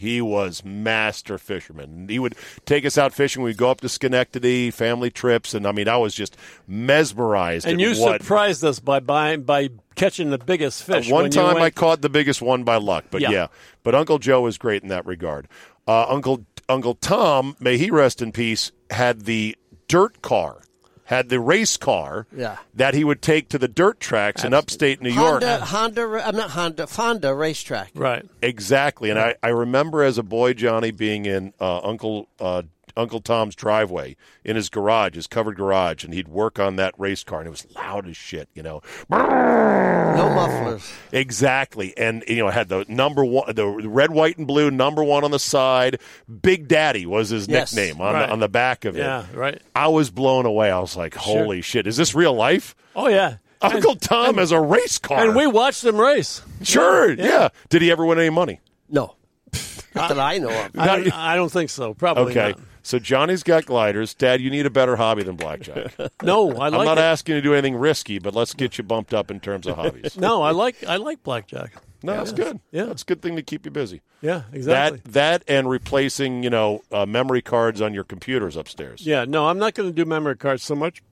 He 0.00 0.22
was 0.22 0.64
master 0.64 1.36
fisherman. 1.36 2.08
He 2.08 2.18
would 2.18 2.34
take 2.64 2.86
us 2.86 2.96
out 2.96 3.12
fishing. 3.12 3.42
We'd 3.42 3.58
go 3.58 3.70
up 3.70 3.82
to 3.82 3.88
Schenectady, 3.90 4.70
family 4.70 5.10
trips, 5.10 5.52
and 5.52 5.66
I 5.66 5.72
mean, 5.72 5.88
I 5.88 5.98
was 5.98 6.14
just 6.14 6.38
mesmerized. 6.66 7.66
and 7.66 7.78
you 7.78 7.94
what, 8.00 8.22
surprised 8.22 8.64
us 8.64 8.80
by 8.80 9.00
buying 9.00 9.42
by 9.42 9.68
catching 9.96 10.30
the 10.30 10.38
biggest 10.38 10.84
fish. 10.84 11.10
One 11.10 11.28
time 11.28 11.58
I 11.58 11.68
caught 11.68 12.00
the 12.00 12.08
biggest 12.08 12.40
one 12.40 12.64
by 12.64 12.76
luck, 12.76 13.04
but 13.10 13.20
yeah. 13.20 13.30
Yeah. 13.30 13.46
But 13.82 13.94
Uncle 13.94 14.18
Joe 14.18 14.40
was 14.40 14.56
great 14.56 14.82
in 14.82 14.88
that 14.88 15.04
regard. 15.04 15.48
Uh, 15.86 16.06
Uncle 16.08 16.46
Uncle 16.66 16.94
Tom, 16.94 17.54
may 17.60 17.76
he 17.76 17.90
rest 17.90 18.22
in 18.22 18.32
peace, 18.32 18.72
had 18.88 19.26
the 19.26 19.54
dirt 19.86 20.22
car, 20.22 20.62
had 21.10 21.28
the 21.28 21.40
race 21.40 21.76
car 21.76 22.24
Yeah. 22.34 22.56
that 22.74 22.94
he 22.94 23.02
would 23.02 23.20
take 23.20 23.48
to 23.48 23.58
the 23.58 23.66
dirt 23.66 23.98
tracks 23.98 24.44
in 24.44 24.54
upstate 24.54 25.02
New 25.02 25.10
York. 25.10 25.42
Honda, 25.42 25.58
Honda, 25.64 26.22
I'm 26.24 26.36
not 26.36 26.50
Honda, 26.50 26.86
Fonda 26.86 27.34
racetrack. 27.34 27.90
right. 27.96 28.24
Exactly, 28.40 29.10
and 29.10 29.18
I, 29.18 29.34
I 29.42 29.48
remember 29.48 30.04
as 30.04 30.18
a 30.18 30.22
boy, 30.22 30.54
Johnny 30.54 30.92
being 30.92 31.26
in 31.26 31.52
uh, 31.60 31.80
Uncle 31.80 32.28
uh, 32.38 32.62
Uncle 33.00 33.20
Tom's 33.20 33.54
driveway 33.54 34.16
in 34.44 34.56
his 34.56 34.68
garage, 34.68 35.14
his 35.14 35.26
covered 35.26 35.56
garage, 35.56 36.04
and 36.04 36.14
he'd 36.14 36.28
work 36.28 36.58
on 36.58 36.76
that 36.76 36.94
race 36.98 37.24
car, 37.24 37.40
and 37.40 37.46
it 37.48 37.50
was 37.50 37.66
loud 37.74 38.06
as 38.06 38.16
shit, 38.16 38.48
you 38.54 38.62
know. 38.62 38.80
No 39.08 40.28
mufflers. 40.34 40.92
Exactly, 41.12 41.96
and 41.96 42.22
you 42.28 42.36
know 42.36 42.48
it 42.48 42.54
had 42.54 42.68
the 42.68 42.84
number 42.88 43.24
one, 43.24 43.54
the 43.54 43.66
red, 43.66 44.10
white, 44.10 44.36
and 44.38 44.46
blue 44.46 44.70
number 44.70 45.02
one 45.02 45.24
on 45.24 45.30
the 45.30 45.38
side. 45.38 46.00
Big 46.42 46.68
Daddy 46.68 47.06
was 47.06 47.30
his 47.30 47.48
Yes, 47.48 47.72
nickname 47.74 48.00
on 48.00 48.14
right. 48.14 48.26
the, 48.26 48.32
on 48.32 48.40
the 48.40 48.48
back 48.48 48.84
of 48.84 48.96
it. 48.96 49.00
Yeah, 49.00 49.24
right. 49.34 49.60
I 49.74 49.88
was 49.88 50.10
blown 50.10 50.46
away. 50.46 50.70
I 50.70 50.78
was 50.80 50.96
like, 50.96 51.14
"Holy 51.14 51.60
shit! 51.62 51.86
Is 51.86 51.96
this 51.96 52.14
real 52.14 52.34
life?" 52.34 52.74
Oh 52.94 53.08
yeah. 53.08 53.36
Uncle 53.62 53.94
Tom 53.94 54.38
has 54.38 54.52
a 54.52 54.60
race 54.60 54.98
car, 54.98 55.22
And 55.26 55.36
we 55.36 55.46
watched 55.46 55.82
them 55.82 55.98
race. 56.00 56.40
sure, 56.62 57.12
yeah. 57.12 57.50
Did 57.68 57.82
he 57.82 57.90
ever 57.90 58.06
win 58.06 58.18
any 58.18 58.30
money? 58.30 58.60
No. 58.88 59.16
Not 59.94 60.08
that 60.08 60.18
I 60.18 60.38
know 60.38 60.48
of. 60.48 60.78
I 60.78 60.86
don't, 60.86 61.12
I 61.14 61.36
don't 61.36 61.52
think 61.52 61.68
so. 61.68 61.92
Probably 61.92 62.30
Okay. 62.32 62.52
not. 62.56 62.60
So 62.82 62.98
Johnny's 62.98 63.42
got 63.42 63.66
gliders. 63.66 64.14
Dad, 64.14 64.40
you 64.40 64.50
need 64.50 64.66
a 64.66 64.70
better 64.70 64.96
hobby 64.96 65.22
than 65.22 65.36
blackjack. 65.36 65.92
No, 66.22 66.50
I 66.56 66.66
I'm 66.66 66.72
like 66.74 66.84
not 66.86 66.98
it. 66.98 67.02
asking 67.02 67.34
you 67.36 67.40
to 67.40 67.46
do 67.46 67.52
anything 67.54 67.76
risky, 67.76 68.18
but 68.18 68.34
let's 68.34 68.52
get 68.54 68.76
you 68.78 68.84
bumped 68.84 69.14
up 69.14 69.30
in 69.30 69.40
terms 69.40 69.66
of 69.66 69.76
hobbies. 69.76 70.16
No, 70.18 70.42
I 70.42 70.50
like 70.50 70.82
I 70.86 70.96
like 70.96 71.22
blackjack. 71.22 71.72
No, 72.02 72.14
that's 72.16 72.32
good. 72.32 72.60
Yeah. 72.72 72.84
that's 72.84 73.02
a 73.02 73.04
good 73.04 73.20
thing 73.22 73.36
to 73.36 73.42
keep 73.42 73.64
you 73.66 73.70
busy. 73.70 74.00
Yeah, 74.22 74.42
exactly. 74.52 75.00
That 75.04 75.12
that 75.12 75.44
and 75.48 75.68
replacing 75.68 76.42
you 76.42 76.50
know 76.50 76.82
uh, 76.92 77.06
memory 77.06 77.42
cards 77.42 77.80
on 77.80 77.92
your 77.94 78.04
computers 78.04 78.56
upstairs. 78.56 79.06
yeah, 79.06 79.24
no, 79.26 79.48
I'm 79.48 79.58
not 79.58 79.74
going 79.74 79.88
to 79.88 79.94
do 79.94 80.04
memory 80.08 80.36
cards 80.36 80.62
so 80.62 80.74
much 80.74 81.02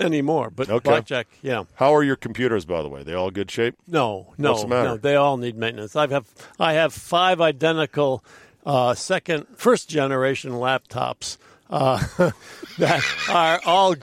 anymore. 0.00 0.50
But 0.50 0.68
Okay. 0.68 0.88
blackjack, 0.90 1.26
yeah. 1.42 1.64
How 1.74 1.94
are 1.94 2.02
your 2.02 2.16
computers, 2.16 2.64
by 2.64 2.82
the 2.82 2.88
way? 2.88 3.02
They 3.02 3.14
all 3.14 3.30
good 3.30 3.50
shape? 3.50 3.76
No, 3.86 4.34
no, 4.38 4.50
What's 4.52 4.62
the 4.62 4.68
matter? 4.68 4.88
no. 4.90 4.96
They 4.96 5.16
all 5.16 5.36
need 5.36 5.56
maintenance. 5.56 5.96
I 5.96 6.06
have 6.08 6.28
I 6.60 6.74
have 6.74 6.92
five 6.92 7.40
identical 7.40 8.24
uh, 8.66 8.94
second 8.94 9.46
first 9.56 9.88
generation 9.88 10.50
laptops 10.52 11.38
uh, 11.70 11.98
that 12.78 13.02
are 13.30 13.60
all. 13.64 13.94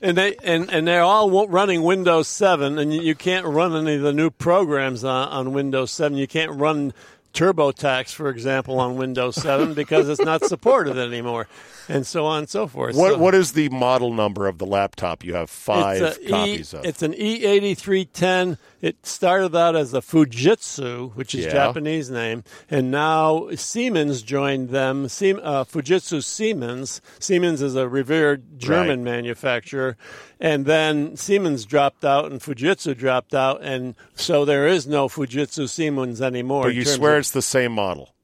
And 0.00 0.16
they 0.16 0.36
and, 0.44 0.70
and 0.72 0.86
they're 0.86 1.02
all 1.02 1.48
running 1.48 1.82
Windows 1.82 2.28
7, 2.28 2.78
and 2.78 2.94
you- 2.94 3.16
can't 3.16 3.44
run 3.46 3.74
any 3.74 3.96
of 3.96 4.02
the 4.02 4.12
new 4.12 4.30
programs 4.30 5.02
on, 5.02 5.28
on 5.28 5.52
Windows 5.52 5.90
7. 5.90 6.16
You 6.16 6.28
can't 6.28 6.52
run 6.52 6.92
TurboTax, 7.34 8.14
for 8.14 8.28
example, 8.30 8.78
on 8.78 8.94
Windows 8.96 9.34
7 9.34 9.74
because 9.74 10.08
it's 10.08 10.20
not 10.20 10.44
supported 10.44 10.96
anymore, 10.98 11.48
and 11.88 12.06
so 12.06 12.26
on 12.26 12.38
and 12.40 12.48
so 12.48 12.68
forth. 12.68 12.94
What 12.94 13.14
So- 13.14 13.18
what 13.18 13.34
is 13.34 13.54
the 13.54 13.70
model 13.70 14.14
number 14.14 14.46
of 14.46 14.58
the 14.58 14.66
laptop 14.66 15.24
you 15.24 15.34
have 15.34 15.50
five 15.50 16.00
a 16.00 16.16
E- 16.22 16.28
copies 16.28 16.74
of? 16.74 16.84
It's 16.84 17.02
an 17.02 17.14
E8310. 17.14 18.56
It 18.80 19.04
started 19.04 19.56
out 19.56 19.74
as 19.74 19.92
a 19.92 20.00
Fujitsu, 20.00 21.14
which 21.16 21.34
is 21.34 21.46
Yeah. 21.46 21.52
Japanese 21.52 22.10
name, 22.10 22.44
and 22.70 22.90
now 22.90 23.48
Siemens 23.56 24.22
joined 24.22 24.70
them. 24.70 25.08
Siem- 25.08 25.40
uh, 25.42 25.64
Fujitsu 25.64 26.22
Siemens. 26.22 27.00
Siemens 27.18 27.60
is 27.60 27.74
a 27.74 27.88
revered 27.88 28.58
German 28.58 29.02
manufacturer, 29.02 29.96
and 30.40 30.64
then 30.64 31.16
Siemens 31.16 31.64
dropped 31.64 32.04
out, 32.04 32.30
and 32.30 32.40
Fujitsu 32.40 32.96
dropped 32.96 33.34
out, 33.34 33.60
and 33.62 33.94
so 34.14 34.44
there 34.44 34.66
is 34.68 34.86
no 34.86 35.08
Fujitsu 35.08 35.68
Siemens 35.68 36.22
anymore. 36.22 36.64
but 36.64 36.74
you 36.74 36.84
swear 36.84 37.14
of- 37.14 37.20
it's 37.20 37.30
the 37.30 37.42
same 37.42 37.72
model. 37.72 38.14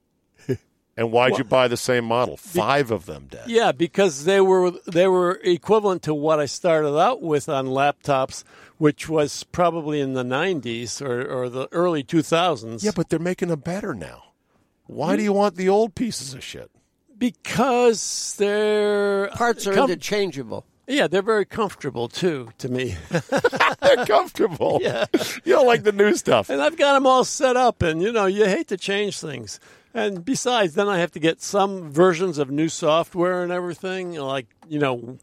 And 0.96 1.12
why'd 1.12 1.38
you 1.38 1.44
buy 1.44 1.68
the 1.68 1.76
same 1.76 2.04
model? 2.04 2.36
Five 2.36 2.90
of 2.90 3.06
them, 3.06 3.28
Dad. 3.30 3.48
Yeah, 3.48 3.72
because 3.72 4.24
they 4.24 4.40
were 4.40 4.72
they 4.86 5.08
were 5.08 5.40
equivalent 5.42 6.02
to 6.02 6.14
what 6.14 6.40
I 6.40 6.46
started 6.46 6.98
out 6.98 7.22
with 7.22 7.48
on 7.48 7.66
laptops, 7.66 8.44
which 8.78 9.08
was 9.08 9.44
probably 9.44 10.00
in 10.00 10.14
the 10.14 10.24
'90s 10.24 11.00
or, 11.02 11.24
or 11.26 11.48
the 11.48 11.68
early 11.72 12.04
2000s. 12.04 12.82
Yeah, 12.82 12.92
but 12.94 13.08
they're 13.08 13.18
making 13.18 13.48
them 13.48 13.60
better 13.60 13.94
now. 13.94 14.24
Why 14.86 15.14
mm. 15.14 15.18
do 15.18 15.22
you 15.24 15.32
want 15.32 15.56
the 15.56 15.68
old 15.68 15.94
pieces 15.94 16.34
of 16.34 16.44
shit? 16.44 16.70
because 17.18 18.34
they're 18.38 19.28
Parts 19.28 19.66
are 19.66 19.74
com- 19.74 19.90
interchangeable. 19.90 20.66
yeah, 20.86 21.06
they're 21.06 21.22
very 21.22 21.44
comfortable 21.44 22.08
too 22.08 22.50
to 22.58 22.68
me, 22.68 22.96
They're 23.80 24.04
comfortable. 24.06 24.78
yeah. 24.82 25.06
You 25.44 25.54
don't 25.54 25.66
like 25.66 25.82
the 25.82 25.92
new 25.92 26.14
stuff. 26.16 26.50
and 26.50 26.60
I've 26.60 26.76
got 26.76 26.94
them 26.94 27.06
all 27.06 27.24
set 27.24 27.56
up. 27.56 27.82
And 27.82 28.02
you 28.02 28.12
know, 28.12 28.26
you 28.26 28.44
hate 28.44 28.68
to 28.68 28.76
change 28.76 29.20
things. 29.20 29.60
And 29.94 30.24
besides, 30.24 30.74
then 30.74 30.88
I 30.88 30.98
have 30.98 31.12
to 31.12 31.20
get 31.20 31.40
some 31.40 31.90
versions 31.90 32.38
of 32.38 32.50
new 32.50 32.68
software 32.68 33.44
and 33.44 33.52
everything, 33.52 34.14
like 34.14 34.48
you 34.68 34.80
know, 34.80 35.18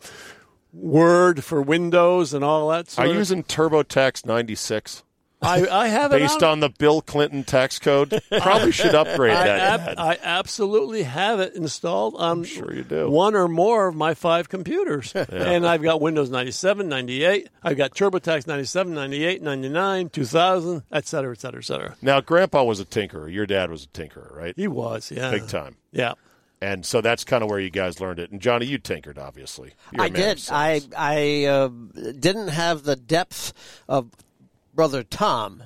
Word 0.72 1.44
for 1.44 1.62
Windows 1.62 2.34
and 2.34 2.44
all 2.44 2.70
that. 2.70 2.88
Are 2.88 2.92
Sort 2.92 3.08
you 3.08 3.12
of. 3.12 3.18
using 3.20 3.44
TurboTax 3.44 4.26
96 4.26 5.04
I, 5.42 5.68
I 5.68 5.88
have 5.88 6.14
it 6.14 6.20
based 6.20 6.44
on, 6.44 6.50
on 6.50 6.60
the 6.60 6.70
Bill 6.70 7.02
Clinton 7.02 7.44
tax 7.44 7.80
code? 7.80 8.22
Probably 8.30 8.72
should 8.72 8.94
upgrade 8.94 9.34
I, 9.34 9.44
that. 9.46 9.80
ab- 9.82 9.96
I 9.98 10.18
absolutely 10.22 11.04
have 11.04 11.40
it 11.40 11.56
installed 11.56 12.16
on 12.16 12.44
sure 12.44 12.74
you 12.74 12.84
do. 12.84 13.10
one 13.10 13.36
or 13.36 13.48
more 13.48 13.88
of 13.88 13.96
my 13.96 14.14
five 14.14 14.50
computers. 14.50 15.14
And 15.32 15.66
I've 15.66 15.82
got 15.82 16.02
Windows 16.02 16.30
97, 16.30 16.88
98, 16.88 17.50
I've 17.64 17.78
got 17.78 17.92
TurboTax 17.92 18.48
97, 18.48 18.94
98, 18.94 19.42
99, 19.42 20.10
2000, 20.10 20.84
et 20.92 21.08
cetera, 21.08 21.32
et 21.32 21.40
cetera, 21.40 21.60
et 21.60 21.64
cetera. 21.64 21.96
now, 22.02 22.22
Grandpa 22.22 22.64
was 22.64 22.80
a 22.80 22.86
tinkerer. 22.86 23.32
Your 23.32 23.46
dad 23.46 23.72
was 23.72 23.86
a 23.86 23.88
tinkerer, 23.88 24.36
right? 24.36 24.54
He 24.56 24.68
was, 24.68 25.12
yeah. 25.12 25.32
Big 25.32 25.48
time. 25.48 25.78
Yeah. 25.92 26.14
And 26.62 26.86
so 26.86 27.02
that's 27.02 27.24
kind 27.24 27.44
of 27.44 27.50
where 27.50 27.60
you 27.60 27.72
guys 27.72 28.00
learned 28.00 28.20
it. 28.20 28.32
And 28.32 28.40
Johnny, 28.40 28.68
you 28.68 28.78
tinkered, 28.78 29.18
obviously. 29.18 29.74
You're 29.94 30.04
a 30.04 30.06
I 30.06 30.10
did. 30.10 30.42
I. 30.52 30.82
I 30.96 31.46
uh, 31.46 31.70
didn't 32.20 32.50
have 32.50 32.84
the 32.84 32.96
depth 32.96 33.54
of 33.90 34.12
brother 34.74 35.04
Tom, 35.04 35.64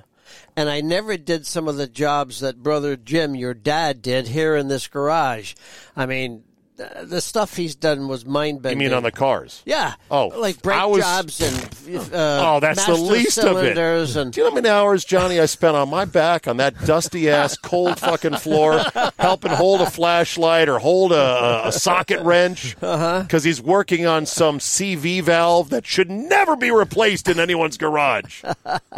and 0.56 0.70
I 0.70 0.82
never 0.82 1.18
did 1.18 1.46
some 1.46 1.68
of 1.68 1.78
the 1.78 1.88
jobs 1.88 2.40
that 2.40 2.64
brother 2.64 2.96
Jim, 2.96 3.36
your 3.36 3.54
dad, 3.54 4.02
did 4.02 4.28
here 4.28 4.56
in 4.56 4.68
this 4.68 4.88
garage. 4.88 5.54
I 5.96 6.06
mean, 6.06 6.44
the 6.78 7.22
stuff 7.22 7.56
he's 7.56 7.76
done 7.76 8.08
was 8.08 8.26
mind 8.26 8.62
bending. 8.62 8.82
You 8.82 8.90
mean 8.90 8.96
on 8.98 9.04
the 9.04 9.12
cars? 9.12 9.62
yeah? 9.66 9.94
Oh, 10.12 10.28
like 10.28 10.62
brake 10.62 10.86
was- 10.88 11.02
jobs 11.02 11.42
and 11.42 12.14
uh, 12.14 12.56
Oh, 12.56 12.60
that's 12.60 12.86
the 12.86 12.96
least 12.96 13.38
of 13.38 13.58
it. 13.58 13.76
cylinders 13.76 14.16
And 14.16 14.34
Do 14.34 14.42
you 14.42 14.46
know 14.46 14.52
how 14.52 14.56
many 14.56 14.70
hours, 14.70 15.06
Johnny, 15.06 15.40
I 15.40 15.46
spent 15.46 15.76
on 15.78 15.90
my 15.90 16.06
back 16.06 16.48
on 16.48 16.58
that 16.58 16.74
dusty 16.86 17.30
ass, 17.30 17.58
cold 17.58 18.00
fucking 18.00 18.38
floor, 18.38 18.82
helping 19.20 19.52
hold 19.52 19.82
a 19.82 19.90
flashlight 19.90 20.68
or 20.68 20.80
hold 20.80 21.12
a, 21.12 21.16
a, 21.16 21.68
a 21.68 21.72
socket 21.72 22.20
wrench? 22.22 22.76
Because 22.80 23.44
he's 23.44 23.62
working 23.62 24.06
on 24.06 24.26
some 24.26 24.60
CV 24.60 25.22
valve 25.22 25.70
that 25.70 25.86
should 25.86 26.10
never 26.12 26.56
be 26.56 26.72
replaced 26.72 27.30
in 27.30 27.40
anyone's 27.40 27.78
garage. 27.78 28.44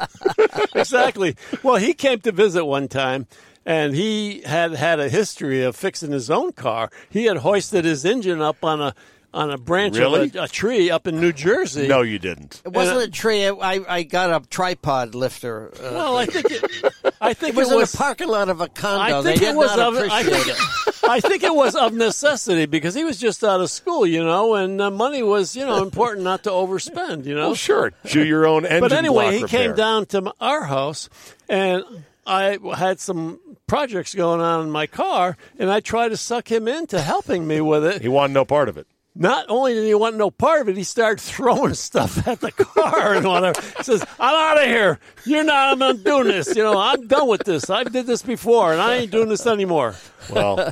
exactly. 0.75 1.36
Well, 1.63 1.75
he 1.78 1.93
came 1.93 2.19
to 2.21 2.32
visit 2.32 2.65
one 2.65 2.88
time, 2.88 3.28
and 3.68 3.93
he 3.93 4.41
had 4.43 4.72
had 4.74 4.99
a 4.99 5.09
history 5.09 5.61
of 5.61 5.76
fixing 5.76 6.11
his 6.11 6.32
own 6.32 6.53
car. 6.53 6.89
He 7.09 7.26
had 7.26 7.38
hoisted 7.38 7.86
his 7.86 8.03
engine 8.05 8.41
up 8.41 8.63
on 8.63 8.82
a 8.82 8.95
on 9.34 9.51
a 9.51 9.57
branch 9.57 9.97
Really? 9.97 10.30
of 10.30 10.36
a, 10.36 10.43
a 10.43 10.47
tree 10.47 10.89
up 10.89 11.05
in 11.05 11.20
New 11.20 11.34
Jersey. 11.34 11.88
No, 11.88 12.01
you 12.01 12.18
didn't. 12.18 12.61
it 12.65 12.72
wasn't 12.72 13.01
a 13.01 13.11
tree. 13.11 13.45
I, 13.45 13.82
I 13.88 14.03
got 14.03 14.41
a 14.41 14.47
tripod 14.47 15.13
lifter. 15.13 15.68
Uh, 15.78 15.91
Well, 15.91 16.18
I 16.18 16.26
think 16.26 16.45
it, 16.49 16.93
I 17.22 17.34
think 17.34 17.53
it 17.55 17.57
was 17.57 17.70
it 17.70 17.74
in 17.74 17.78
was. 17.80 17.91
the 17.91 17.97
parking 17.97 18.30
lot 18.30 18.47
of 18.49 18.61
a 18.61 18.70
condo. 18.70 19.20
I 19.20 19.22
they 19.22 19.32
think 19.32 19.41
did 19.41 19.49
it 19.49 19.57
was 19.57 19.76
not 19.78 19.80
of. 19.95 20.09
I 20.11 20.24
think, 20.24 20.47
it. 20.47 21.03
I 21.09 21.20
think 21.20 21.43
it 21.43 21.53
was 21.53 21.76
of 21.76 21.93
necessity 21.93 22.65
because 22.68 22.95
he 22.95 23.03
was 23.03 23.18
just 23.20 23.43
out 23.43 23.59
of 23.61 23.70
school, 23.70 24.07
you 24.07 24.24
know, 24.24 24.55
and 24.55 24.82
uh, 24.82 24.89
money 24.89 25.22
was, 25.22 25.55
you 25.57 25.65
know, 25.65 25.84
important 25.84 26.24
not 26.24 26.43
to 26.43 26.49
overspend, 26.49 27.26
you 27.26 27.36
know. 27.36 27.47
Well, 27.47 27.55
sure. 27.55 27.91
Do 28.05 28.24
your 28.26 28.47
own 28.47 28.65
engine 28.65 28.80
But 28.80 28.93
anyway, 28.93 29.26
block 29.26 29.34
he 29.34 29.43
repair. 29.43 29.68
came 29.68 29.76
down 29.76 30.05
to 30.07 30.34
our 30.39 30.63
house, 30.63 31.09
and 31.49 31.84
I 32.28 32.57
had 32.75 32.99
some 32.99 33.39
projects 33.67 34.13
going 34.13 34.41
on 34.41 34.63
in 34.63 34.71
my 34.71 34.86
car, 34.86 35.38
and 35.57 35.71
I 35.71 35.80
tried 35.80 36.09
to 36.09 36.17
suck 36.17 36.51
him 36.51 36.67
into 36.67 37.01
helping 37.01 37.47
me 37.47 37.61
with 37.61 37.86
it. 37.86 38.01
He 38.01 38.07
wanted 38.09 38.34
no 38.34 38.45
part 38.45 38.69
of 38.69 38.78
it. 38.78 38.86
Not 39.19 39.47
only 39.49 39.73
did 39.73 39.86
he 39.86 39.95
want 39.95 40.15
no 40.15 40.30
part 40.30 40.61
of 40.61 40.69
it, 40.69 40.78
he 40.78 40.84
started 40.84 41.19
throwing 41.21 41.73
stuff 41.73 42.28
at 42.28 42.39
the 42.39 42.51
car 42.51 43.15
and 43.15 43.25
whatever. 43.25 43.59
He 43.78 43.84
says, 43.84 44.05
"I'm 44.19 44.36
out 44.36 44.63
of 44.63 44.69
here. 44.69 44.99
You're 45.25 45.43
not. 45.43 45.71
I'm 45.71 45.80
not 45.80 46.03
doing 46.03 46.25
this. 46.25 46.55
You 46.55 46.63
know, 46.63 46.78
I'm 46.78 47.07
done 47.07 47.28
with 47.28 47.43
this. 47.43 47.69
I 47.69 47.84
did 47.84 48.05
this 48.05 48.21
before, 48.21 48.71
and 48.73 48.82
I 48.82 48.95
ain't 48.97 49.11
doing 49.11 49.30
this 49.30 49.47
anymore." 49.47 49.95
Well, 50.30 50.71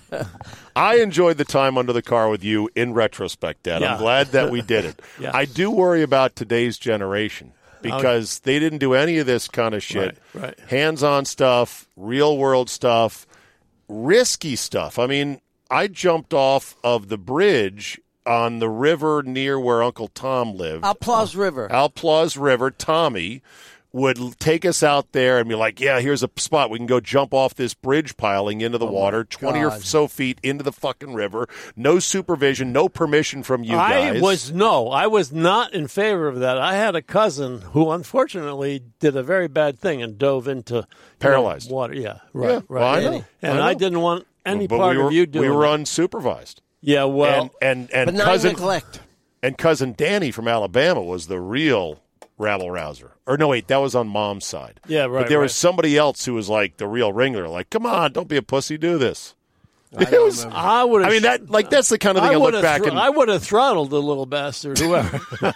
I 0.75 0.97
enjoyed 0.97 1.37
the 1.37 1.45
time 1.45 1.77
under 1.77 1.93
the 1.93 2.01
car 2.01 2.29
with 2.29 2.43
you 2.43 2.69
in 2.75 2.93
retrospect, 2.93 3.63
Dad. 3.63 3.81
Yeah. 3.81 3.93
I'm 3.93 3.99
glad 3.99 4.27
that 4.27 4.51
we 4.51 4.61
did 4.61 4.85
it. 4.85 5.01
Yeah. 5.19 5.31
I 5.33 5.45
do 5.45 5.71
worry 5.71 6.01
about 6.01 6.35
today's 6.35 6.77
generation 6.77 7.53
because 7.91 8.39
they 8.39 8.59
didn't 8.59 8.79
do 8.79 8.93
any 8.93 9.17
of 9.17 9.25
this 9.25 9.47
kind 9.47 9.73
of 9.73 9.83
shit. 9.83 10.17
Right, 10.33 10.43
right. 10.43 10.59
Hands 10.69 11.01
on 11.03 11.25
stuff, 11.25 11.87
real 11.95 12.37
world 12.37 12.69
stuff, 12.69 13.27
risky 13.87 14.55
stuff. 14.55 14.99
I 14.99 15.07
mean, 15.07 15.41
I 15.69 15.87
jumped 15.87 16.33
off 16.33 16.75
of 16.83 17.09
the 17.09 17.17
bridge 17.17 17.99
on 18.25 18.59
the 18.59 18.69
river 18.69 19.23
near 19.23 19.59
where 19.59 19.83
Uncle 19.83 20.07
Tom 20.07 20.55
lived. 20.55 20.83
Alplaus 20.83 21.35
River. 21.35 21.71
Outlaws 21.71 22.37
River, 22.37 22.71
Tommy 22.71 23.41
would 23.95 24.37
take 24.41 24.65
us 24.65 24.83
out 24.83 25.13
there 25.13 25.39
and 25.39 25.47
be 25.47 25.55
like, 25.55 25.79
"Yeah, 25.79 26.01
here's 26.01 26.21
a 26.21 26.29
spot 26.35 26.69
we 26.69 26.77
can 26.77 26.85
go 26.85 26.99
jump 26.99 27.33
off 27.33 27.55
this 27.55 27.73
bridge 27.73 28.17
piling 28.17 28.59
into 28.59 28.77
the 28.77 28.85
oh 28.85 28.91
water, 28.91 29.23
twenty 29.23 29.63
or 29.63 29.71
so 29.79 30.07
feet 30.09 30.37
into 30.43 30.65
the 30.65 30.73
fucking 30.73 31.13
river. 31.13 31.47
No 31.77 31.99
supervision, 31.99 32.73
no 32.73 32.89
permission 32.89 33.41
from 33.41 33.63
you 33.63 33.71
guys." 33.71 34.17
I 34.17 34.19
was 34.19 34.51
no, 34.51 34.89
I 34.89 35.07
was 35.07 35.31
not 35.31 35.73
in 35.73 35.87
favor 35.87 36.27
of 36.27 36.39
that. 36.41 36.57
I 36.57 36.75
had 36.75 36.95
a 36.95 37.01
cousin 37.01 37.61
who 37.61 37.89
unfortunately 37.91 38.83
did 38.99 39.15
a 39.15 39.23
very 39.23 39.47
bad 39.47 39.79
thing 39.79 40.03
and 40.03 40.17
dove 40.17 40.49
into 40.49 40.73
you 40.75 40.81
know, 40.81 40.87
Paralyzed. 41.19 41.71
water. 41.71 41.93
Yeah, 41.93 42.17
right, 42.33 42.49
Yeah, 42.49 42.53
right. 42.55 42.69
well, 42.69 42.83
I 42.83 42.99
know. 43.01 43.13
And, 43.13 43.25
and 43.53 43.59
I 43.61 43.69
I, 43.69 43.73
didn't 43.75 44.01
want 44.01 44.27
any 44.45 44.67
but 44.67 44.77
part 44.77 44.97
we 44.97 45.01
were, 45.01 45.07
of 45.07 45.13
you 45.13 45.25
doing. 45.25 45.49
We 45.49 45.55
were 45.55 45.65
it. 45.65 45.69
unsupervised. 45.69 46.55
Yeah, 46.81 47.05
well, 47.05 47.49
and 47.61 47.87
and 47.91 48.09
and 48.09 48.17
but 48.17 48.25
cousin 48.25 48.51
neglect. 48.51 48.99
and 49.41 49.57
cousin 49.57 49.93
Danny 49.97 50.31
from 50.31 50.49
Alabama 50.49 51.01
was 51.01 51.27
the 51.27 51.39
real 51.39 52.01
rabble 52.37 52.69
rouser. 52.71 53.11
Or 53.25 53.37
no, 53.37 53.47
wait, 53.49 53.67
that 53.67 53.77
was 53.77 53.95
on 53.95 54.07
mom's 54.07 54.45
side. 54.45 54.79
Yeah, 54.87 55.05
right, 55.05 55.21
But 55.23 55.29
there 55.29 55.39
right. 55.39 55.43
was 55.43 55.55
somebody 55.55 55.97
else 55.97 56.25
who 56.25 56.33
was 56.33 56.49
like 56.49 56.77
the 56.77 56.87
real 56.87 57.13
ringler. 57.13 57.49
Like, 57.49 57.69
come 57.69 57.85
on, 57.85 58.11
don't 58.13 58.27
be 58.27 58.37
a 58.37 58.41
pussy, 58.41 58.77
do 58.77 58.97
this. 58.97 59.35
It 59.97 60.21
was. 60.21 60.43
I 60.43 60.83
would. 60.83 61.03
I 61.03 61.09
mean 61.09 61.21
that 61.21 61.49
like 61.49 61.69
that's 61.69 61.87
the 61.87 61.97
kind 61.97 62.17
of 62.17 62.23
thing 62.23 62.31
I, 62.31 62.33
I 62.33 62.37
look 62.37 62.45
would 62.45 62.53
have. 62.55 62.63
back 62.63 62.81
thr- 62.81 62.89
and 62.89 62.99
I 62.99 63.09
would 63.09 63.29
have 63.29 63.41
throttled 63.43 63.91
the 63.91 64.01
little 64.01 64.25
bastard, 64.25 64.77
whoever. 64.77 65.21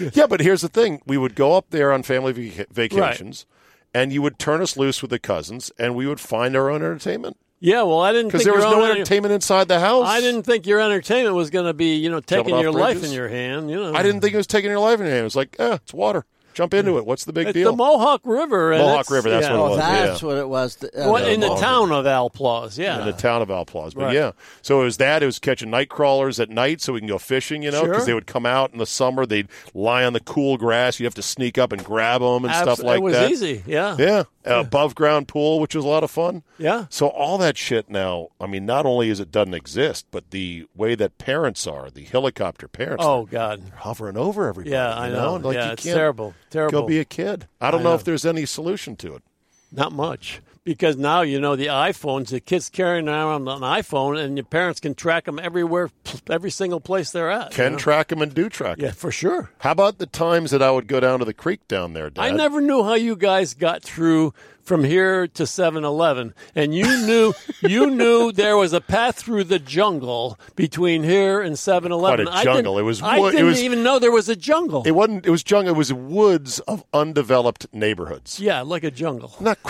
yeah, 0.12 0.26
but 0.26 0.40
here's 0.40 0.62
the 0.62 0.68
thing: 0.68 1.00
we 1.06 1.16
would 1.16 1.36
go 1.36 1.56
up 1.56 1.66
there 1.70 1.92
on 1.92 2.02
family 2.02 2.32
vac- 2.32 2.68
vacations, 2.70 3.46
and 3.94 4.12
you 4.12 4.22
would 4.22 4.40
turn 4.40 4.60
us 4.60 4.76
loose 4.76 5.02
with 5.02 5.12
the 5.12 5.20
cousins, 5.20 5.70
and 5.78 5.94
we 5.94 6.06
would 6.08 6.18
find 6.18 6.56
our 6.56 6.68
own 6.68 6.82
entertainment 6.82 7.36
yeah, 7.60 7.82
well, 7.82 8.00
I 8.00 8.12
didn't 8.12 8.28
because 8.28 8.44
there 8.44 8.54
was 8.54 8.64
no 8.64 8.84
entertainment 8.84 9.32
inside 9.32 9.68
the 9.68 9.80
house. 9.80 10.06
I 10.06 10.20
didn't 10.20 10.44
think 10.44 10.66
your 10.66 10.80
entertainment 10.80 11.34
was 11.34 11.50
going 11.50 11.66
to 11.66 11.74
be, 11.74 11.96
you 11.96 12.10
know, 12.10 12.20
taking 12.20 12.54
off 12.54 12.62
your 12.62 12.72
life 12.72 12.94
bridges? 12.94 13.10
in 13.10 13.16
your 13.16 13.28
hand. 13.28 13.70
You 13.70 13.76
know, 13.76 13.94
I 13.94 14.02
didn't 14.02 14.20
think 14.20 14.34
it 14.34 14.36
was 14.36 14.46
taking 14.46 14.70
your 14.70 14.80
life 14.80 15.00
in 15.00 15.06
your 15.06 15.14
hand. 15.14 15.20
It 15.22 15.24
was 15.24 15.36
like, 15.36 15.56
eh, 15.58 15.74
it's 15.74 15.92
water. 15.92 16.24
Jump 16.58 16.74
into 16.74 16.98
it. 16.98 17.06
What's 17.06 17.24
the 17.24 17.32
big 17.32 17.46
It's 17.46 17.54
deal? 17.54 17.70
the 17.70 17.76
Mohawk 17.76 18.22
River. 18.24 18.72
Mohawk 18.72 19.02
it's- 19.06 19.10
River, 19.12 19.30
that's 19.30 19.46
yeah. 19.46 19.52
what 19.52 19.58
it 19.58 19.60
Oh, 19.60 19.68
was, 19.70 19.78
that's 19.78 20.22
yeah. 20.22 20.28
what 20.28 20.36
it 20.38 20.48
was. 20.48 20.84
Uh, 20.84 20.88
Well, 21.12 21.24
in 21.24 21.38
the 21.38 21.46
Mohawk 21.46 21.60
town 21.62 21.92
of 21.92 22.04
Alplaus, 22.04 22.76
yeah. 22.76 22.98
in 22.98 23.06
the 23.06 23.12
town 23.12 23.42
of 23.42 23.48
Alplaus. 23.48 23.94
But 23.94 24.06
Right. 24.06 24.14
yeah, 24.14 24.32
so 24.60 24.80
it 24.80 24.84
was 24.84 24.96
that. 24.96 25.22
It 25.22 25.26
was 25.26 25.38
catching 25.38 25.70
night 25.70 25.88
crawlers 25.88 26.40
at 26.40 26.50
night 26.50 26.80
so 26.80 26.94
we 26.94 26.98
can 26.98 27.08
go 27.08 27.16
fishing, 27.18 27.62
you 27.62 27.70
know, 27.70 27.82
because 27.84 27.98
Sure. 27.98 28.06
they 28.06 28.14
would 28.14 28.26
come 28.26 28.44
out 28.44 28.72
in 28.72 28.78
the 28.78 28.86
summer. 28.86 29.24
They'd 29.24 29.46
lie 29.72 30.02
on 30.04 30.14
the 30.14 30.20
cool 30.20 30.56
grass. 30.56 30.98
You'd 30.98 31.06
have 31.06 31.14
to 31.14 31.22
sneak 31.22 31.58
up 31.58 31.70
and 31.70 31.84
grab 31.84 32.22
them 32.22 32.44
and 32.44 32.52
Abs- 32.52 32.62
stuff 32.62 32.78
like 32.82 32.94
that. 32.94 32.96
it 32.96 33.02
was 33.02 33.14
that. 33.14 33.30
easy, 33.30 33.62
yeah. 33.64 33.94
Yeah, 33.96 34.24
uh, 34.44 34.56
above 34.60 34.96
ground 34.96 35.28
pool, 35.28 35.60
which 35.60 35.76
was 35.76 35.84
a 35.84 35.88
lot 35.88 36.02
of 36.02 36.10
fun. 36.10 36.42
Yeah. 36.58 36.86
So 36.90 37.06
all 37.06 37.38
that 37.38 37.56
shit 37.56 37.88
now, 37.88 38.30
I 38.40 38.48
mean, 38.48 38.66
not 38.66 38.84
only 38.84 39.10
is 39.10 39.20
it 39.20 39.30
doesn't 39.30 39.54
exist, 39.54 40.06
but 40.10 40.32
the 40.32 40.66
way 40.74 40.96
that 40.96 41.18
parents 41.18 41.68
are, 41.68 41.88
the 41.88 42.02
helicopter 42.02 42.66
parents, 42.66 43.04
Oh 43.06 43.26
God, 43.26 43.62
they're 43.62 43.78
hovering 43.78 44.16
over 44.16 44.48
everybody. 44.48 44.72
yeah, 44.72 44.92
I 44.92 45.06
you 45.06 45.12
know. 45.12 45.36
Like 45.36 45.54
yeah, 45.54 45.66
you 45.66 45.72
it's 45.74 45.84
can't 45.84 45.96
terrible, 45.96 46.34
terrible. 46.50 46.82
Go 46.82 46.86
be 46.86 46.98
a 46.98 47.04
kid. 47.04 47.46
I 47.60 47.70
don't 47.70 47.80
I 47.80 47.84
know, 47.84 47.90
know. 47.90 47.94
if 47.96 48.04
there's 48.04 48.24
any 48.24 48.46
solution 48.46 48.96
to 48.96 49.14
it. 49.14 49.22
Not 49.70 49.92
much. 49.92 50.40
Because 50.68 50.98
now 50.98 51.22
you 51.22 51.40
know 51.40 51.56
the 51.56 51.68
iPhones, 51.68 52.28
the 52.28 52.40
kids 52.40 52.68
carrying 52.68 53.08
around 53.08 53.48
an 53.48 53.62
iPhone, 53.62 54.22
and 54.22 54.36
your 54.36 54.44
parents 54.44 54.80
can 54.80 54.94
track 54.94 55.24
them 55.24 55.38
everywhere, 55.38 55.88
every 56.28 56.50
single 56.50 56.78
place 56.78 57.10
they're 57.10 57.30
at. 57.30 57.52
Can 57.52 57.64
you 57.64 57.70
know? 57.70 57.76
track 57.78 58.08
them 58.08 58.20
and 58.20 58.34
do 58.34 58.50
track 58.50 58.78
'em. 58.78 58.84
yeah, 58.84 58.90
for 58.90 59.10
sure. 59.10 59.50
How 59.60 59.70
about 59.70 59.96
the 59.96 60.04
times 60.04 60.50
that 60.50 60.62
I 60.62 60.70
would 60.70 60.86
go 60.86 61.00
down 61.00 61.20
to 61.20 61.24
the 61.24 61.32
creek 61.32 61.66
down 61.68 61.94
there, 61.94 62.10
Dad? 62.10 62.20
I 62.20 62.30
never 62.32 62.60
knew 62.60 62.82
how 62.84 62.94
you 62.94 63.16
guys 63.16 63.54
got 63.54 63.82
through 63.82 64.34
from 64.62 64.84
here 64.84 65.26
to 65.26 65.44
7-Eleven, 65.44 66.34
and 66.54 66.74
you 66.74 66.84
knew 67.06 67.32
you 67.62 67.88
knew 67.88 68.30
there 68.30 68.54
was 68.54 68.74
a 68.74 68.82
path 68.82 69.16
through 69.16 69.44
the 69.44 69.58
jungle 69.58 70.38
between 70.54 71.02
here 71.02 71.40
and 71.40 71.56
7-Eleven. 71.56 72.26
Quite 72.26 72.34
a 72.36 72.38
I 72.40 72.44
jungle. 72.44 72.74
didn't- 72.74 72.84
It 72.84 72.86
was 72.86 73.02
I 73.02 73.18
didn't 73.30 73.46
was- 73.46 73.62
even 73.62 73.82
know 73.82 73.98
there 73.98 74.12
was 74.12 74.28
a 74.28 74.36
jungle. 74.36 74.82
It 74.84 74.90
wasn't. 74.90 75.24
It 75.24 75.30
was 75.30 75.42
jungle. 75.42 75.74
It 75.74 75.78
was 75.78 75.90
woods 75.94 76.58
of 76.60 76.84
undeveloped 76.92 77.66
neighborhoods. 77.72 78.38
yeah, 78.38 78.60
like 78.60 78.84
a 78.84 78.90
jungle. 78.90 79.34
Not. 79.40 79.56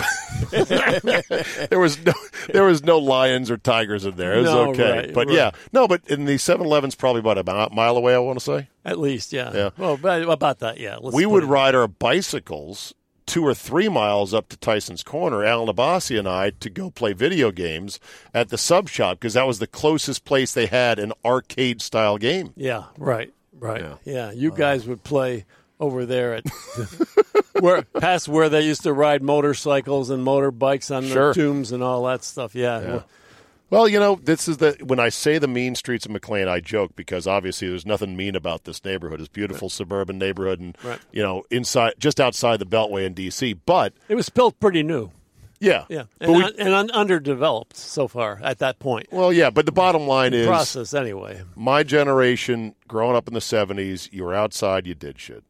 there 1.70 1.78
was 1.78 2.04
no. 2.04 2.12
There 2.52 2.64
was 2.64 2.82
no 2.82 2.98
lions 2.98 3.50
or 3.50 3.56
tigers 3.58 4.04
in 4.04 4.16
there. 4.16 4.34
It 4.34 4.38
was 4.38 4.46
No, 4.46 4.70
okay. 4.70 4.90
right, 4.92 5.14
but 5.14 5.26
right. 5.26 5.36
yeah, 5.36 5.50
no. 5.72 5.86
But 5.86 6.02
in 6.08 6.24
the 6.24 6.36
7-Eleven's 6.36 6.94
probably 6.94 7.20
about 7.20 7.38
a 7.38 7.74
mile 7.74 7.96
away. 7.96 8.14
I 8.14 8.18
want 8.18 8.38
to 8.38 8.44
say 8.44 8.68
At 8.84 8.98
least, 8.98 9.32
yeah. 9.32 9.52
Yeah. 9.52 9.70
Well, 9.76 9.98
about 10.30 10.60
that, 10.60 10.78
yeah. 10.78 10.96
Let's 11.00 11.14
we 11.14 11.26
would 11.26 11.44
ride 11.44 11.74
our 11.74 11.88
bicycles 11.88 12.94
two 13.28 13.46
or 13.46 13.54
three 13.54 13.88
miles 13.88 14.32
up 14.32 14.48
to 14.48 14.56
Tyson's 14.56 15.02
Corner, 15.02 15.44
Alan 15.44 15.68
Abassi 15.68 16.18
and 16.18 16.26
I, 16.26 16.50
to 16.50 16.70
go 16.70 16.90
play 16.90 17.12
video 17.12 17.50
games 17.52 18.00
at 18.32 18.48
the 18.48 18.56
sub 18.58 18.88
shop 18.88 19.20
because 19.20 19.34
that 19.34 19.46
was 19.46 19.58
the 19.58 19.66
closest 19.66 20.24
place 20.24 20.52
they 20.52 20.66
had 20.66 20.98
an 20.98 21.12
arcade 21.24 21.82
style 21.82 22.16
game. 22.16 22.52
Yeah, 22.56 22.84
right, 22.96 23.32
right. 23.52 23.84
Yeah, 24.04 24.32
you 24.32 24.50
guys 24.50 24.86
uh, 24.86 24.90
would 24.90 25.04
play 25.04 25.44
over 25.80 26.04
there 26.06 26.34
at 26.34 26.44
where 27.60 27.82
past 27.82 28.28
where 28.28 28.48
they 28.48 28.62
used 28.62 28.82
to 28.82 28.92
ride 28.92 29.22
motorcycles 29.22 30.10
and 30.10 30.26
motorbikes 30.26 30.94
on 30.94 31.04
Sure. 31.06 31.32
the 31.32 31.40
tombs 31.40 31.72
and 31.72 31.82
all 31.82 32.04
that 32.04 32.24
stuff. 32.24 32.54
Yeah. 32.54 33.02
Well, 33.70 33.86
you 33.86 34.00
know, 34.00 34.18
this 34.22 34.48
is 34.48 34.56
the 34.56 34.76
when 34.82 34.98
I 34.98 35.10
say 35.10 35.36
the 35.38 35.46
mean 35.48 35.74
streets 35.74 36.06
of 36.06 36.10
McLean, 36.12 36.48
I 36.48 36.60
joke 36.60 36.96
because 36.96 37.26
obviously 37.26 37.68
there's 37.68 37.84
nothing 37.84 38.16
mean 38.16 38.34
about 38.34 38.64
this 38.64 38.82
neighborhood. 38.84 39.20
It's 39.20 39.28
a 39.28 39.32
beautiful 39.32 39.68
suburban 39.68 40.18
neighborhood, 40.18 40.58
and 40.58 40.76
Right. 40.82 40.98
you 41.12 41.22
know, 41.22 41.44
inside 41.50 41.94
just 41.98 42.18
outside 42.18 42.60
the 42.60 42.66
Beltway 42.66 43.04
in 43.04 43.12
D.C. 43.12 43.52
But 43.52 43.92
It 44.08 44.14
was 44.14 44.30
built 44.30 44.58
pretty 44.58 44.82
new. 44.82 45.10
yeah, 45.60 45.84
Yeah, 45.90 46.04
and, 46.18 46.32
we, 46.32 46.42
un- 46.44 46.54
and 46.58 46.72
un- 46.72 46.90
underdeveloped 46.92 47.76
so 47.76 48.08
far 48.08 48.40
at 48.42 48.58
that 48.60 48.78
point. 48.78 49.08
well, 49.12 49.30
yeah. 49.32 49.50
But 49.50 49.66
the 49.66 49.72
bottom 49.72 50.06
line 50.06 50.32
is, 50.32 50.46
Process 50.46 50.94
anyway. 50.94 51.42
my 51.54 51.82
generation, 51.82 52.74
growing 52.86 53.16
up 53.16 53.28
in 53.28 53.34
the 53.34 53.40
'70s, 53.40 54.08
you 54.12 54.24
were 54.24 54.34
outside, 54.34 54.86
you 54.86 54.94
did 54.94 55.18
shit, 55.20 55.44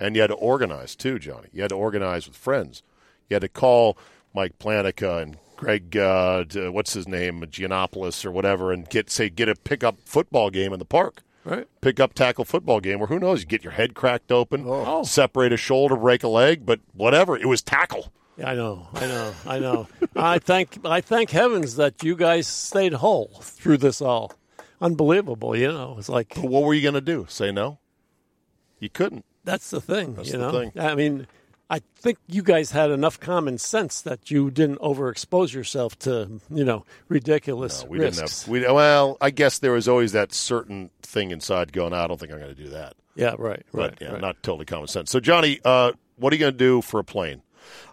and 0.00 0.14
you 0.14 0.20
had 0.22 0.28
to 0.28 0.34
organize 0.34 0.94
too, 0.96 1.18
Johnny. 1.18 1.48
You 1.52 1.62
had 1.62 1.70
to 1.70 1.76
organize 1.76 2.26
with 2.26 2.36
friends. 2.36 2.82
You 3.28 3.34
had 3.34 3.42
to 3.42 3.48
call 3.48 3.96
Mike 4.34 4.58
Planica 4.58 5.22
and 5.22 5.38
Greg, 5.56 5.96
uh, 5.96 6.44
what's 6.70 6.92
his 6.92 7.08
name, 7.08 7.40
Giannopoulos 7.42 8.24
or 8.24 8.30
whatever, 8.30 8.72
and 8.72 8.88
get 8.88 9.08
say 9.10 9.30
get 9.30 9.48
a 9.48 9.54
pickup 9.54 9.96
football 10.04 10.50
game 10.50 10.72
in 10.72 10.78
the 10.78 10.84
park. 10.84 11.22
Right. 11.44 11.66
Pick 11.80 12.00
up 12.00 12.12
tackle 12.12 12.44
football 12.44 12.80
game 12.80 12.98
where 12.98 13.06
who 13.06 13.18
knows 13.20 13.40
you 13.40 13.46
get 13.46 13.62
your 13.62 13.72
head 13.72 13.94
cracked 13.94 14.32
open, 14.32 14.64
Oh. 14.66 15.04
separate 15.04 15.52
a 15.52 15.56
shoulder, 15.56 15.96
break 15.96 16.22
a 16.24 16.28
leg, 16.28 16.66
but 16.66 16.80
whatever 16.92 17.36
it 17.36 17.46
was 17.46 17.62
tackle. 17.62 18.12
Yeah, 18.36 18.50
I 18.50 18.54
know, 18.54 18.88
I 18.92 19.06
know, 19.06 19.34
I 19.46 19.58
know. 19.60 19.88
I 20.14 20.38
thank 20.40 20.84
I 20.84 21.00
thank 21.00 21.30
heavens 21.30 21.76
that 21.76 22.02
you 22.02 22.16
guys 22.16 22.46
stayed 22.46 22.92
whole 22.94 23.40
through 23.42 23.78
this 23.78 24.02
all. 24.02 24.34
Unbelievable, 24.80 25.56
you 25.56 25.68
know. 25.68 25.94
It's 25.98 26.10
like 26.10 26.34
But 26.34 26.44
what 26.44 26.64
were 26.64 26.74
you 26.74 26.82
going 26.82 26.94
to 26.94 27.00
do? 27.00 27.24
Say 27.30 27.50
no? 27.50 27.78
You 28.78 28.90
couldn't. 28.90 29.24
That's 29.46 29.70
the 29.70 29.80
thing. 29.80 30.14
That's 30.14 30.28
you 30.28 30.38
the 30.38 30.52
know, 30.52 30.52
thing. 30.52 30.72
I 30.78 30.94
mean, 30.94 31.26
I 31.70 31.80
think 31.96 32.18
you 32.28 32.42
guys 32.42 32.70
had 32.72 32.90
enough 32.90 33.18
common 33.18 33.56
sense 33.58 34.02
that 34.02 34.30
you 34.30 34.50
didn't 34.50 34.78
overexpose 34.80 35.54
yourself 35.54 35.98
to 36.00 36.40
you 36.50 36.64
know 36.64 36.84
ridiculous 37.08 37.84
We 37.88 37.98
risks. 38.00 38.44
didn't 38.44 38.62
have. 38.62 38.68
We, 38.70 38.74
well, 38.74 39.16
I 39.20 39.30
guess 39.30 39.58
there 39.60 39.72
was 39.72 39.88
always 39.88 40.12
that 40.12 40.32
certain 40.34 40.90
thing 41.02 41.30
inside 41.30 41.72
going. 41.72 41.94
I 41.94 42.06
don't 42.06 42.20
think 42.20 42.30
I'm 42.32 42.38
going 42.38 42.54
to 42.54 42.62
do 42.62 42.68
that. 42.70 42.94
yeah, 43.14 43.30
right, 43.38 43.38
right, 43.38 43.64
But 43.72 44.00
yeah, 44.00 44.12
right. 44.12 44.20
not 44.20 44.42
totally 44.42 44.66
common 44.66 44.88
sense. 44.88 45.10
So 45.10 45.18
Johnny, 45.20 45.58
uh, 45.64 45.92
what 46.16 46.32
are 46.32 46.36
you 46.36 46.40
going 46.40 46.52
to 46.52 46.58
do 46.58 46.82
for 46.82 47.00
a 47.00 47.04
plane? 47.04 47.42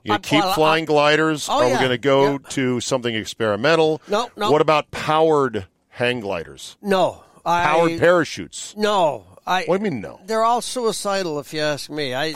You 0.03 0.13
Uh, 0.13 0.17
gonna 0.17 0.19
keep 0.21 0.39
well, 0.41 0.49
I- 0.51 0.55
flying 0.55 0.85
gliders? 0.85 1.47
Oh, 1.49 1.63
are 1.63 1.65
we 1.67 1.73
going 1.75 1.89
to 1.89 1.97
go 1.97 2.33
Yeah. 2.33 2.37
to 2.49 2.79
something 2.81 3.15
experimental? 3.15 4.01
No, 4.07 4.29
no. 4.37 4.51
What 4.51 4.61
about 4.61 4.91
powered 4.91 5.65
hang 5.89 6.19
gliders? 6.19 6.77
No, 6.81 7.23
I 7.45 7.63
Powered 7.63 7.99
parachutes? 7.99 8.75
no. 8.77 9.25
I 9.45 9.63
What 9.65 9.79
do 9.79 9.85
you 9.85 9.91
mean 9.91 10.01
no? 10.01 10.19
they're 10.25 10.43
all 10.43 10.61
suicidal 10.61 11.39
if 11.39 11.53
you 11.53 11.61
ask 11.61 11.89
me. 11.89 12.13
I 12.13 12.35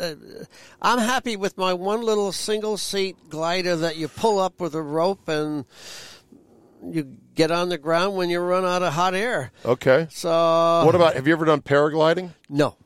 uh, 0.00 0.14
I'm 0.80 0.98
happy 0.98 1.36
with 1.36 1.56
my 1.58 1.72
one 1.74 2.02
little 2.02 2.30
single 2.32 2.76
seat 2.78 3.16
glider 3.28 3.74
that 3.76 3.96
you 3.96 4.08
pull 4.08 4.38
up 4.38 4.60
with 4.60 4.74
a 4.74 4.82
rope 4.82 5.28
and 5.28 5.64
you 6.84 7.16
get 7.34 7.50
on 7.50 7.68
the 7.68 7.78
ground 7.78 8.16
when 8.16 8.30
you 8.30 8.40
run 8.40 8.64
out 8.64 8.82
of 8.82 8.92
hot 8.92 9.14
air. 9.14 9.50
Okay. 9.64 10.06
So 10.10 10.30
What 10.84 10.94
about? 10.94 11.14
Have 11.14 11.26
you 11.26 11.32
ever 11.32 11.44
done 11.44 11.62
paragliding? 11.62 12.30
no. 12.48 12.76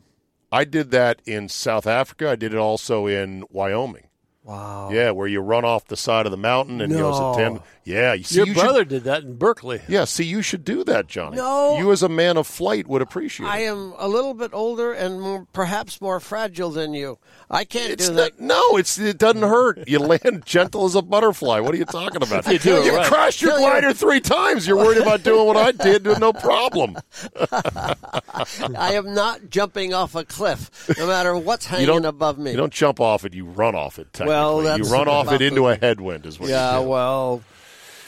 I 0.55 0.64
did 0.64 0.91
that 0.91 1.23
in 1.25 1.49
South 1.49 1.87
Africa. 1.87 2.29
I 2.29 2.37
did 2.37 2.53
it 2.53 2.59
also 2.59 3.07
in 3.07 3.43
Wyoming. 3.49 4.09
Wow. 4.45 4.91
Yeah, 4.93 5.12
where 5.12 5.27
you 5.27 5.41
run 5.41 5.64
off 5.64 5.87
the 5.87 5.97
side 5.97 6.27
of 6.27 6.31
the 6.33 6.37
mountain 6.37 6.83
and 6.83 6.93
goes 6.93 7.18
No. 7.18 7.31
at 7.31 7.37
ten. 7.39 7.61
Yeah, 7.85 8.12
you 8.12 8.22
see, 8.22 8.37
Your 8.37 8.47
you 8.47 8.55
should- 8.55 8.61
brother 8.61 8.85
did 8.85 9.05
that 9.05 9.24
in 9.24 9.35
Berkeley. 9.35 9.83
yeah, 9.89 10.05
see, 10.05 10.22
you 10.24 10.41
should 10.41 10.64
do 10.64 10.85
that, 10.85 11.09
Johnny. 11.09 11.37
No. 11.39 11.78
you 11.78 11.91
as 11.91 12.03
a 12.05 12.09
man 12.09 12.37
of 12.37 12.47
flight 12.47 12.87
would 12.87 13.03
appreciate. 13.03 13.47
I 13.49 13.59
it. 13.59 13.70
am 13.70 13.95
a 13.99 14.07
little 14.07 14.35
bit 14.35 14.51
older 14.55 14.93
and 14.93 15.20
more, 15.20 15.47
perhaps 15.53 16.01
more 16.01 16.20
fragile 16.20 16.70
than 16.70 16.95
you. 16.95 17.18
I 17.51 17.64
can't 17.64 17.91
It's 17.91 18.09
do 18.09 18.14
not, 18.14 18.37
that. 18.37 18.41
no, 18.41 18.76
it's 18.76 18.99
it 18.99 19.18
doesn't 19.18 19.43
hurt. 19.43 19.89
You 19.89 19.99
land 19.99 20.43
gentle 20.47 20.85
as 20.85 20.95
a 20.95 21.03
butterfly. 21.03 21.59
What 21.59 21.74
are 21.74 21.78
you 21.78 21.85
talking 21.85 22.22
about? 22.22 22.47
You 22.47 22.59
do 22.61 22.76
it 22.76 22.85
you 22.87 22.97
right. 22.97 23.07
crashed 23.07 23.43
your 23.43 23.51
Kill 23.53 23.61
your- 23.62 23.70
glider 23.72 23.93
three 23.93 24.20
times. 24.20 24.66
You're 24.66 24.76
worried 24.76 24.99
about 25.03 25.22
doing 25.24 25.45
what 25.47 25.57
I 25.57 25.72
did, 25.72 26.07
with 26.07 26.20
no 26.20 26.33
problem. 26.33 26.97
I 27.53 28.93
am 28.95 29.12
not 29.14 29.51
jumping 29.51 29.93
off 29.95 30.14
a 30.14 30.24
cliff, 30.24 30.70
no 30.99 31.07
matter 31.07 31.37
what's 31.37 31.66
You 31.66 31.70
hanging 31.70 31.87
don't 31.89 32.05
above 32.05 32.39
me. 32.39 32.53
You 32.53 32.57
don't 32.57 32.72
jump 32.72 33.01
off 33.01 33.24
it. 33.24 33.35
You 33.35 33.45
run 33.45 33.74
off 33.74 33.99
it. 33.99 34.12
Technically, 34.12 34.35
Well, 34.35 34.78
you 34.78 34.85
run 34.85 35.09
off 35.09 35.33
it 35.33 35.43
into 35.43 35.62
the- 35.62 35.66
a 35.66 35.76
headwind. 35.76 36.26
Is 36.26 36.39
what 36.39 36.49
yeah, 36.49 36.78
you 36.78 36.83
do. 36.85 36.89
well, 36.89 37.43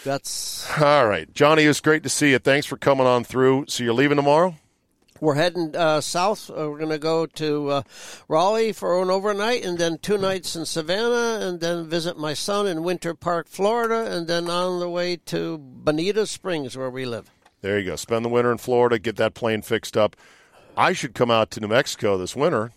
that's 0.04 0.70
All 0.80 1.06
right, 1.06 1.32
Johnny, 1.34 1.64
it's 1.64 1.80
great 1.80 2.04
to 2.04 2.08
see 2.08 2.30
you. 2.30 2.38
Thanks 2.38 2.66
for 2.66 2.76
coming 2.76 3.06
on 3.06 3.24
through. 3.24 3.64
So 3.68 3.82
you're 3.82 3.94
leaving 3.94 4.16
tomorrow? 4.16 4.54
we're 5.24 5.34
heading 5.34 5.74
uh, 5.74 6.00
south. 6.00 6.50
Uh, 6.50 6.70
we're 6.70 6.78
going 6.78 6.90
to 6.90 6.98
go 6.98 7.26
to 7.26 7.68
uh, 7.70 7.82
Raleigh 8.28 8.72
for 8.72 9.02
an 9.02 9.10
overnight, 9.10 9.64
and 9.64 9.78
then 9.78 9.98
two 9.98 10.18
nights 10.18 10.54
in 10.54 10.66
Savannah, 10.66 11.44
and 11.44 11.60
then 11.60 11.88
visit 11.88 12.18
my 12.18 12.34
son 12.34 12.66
in 12.66 12.82
Winter 12.82 13.14
Park, 13.14 13.48
Florida, 13.48 14.14
and 14.14 14.26
then 14.26 14.48
on 14.50 14.80
the 14.80 14.88
way 14.88 15.16
to 15.16 15.58
Bonita 15.58 16.26
Springs, 16.26 16.76
where 16.76 16.90
we 16.90 17.04
live. 17.06 17.30
There 17.62 17.78
you 17.78 17.86
go. 17.86 17.96
Spend 17.96 18.24
the 18.24 18.28
winter 18.28 18.52
in 18.52 18.58
Florida. 18.58 18.98
Get 18.98 19.16
that 19.16 19.34
plane 19.34 19.62
fixed 19.62 19.96
up. 19.96 20.16
I 20.76 20.92
should 20.92 21.14
come 21.14 21.30
out 21.30 21.50
to 21.52 21.60
New 21.60 21.68
Mexico 21.68 22.18
this 22.18 22.36
winter. 22.36 22.72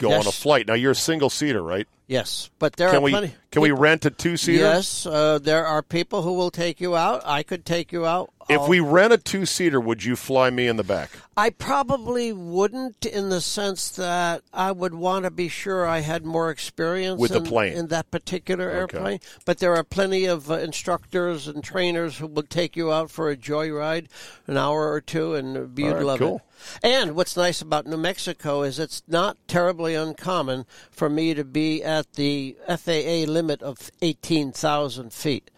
Go 0.00 0.08
Yes. 0.10 0.24
on 0.24 0.28
a 0.28 0.32
flight. 0.32 0.66
Now 0.66 0.74
you're 0.74 0.92
a 0.92 0.96
single 0.96 1.30
seater, 1.30 1.62
right? 1.62 1.86
Yes, 2.08 2.50
but 2.58 2.74
there 2.74 2.88
Can 2.88 2.96
are 2.96 3.00
we 3.02 3.10
plenty. 3.12 3.34
can 3.52 3.62
we 3.62 3.70
rent 3.70 4.04
a 4.04 4.10
two 4.10 4.36
seater? 4.36 4.64
Yes, 4.64 5.06
uh, 5.06 5.38
there 5.40 5.64
are 5.64 5.80
people 5.82 6.22
who 6.22 6.32
will 6.32 6.50
take 6.50 6.80
you 6.80 6.96
out. 6.96 7.22
I 7.24 7.44
could 7.44 7.64
take 7.64 7.92
you 7.92 8.04
out. 8.06 8.30
If 8.50 8.68
we 8.68 8.80
rent 8.80 9.12
a 9.12 9.18
two 9.18 9.46
seater, 9.46 9.80
would 9.80 10.04
you 10.04 10.16
fly 10.16 10.50
me 10.50 10.66
in 10.66 10.76
the 10.76 10.84
back? 10.84 11.10
I 11.36 11.50
probably 11.50 12.32
wouldn't, 12.32 13.06
in 13.06 13.30
the 13.30 13.40
sense 13.40 13.88
that 13.90 14.42
I 14.52 14.72
would 14.72 14.94
want 14.94 15.24
to 15.24 15.30
be 15.30 15.48
sure 15.48 15.86
I 15.86 16.00
had 16.00 16.24
more 16.26 16.50
experience 16.50 17.20
With 17.20 17.30
the 17.30 17.40
plane. 17.40 17.72
in 17.74 17.86
that 17.86 18.10
particular 18.10 18.68
Okay. 18.70 18.96
airplane. 18.98 19.20
But 19.46 19.58
there 19.58 19.74
are 19.74 19.84
plenty 19.84 20.26
of 20.26 20.50
uh, 20.50 20.54
instructors 20.54 21.48
and 21.48 21.62
trainers 21.64 22.18
who 22.18 22.26
will 22.26 22.42
take 22.42 22.76
you 22.76 22.92
out 22.92 23.10
for 23.10 23.30
a 23.30 23.36
joyride, 23.36 24.06
an 24.46 24.56
hour 24.58 24.90
or 24.92 25.00
two, 25.00 25.34
and 25.34 25.78
you'd 25.78 25.92
right, 25.94 26.04
love 26.04 26.18
cool. 26.18 26.36
it. 26.36 26.42
And 26.82 27.16
what's 27.16 27.36
nice 27.38 27.62
about 27.62 27.86
New 27.86 27.96
Mexico 27.96 28.62
is 28.62 28.78
it's 28.78 29.02
not 29.08 29.38
terribly 29.48 29.94
uncommon 29.94 30.66
for 30.90 31.08
me 31.08 31.32
to 31.32 31.44
be 31.44 31.82
at 31.82 32.12
the 32.14 32.56
FAA 32.68 33.24
limit 33.26 33.62
of 33.62 33.90
eighteen 34.02 34.52
thousand 34.52 35.14
feet, 35.14 35.49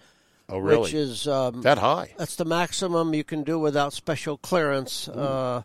Oh, 0.53 0.59
really? 0.59 0.83
which 0.83 0.95
is 0.95 1.27
um, 1.27 1.63
that 1.63 1.79
high? 1.79 2.13
that's 2.19 2.37
the 2.37 2.45
maximum 2.45 3.15
you 3.15 3.25
can 3.25 3.43
do 3.43 3.59
without 3.59 3.95
special 3.95 4.37
clearance. 4.37 5.09
Uh, 5.09 5.63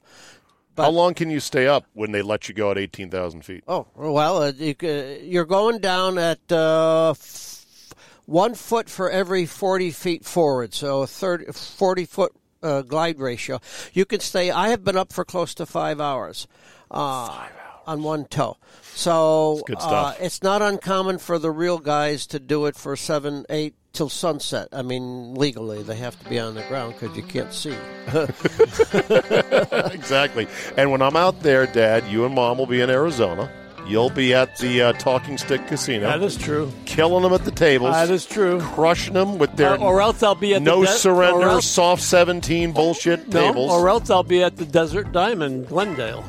How 0.77 0.89
long 0.89 1.13
can 1.13 1.29
you 1.29 1.41
stay 1.41 1.67
up 1.67 1.85
when 1.93 2.13
they 2.13 2.21
let 2.21 2.47
you 2.47 2.55
go 2.55 2.71
at 2.71 2.77
eighteen 2.77 3.09
thousand 3.09 3.41
feet? 3.43 3.65
Oh 3.67 3.87
well, 3.95 4.43
uh, 4.43 4.53
you, 4.55 4.75
you're 5.23 5.45
going 5.45 5.79
down 5.79 6.17
at 6.17 6.39
uh, 6.51 7.09
f- 7.11 7.93
one 8.25 8.55
foot 8.55 8.89
for 8.89 9.09
every 9.09 9.45
forty 9.45 9.91
feet 9.91 10.23
forward, 10.23 10.73
so 10.73 11.01
a 11.01 11.07
30, 11.07 11.51
40 11.51 12.05
foot 12.05 12.31
uh, 12.63 12.81
glide 12.81 13.19
ratio. 13.19 13.59
You 13.93 14.05
can 14.05 14.21
stay. 14.21 14.51
I 14.51 14.69
have 14.69 14.83
been 14.85 14.95
up 14.97 15.11
for 15.11 15.25
close 15.25 15.53
to 15.55 15.65
five 15.65 15.99
hours. 15.99 16.47
Uh, 16.89 17.47
On 17.87 18.03
one 18.03 18.25
toe, 18.25 18.57
so 18.93 19.61
uh, 19.79 20.13
it's 20.19 20.43
not 20.43 20.61
uncommon 20.61 21.19
for 21.19 21.39
the 21.39 21.49
real 21.49 21.79
guys 21.79 22.27
to 22.27 22.39
do 22.39 22.65
it 22.65 22.75
for 22.75 22.97
seven, 22.97 23.45
eight 23.49 23.75
till 23.93 24.09
sunset. 24.09 24.67
I 24.73 24.81
mean, 24.81 25.35
legally 25.35 25.81
they 25.83 25.95
have 25.95 26.19
to 26.21 26.29
be 26.29 26.37
on 26.37 26.53
the 26.55 26.63
ground 26.63 26.95
because 26.99 27.15
you 27.15 27.23
can't 27.23 27.53
see. 27.53 27.75
exactly. 29.93 30.47
And 30.75 30.91
when 30.91 31.01
I'm 31.01 31.15
out 31.15 31.41
there, 31.41 31.65
Dad, 31.65 32.05
you 32.07 32.25
and 32.25 32.35
Mom 32.35 32.57
will 32.57 32.67
be 32.67 32.81
in 32.81 32.89
Arizona. 32.89 33.49
You'll 33.87 34.09
be 34.09 34.33
at 34.33 34.57
the 34.57 34.81
uh, 34.81 34.93
Talking 34.93 35.37
Stick 35.37 35.65
Casino, 35.67 36.07
That 36.07 36.21
is 36.21 36.35
true. 36.35 36.71
killing 36.85 37.23
them 37.23 37.31
at 37.33 37.45
the 37.45 37.51
tables, 37.51 37.91
That 37.93 38.09
is 38.09 38.25
true. 38.25 38.59
crushing 38.59 39.13
them 39.13 39.37
with 39.37 39.55
their 39.55 39.75
Or, 39.79 39.95
or 39.95 40.01
else 40.01 40.21
I'll 40.23 40.35
be 40.35 40.53
at 40.55 40.61
no 40.61 40.81
the 40.81 40.87
de- 40.87 40.91
surrender, 40.93 41.43
else, 41.47 41.65
soft 41.65 42.01
seventeen 42.03 42.73
bullshit 42.73 43.29
no, 43.29 43.47
tables. 43.47 43.71
or 43.71 43.87
else 43.87 44.09
I'll 44.09 44.23
be 44.23 44.43
at 44.43 44.57
the 44.57 44.65
Desert 44.65 45.11
Diamond, 45.13 45.67
Glendale. 45.69 46.25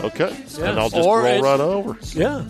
okay, 0.00 0.34
Yeah. 0.58 0.70
and 0.70 0.78
I'll 0.80 0.88
just 0.88 1.06
Or 1.06 1.22
roll 1.22 1.42
right 1.42 1.60
over. 1.60 1.96
Yeah, 2.14 2.44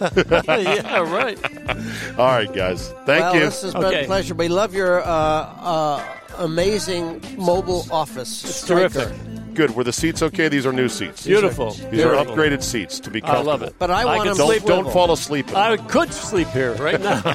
yeah, 0.16 0.98
right. 1.00 1.38
All 2.18 2.26
right, 2.26 2.52
guys. 2.54 2.88
Thank 3.06 3.20
well, 3.24 3.34
you. 3.34 3.40
this 3.40 3.62
has 3.62 3.72
been 3.72 3.84
Okay. 3.84 4.04
a 4.04 4.06
pleasure. 4.06 4.34
We 4.34 4.48
love 4.48 4.74
your 4.74 5.02
uh, 5.02 5.06
uh, 5.08 6.04
amazing 6.38 7.20
mobile 7.36 7.84
office. 7.90 8.44
It's 8.44 8.70
right 8.70 8.90
terrific. 8.92 9.12
There. 9.54 9.66
Good. 9.66 9.76
Were 9.76 9.84
the 9.84 9.92
seats 9.92 10.22
okay? 10.22 10.48
These 10.48 10.66
are 10.66 10.72
new 10.72 10.88
seats. 10.88 11.26
Beautiful. 11.26 11.70
These 11.70 11.84
are 11.84 11.88
Beautiful. 11.90 12.24
upgraded 12.36 12.62
seats 12.62 13.00
to 13.00 13.10
be 13.10 13.22
I 13.22 13.40
love 13.40 13.62
it. 13.62 13.74
But 13.78 13.90
I 13.90 14.04
want 14.04 14.18
can 14.18 14.26
them 14.28 14.36
Don't 14.36 14.46
sleep. 14.48 14.62
swivel. 14.62 14.82
don't 14.84 14.92
fall 14.92 15.12
asleep. 15.12 15.48
in 15.50 15.56
I 15.56 15.76
could 15.76 16.12
sleep 16.12 16.48
here 16.48 16.74
right 16.74 17.00
now. 17.00 17.22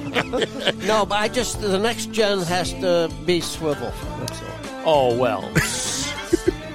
No, 0.89 1.05
but 1.05 1.15
I 1.19 1.27
just 1.27 1.61
the 1.61 1.77
next 1.79 2.11
gen 2.11 2.39
has 2.41 2.73
to 2.73 3.11
be 3.25 3.41
swivel. 3.41 3.91
Oh 4.85 5.15
well. 5.15 5.49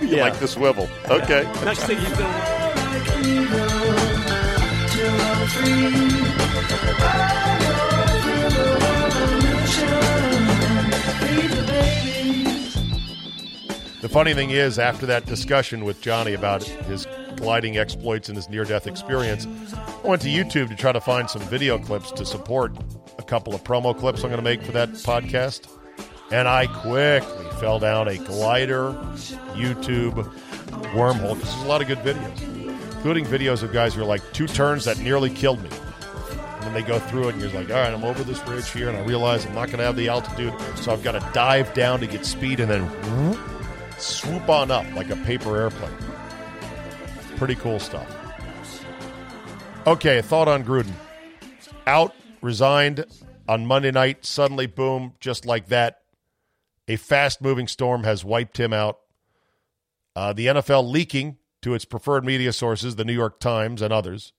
You 0.01 0.17
yeah. 0.19 0.25
like 0.25 0.39
the 0.39 0.47
swivel. 0.49 0.87
Okay. 1.09 1.45
Next 1.65 1.85
thing 1.85 1.99
you 1.99 2.15
do. 2.17 2.25
Funny 14.15 14.33
thing 14.33 14.51
is, 14.51 14.79
after 14.79 15.07
that 15.07 15.27
discussion 15.27 15.85
with 15.85 16.01
Johnny 16.01 16.35
about 16.35 16.63
his 16.63 17.05
gliding 17.35 17.79
exploits 17.79 18.29
and 18.29 18.37
his 18.37 18.49
near 18.49 18.63
death 18.63 18.87
experience, 18.87 19.45
I 19.75 20.07
went 20.07 20.23
to 20.23 20.29
YouTube 20.29 20.69
to 20.69 20.77
try 20.77 20.93
to 20.93 21.01
find 21.01 21.29
some 21.29 21.43
video 21.43 21.81
clips 21.81 22.13
to 22.13 22.25
support 22.25 22.77
a 23.19 23.25
couple 23.25 23.57
of 23.57 23.65
promo 23.65 23.93
clips 23.99 24.23
I'm 24.23 24.31
going 24.31 24.39
to 24.39 24.45
make 24.45 24.63
for 24.63 24.71
that 24.71 24.91
podcast. 24.91 25.69
And 26.31 26.47
I 26.47 26.69
quickly 26.69 27.45
fell 27.59 27.81
down 27.81 28.07
a 28.07 28.17
glider 28.19 28.93
YouTube 29.57 30.15
wormhole 30.95 31.35
because 31.35 31.53
there's 31.53 31.65
a 31.65 31.67
lot 31.67 31.83
of 31.83 31.89
good 31.89 31.99
videos, 31.99 32.41
including 32.95 33.25
videos 33.25 33.65
of 33.65 33.73
guys 33.73 33.95
who 33.95 34.03
are 34.03 34.07
like 34.07 34.23
two 34.33 34.47
turns 34.47 34.85
that 34.85 34.97
nearly 35.01 35.29
killed 35.29 35.61
me. 35.61 35.71
And 36.39 36.63
then 36.63 36.73
they 36.73 36.83
go 36.83 37.01
through 37.01 37.31
it, 37.31 37.33
and 37.33 37.43
you're 37.43 37.51
like, 37.51 37.69
all 37.69 37.83
right, 37.83 37.93
I'm 37.93 38.05
over 38.05 38.23
this 38.23 38.47
ridge 38.47 38.71
here, 38.71 38.89
and 38.89 38.97
I 38.97 39.01
realize 39.01 39.45
I'm 39.45 39.57
not 39.57 39.67
going 39.67 39.79
to 39.79 39.85
have 39.85 39.97
the 39.97 40.07
altitude, 40.09 40.55
so 40.77 40.93
I've 40.93 41.03
got 41.03 41.21
to 41.21 41.31
dive 41.35 41.75
down 41.75 41.99
to 41.99 42.07
get 42.07 42.25
speed 42.25 42.61
and 42.61 42.71
then 42.71 43.45
swoop 43.99 44.49
on 44.49 44.71
up 44.71 44.87
like 44.95 45.11
a 45.11 45.17
paper 45.17 45.57
airplane. 45.57 45.97
Pretty 47.37 47.55
cool 47.55 47.79
stuff. 47.79 48.09
Okay, 49.87 50.23
thought 50.23 50.49
on 50.49 50.65
Gruden. 50.65 50.93
Out, 51.87 52.15
resigned 52.41 53.05
on 53.49 53.67
Monday 53.67 53.91
night, 53.91 54.25
suddenly, 54.25 54.67
boom, 54.67 55.15
just 55.21 55.45
like 55.45 55.69
that. 55.69 55.99
A 56.89 56.97
fast 56.97 57.43
moving 57.43 57.69
storm 57.69 58.05
has 58.05 58.25
wiped 58.25 58.59
him 58.59 58.73
out. 58.73 58.99
Uh, 60.17 60.33
the 60.33 60.47
NFL 60.47 60.91
leaking 60.91 61.39
to 61.63 61.75
its 61.75 61.85
preferred 61.85 62.25
media 62.25 62.53
sources, 62.53 62.97
the 62.97 63.05
New 63.05 63.13
York 63.13 63.41
Times 63.41 63.83
and 63.83 63.93
others, 63.93 64.33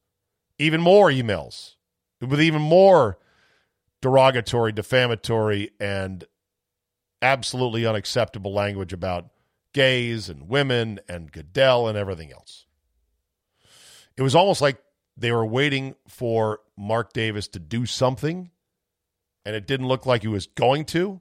even 0.57 0.79
more 0.79 1.09
emails 1.09 1.75
with 2.21 2.41
even 2.41 2.61
more 2.61 3.17
derogatory, 4.01 4.71
defamatory, 4.71 5.71
and 5.79 6.23
absolutely 7.21 7.85
unacceptable 7.85 8.53
language 8.53 8.93
about 8.93 9.29
gays 9.75 10.29
and 10.29 10.47
women 10.47 11.01
and 11.09 11.33
Goodell 11.33 11.89
and 11.89 11.97
everything 11.97 12.31
else. 12.31 12.65
It 14.15 14.21
was 14.21 14.33
almost 14.33 14.61
like 14.61 14.77
they 15.17 15.33
were 15.33 15.45
waiting 15.45 15.95
for 16.07 16.61
Mark 16.77 17.11
Davis 17.11 17.49
to 17.49 17.59
do 17.59 17.85
something, 17.85 18.51
and 19.45 19.53
it 19.53 19.67
didn't 19.67 19.89
look 19.89 20.05
like 20.05 20.21
he 20.21 20.29
was 20.29 20.47
going 20.47 20.85
to. 20.85 21.19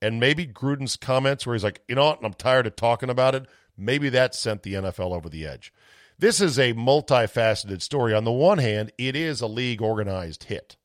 And 0.00 0.20
maybe 0.20 0.46
Gruden's 0.46 0.96
comments 0.96 1.44
where 1.44 1.54
he's 1.54 1.64
like, 1.64 1.82
you 1.88 1.96
know 1.96 2.06
what, 2.06 2.24
I'm 2.24 2.32
tired 2.32 2.68
of 2.68 2.76
talking 2.76 3.10
about 3.10 3.34
it, 3.34 3.46
maybe 3.76 4.08
that 4.10 4.36
sent 4.36 4.62
the 4.62 4.74
NFL 4.74 5.12
over 5.12 5.28
the 5.28 5.44
edge. 5.44 5.72
This 6.16 6.40
is 6.40 6.60
a 6.60 6.74
multifaceted 6.74 7.82
story. 7.82 8.14
On 8.14 8.22
the 8.22 8.30
one 8.30 8.58
hand, 8.58 8.92
it 8.98 9.16
is 9.16 9.40
a 9.40 9.48
league 9.48 9.82
organized 9.82 10.44
hit. 10.44 10.76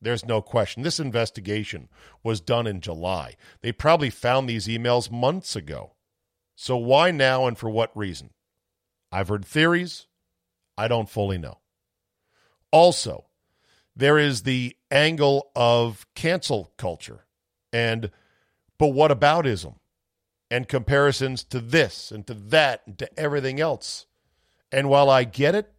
There's 0.00 0.24
no 0.24 0.40
question. 0.40 0.82
This 0.82 1.00
investigation 1.00 1.90
was 2.22 2.40
done 2.40 2.66
in 2.66 2.80
July. 2.80 3.36
They 3.60 3.72
probably 3.72 4.08
found 4.08 4.48
these 4.48 4.68
emails 4.68 5.10
months 5.10 5.54
ago. 5.54 5.95
So 6.56 6.76
why 6.76 7.10
now 7.10 7.46
and 7.46 7.56
for 7.56 7.70
what 7.70 7.96
reason? 7.96 8.30
I've 9.12 9.28
heard 9.28 9.44
theories. 9.44 10.06
I 10.76 10.88
don't 10.88 11.08
fully 11.08 11.38
know. 11.38 11.58
Also, 12.72 13.26
there 13.94 14.18
is 14.18 14.42
the 14.42 14.76
angle 14.90 15.50
of 15.54 16.06
cancel 16.14 16.72
culture 16.76 17.24
and 17.72 18.10
but 18.78 18.88
what 18.88 19.10
aboutism 19.10 19.76
and 20.50 20.68
comparisons 20.68 21.44
to 21.44 21.60
this 21.60 22.10
and 22.10 22.26
to 22.26 22.34
that 22.34 22.82
and 22.86 22.98
to 22.98 23.18
everything 23.18 23.60
else. 23.60 24.06
And 24.70 24.88
while 24.88 25.08
I 25.08 25.24
get 25.24 25.54
it, 25.54 25.72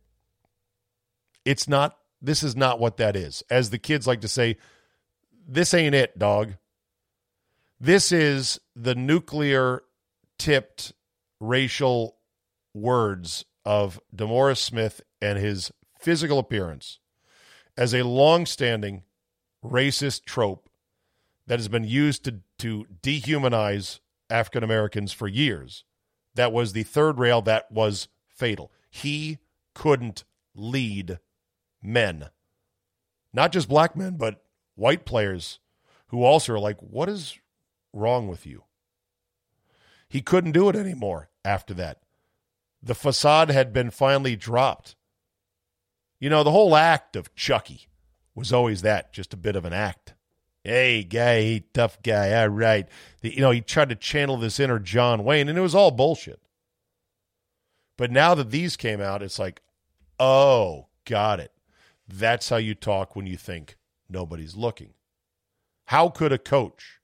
it's 1.46 1.68
not 1.68 1.98
this 2.22 2.44
is 2.44 2.56
not 2.56 2.80
what 2.80 2.98
that 2.98 3.16
is. 3.16 3.44
As 3.50 3.70
the 3.70 3.78
kids 3.78 4.08
like 4.08 4.22
to 4.22 4.28
say, 4.28 4.58
this 5.48 5.74
ain't 5.74 5.96
it, 5.96 6.18
dog. 6.18 6.56
This 7.80 8.12
is 8.12 8.60
the 8.76 8.96
nuclear 8.96 9.84
tipped 10.38 10.94
racial 11.40 12.18
words 12.74 13.46
of 13.66 14.00
DeMaurice 14.16 14.60
Smith 14.60 15.02
and 15.22 15.38
his 15.38 15.72
physical 16.00 16.40
appearance 16.40 17.00
as 17.76 17.94
a 17.94 18.04
long-standing 18.04 19.04
racist 19.64 20.26
trope 20.26 20.70
that 21.48 21.60
has 21.60 21.68
been 21.68 21.84
used 21.84 22.24
to, 22.24 22.40
to 22.60 22.86
dehumanize 23.02 24.00
African 24.30 24.64
Americans 24.64 25.12
for 25.14 25.28
years. 25.28 25.84
That 26.36 26.52
was 26.52 26.74
the 26.74 26.84
third 26.84 27.18
rail 27.18 27.42
that 27.44 27.72
was 27.72 28.08
fatal. 28.28 28.72
He 28.90 29.40
couldn't 29.74 30.24
lead 30.56 31.20
men, 31.82 32.30
not 33.34 33.52
just 33.52 33.70
black 33.70 33.96
men, 33.96 34.18
but 34.18 34.44
white 34.76 35.06
players 35.06 35.60
who 36.08 36.24
also 36.24 36.54
are 36.54 36.60
like, 36.60 36.80
what 36.80 37.10
is 37.10 37.38
wrong 37.94 38.28
with 38.28 38.46
you? 38.46 38.64
He 40.10 40.22
couldn't 40.22 40.54
do 40.54 40.70
it 40.70 40.76
anymore 40.76 41.30
after 41.44 41.74
that. 41.76 42.00
The 42.82 42.96
facade 42.96 43.50
had 43.50 43.74
been 43.74 43.92
finally 43.92 44.36
dropped. 44.36 44.96
You 46.20 46.30
know, 46.30 46.44
the 46.44 46.52
whole 46.52 46.76
act 46.76 47.16
of 47.16 47.36
Chucky 47.36 47.88
was 48.34 48.54
always 48.54 48.82
that, 48.84 49.14
just 49.14 49.34
a 49.34 49.38
bit 49.38 49.56
of 49.56 49.66
an 49.66 49.74
act. 49.74 50.14
Hey, 50.64 51.04
guy, 51.04 51.64
tough 51.74 52.02
guy. 52.02 52.42
All 52.42 52.50
right. 52.50 52.88
The, 53.22 53.34
you 53.34 53.42
know, 53.42 53.52
he 53.52 53.62
tried 53.62 53.90
to 53.90 53.96
channel 53.96 54.38
this 54.38 54.60
inner 54.60 54.80
John 54.80 55.24
Wayne, 55.24 55.50
and 55.50 55.58
it 55.58 55.62
was 55.62 55.76
all 55.76 55.92
bullshit. 55.92 56.42
But 57.98 58.12
now 58.12 58.36
that 58.36 58.52
these 58.52 58.78
came 58.78 59.02
out, 59.02 59.24
it's 59.24 59.40
like, 59.40 59.62
oh, 60.20 60.88
got 61.06 61.40
it. 61.40 61.52
That's 62.08 62.50
how 62.50 62.58
you 62.58 62.76
talk 62.76 63.16
when 63.16 63.28
you 63.28 63.38
think 63.38 63.76
nobody's 64.10 64.56
looking. 64.56 64.94
How 65.86 66.10
could 66.10 66.32
a 66.32 66.38
coach 66.38 67.00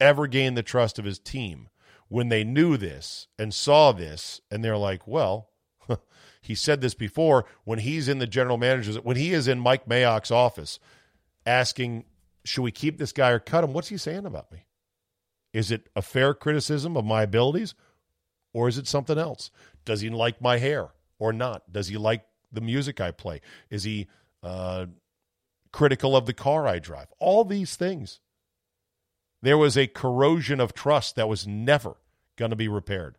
ever 0.00 0.26
gain 0.26 0.54
the 0.54 0.62
trust 0.62 0.98
of 0.98 1.04
his 1.04 1.18
team 1.18 1.68
when 2.14 2.28
they 2.28 2.44
knew 2.44 2.76
this 2.76 3.26
and 3.40 3.52
saw 3.52 3.90
this 3.90 4.40
and 4.48 4.62
they're 4.62 4.78
like, 4.78 5.04
well, 5.04 5.50
he 6.40 6.54
said 6.54 6.80
this 6.80 6.94
before 6.94 7.44
when 7.64 7.80
he's 7.80 8.06
in 8.06 8.20
the 8.20 8.26
general 8.28 8.56
manager's, 8.56 8.94
when 9.00 9.16
he 9.16 9.32
is 9.32 9.48
in 9.48 9.58
Mike 9.58 9.88
Mayock's 9.88 10.30
office 10.30 10.78
asking, 11.44 12.04
should 12.44 12.62
we 12.62 12.70
keep 12.70 12.98
this 12.98 13.10
guy 13.10 13.30
or 13.30 13.40
cut 13.40 13.64
him? 13.64 13.72
What's 13.72 13.88
he 13.88 13.96
saying 13.96 14.26
about 14.26 14.52
me? 14.52 14.64
Is 15.52 15.72
it 15.72 15.88
a 15.96 16.02
fair 16.02 16.34
criticism 16.34 16.96
of 16.96 17.04
my 17.04 17.24
abilities 17.24 17.74
or 18.52 18.68
is 18.68 18.78
it 18.78 18.86
something 18.86 19.18
else? 19.18 19.50
Does 19.84 20.00
he 20.00 20.08
like 20.08 20.40
my 20.40 20.58
hair 20.58 20.90
or 21.18 21.32
not? 21.32 21.72
Does 21.72 21.88
he 21.88 21.96
like 21.96 22.24
the 22.52 22.60
music 22.60 23.00
I 23.00 23.10
play? 23.10 23.40
Is 23.70 23.82
he 23.82 24.06
uh, 24.40 24.86
critical 25.72 26.14
of 26.14 26.26
the 26.26 26.32
car 26.32 26.68
I 26.68 26.78
drive? 26.78 27.08
All 27.18 27.44
these 27.44 27.74
things. 27.74 28.20
There 29.42 29.58
was 29.58 29.76
a 29.76 29.88
corrosion 29.88 30.60
of 30.60 30.74
trust 30.74 31.16
that 31.16 31.28
was 31.28 31.44
never 31.44 31.96
going 32.36 32.50
to 32.50 32.56
be 32.56 32.68
repaired. 32.68 33.16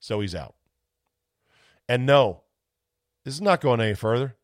So 0.00 0.20
he's 0.20 0.34
out. 0.34 0.54
And 1.88 2.04
no, 2.06 2.42
this 3.24 3.34
is 3.34 3.40
not 3.40 3.60
going 3.60 3.80
any 3.80 3.94
further. 3.94 4.34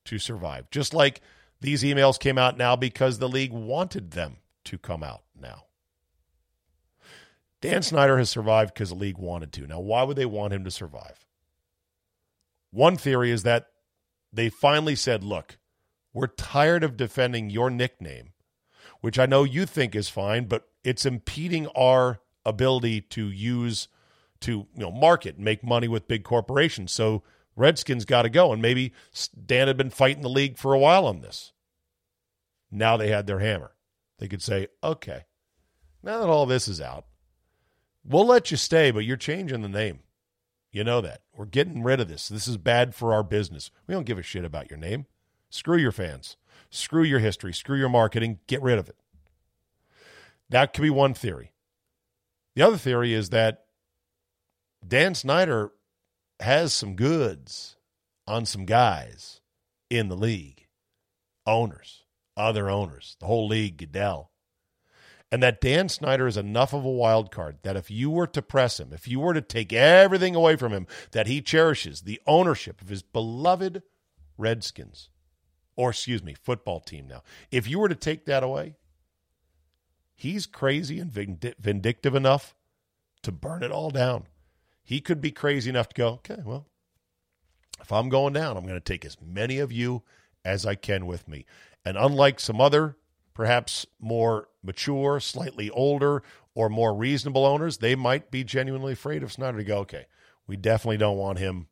to 0.06 0.20
survive, 0.20 0.70
just 0.70 0.94
like 0.94 1.22
these 1.62 1.84
emails 1.84 2.20
came 2.20 2.38
out 2.38 2.58
now 2.58 2.76
because 2.76 3.20
the 3.20 3.30
league 3.30 3.54
wanted 3.54 4.12
them 4.12 4.36
to 4.66 4.78
come 4.78 5.02
out 5.02 5.24
now. 5.40 5.64
Dan 7.64 7.82
Snyder 7.82 8.18
has 8.18 8.30
survived 8.30 8.74
because 8.74 8.90
the 8.90 8.96
league 8.96 9.18
wanted 9.18 9.54
to. 9.54 9.66
Now, 9.66 9.80
why 9.80 10.04
would 10.04 10.18
they 10.18 10.26
want 10.26 10.52
him 10.52 10.66
to 10.66 10.70
survive? 10.70 11.26
One 12.72 12.98
theory 12.98 13.32
is 13.32 13.44
that 13.44 13.68
they 14.34 14.50
finally 14.50 14.96
said, 14.96 15.24
look, 15.24 15.58
we're 16.14 16.28
tired 16.28 16.84
of 16.84 16.98
defending 16.98 17.50
your 17.50 17.70
nickname, 17.70 18.34
which 19.00 19.18
I 19.18 19.28
know 19.28 19.46
you 19.46 19.66
think 19.66 19.96
is 19.96 20.10
fine, 20.10 20.44
but 20.50 20.68
it's 20.84 21.06
impeding 21.06 21.68
our 21.68 22.20
ability 22.46 23.00
to 23.00 23.30
use 23.30 23.88
to 24.42 24.52
you 24.52 24.68
know 24.82 24.92
market 24.92 25.38
and 25.38 25.46
make 25.46 25.64
money 25.64 25.88
with 25.88 26.10
big 26.10 26.26
corporations. 26.26 26.92
So 26.92 27.24
Redskins 27.56 28.04
got 28.04 28.24
to 28.24 28.30
go, 28.30 28.52
and 28.52 28.62
maybe 28.62 28.92
Dan 29.46 29.68
had 29.68 29.78
been 29.78 29.90
fighting 29.90 30.22
the 30.22 30.28
league 30.28 30.58
for 30.58 30.74
a 30.74 30.80
while 30.80 31.06
on 31.06 31.22
this. 31.22 31.54
Now 32.70 32.98
they 32.98 33.08
had 33.08 33.26
their 33.26 33.40
hammer. 33.40 33.72
They 34.20 34.28
could 34.28 34.42
say, 34.42 34.68
okay, 34.84 35.24
now 36.04 36.20
that 36.20 36.28
all 36.28 36.46
this 36.46 36.68
is 36.68 36.82
out, 36.82 37.06
we'll 38.06 38.26
let 38.26 38.52
you 38.52 38.58
stay, 38.58 38.92
but 38.92 39.06
you're 39.06 39.18
changing 39.18 39.62
the 39.62 39.70
name. 39.70 40.00
You 40.72 40.84
know 40.84 41.02
that. 41.02 41.22
We're 41.36 41.46
getting 41.46 41.84
rid 41.84 42.00
of 42.00 42.08
this. 42.08 42.28
This 42.28 42.48
is 42.48 42.58
bad 42.58 42.96
for 42.96 43.14
our 43.14 43.24
business. 43.24 43.70
We 43.88 43.94
don't 43.94 44.06
give 44.06 44.18
a 44.18 44.24
shit 44.24 44.44
about 44.44 44.70
your 44.70 44.80
name. 44.80 45.06
Screw 45.50 45.78
your 45.78 45.92
fans. 45.92 46.36
Screw 46.72 47.04
your 47.04 47.20
history. 47.20 47.54
Screw 47.54 47.78
your 47.78 47.90
marketing. 47.90 48.40
Get 48.48 48.62
rid 48.62 48.80
of 48.80 48.90
it. 48.90 48.96
That 50.50 50.74
could 50.74 50.82
be 50.82 50.90
one 50.90 51.14
theory. 51.14 51.52
The 52.56 52.64
other 52.64 52.78
theory 52.78 53.14
is 53.14 53.30
that 53.30 53.66
Dan 54.88 55.16
Snyder 55.16 55.72
has 56.40 56.74
some 56.74 56.96
goods 56.96 57.76
on 58.28 58.46
some 58.46 58.66
guys 58.66 59.42
in 59.90 60.10
the 60.10 60.16
league, 60.16 60.68
owners, 61.46 62.04
other 62.36 62.70
owners, 62.70 63.16
the 63.20 63.28
whole 63.28 63.48
league, 63.48 63.78
Goodell. 63.78 64.32
And 65.34 65.42
that 65.42 65.60
Dan 65.60 65.90
Snyder 65.90 66.28
is 66.28 66.38
enough 66.38 66.74
of 66.74 66.86
a 66.86 66.92
wild 66.92 67.32
card 67.32 67.58
that 67.64 67.76
if 67.76 67.90
you 67.90 68.12
were 68.12 68.28
to 68.28 68.42
press 68.44 68.80
him, 68.80 68.94
if 68.94 69.08
you 69.08 69.20
were 69.20 69.34
to 69.34 69.42
take 69.42 69.74
everything 69.74 70.36
away 70.36 70.56
from 70.56 70.72
him 70.72 70.86
that 71.10 71.26
he 71.26 71.42
cherishes, 71.42 72.02
the 72.02 72.22
ownership 72.28 72.84
of 72.84 72.90
his 72.90 73.02
beloved 73.02 73.82
Redskins, 74.38 75.10
or 75.76 75.90
excuse 75.90 76.22
me, 76.22 76.36
football 76.36 76.80
team 76.80 77.08
now, 77.08 77.24
if 77.50 77.68
you 77.68 77.80
were 77.80 77.90
to 77.90 77.96
take 77.96 78.26
that 78.26 78.44
away, 78.44 78.76
he's 80.14 80.46
crazy 80.46 81.00
and 81.00 81.12
vindictive 81.12 82.14
enough 82.14 82.54
to 83.24 83.32
burn 83.32 83.64
it 83.64 83.72
all 83.72 83.90
down. 83.90 84.28
He 84.84 85.02
could 85.02 85.20
be 85.20 85.32
crazy 85.32 85.68
enough 85.68 85.90
to 85.90 85.96
go, 85.96 86.08
okay, 86.10 86.44
well, 86.46 86.68
if 87.82 87.92
I'm 87.92 88.10
going 88.10 88.34
down, 88.34 88.56
I'm 88.56 88.68
going 88.68 88.76
to 88.76 88.80
take 88.80 89.04
as 89.04 89.18
many 89.20 89.58
of 89.58 89.72
you 89.72 90.04
as 90.46 90.64
I 90.64 90.76
can 90.76 91.08
with 91.08 91.28
me. 91.28 91.48
And 91.84 91.98
unlike 91.98 92.40
some 92.40 92.62
other 92.62 92.98
perhaps 93.34 93.86
more 94.00 94.50
mature, 94.62 95.20
slightly 95.20 95.70
older, 95.70 96.24
or 96.56 96.70
more 96.70 96.94
reasonable 96.94 97.46
owners, 97.46 97.78
they 97.78 97.96
might 97.96 98.32
be 98.32 98.44
genuinely 98.44 98.94
afraid 98.94 99.24
of 99.24 99.32
Snyder 99.32 99.58
to 99.58 99.64
go, 99.64 99.80
okay, 99.80 100.06
we 100.48 100.56
definitely 100.56 100.98
don't 100.98 101.18
want 101.18 101.40
him 101.40 101.68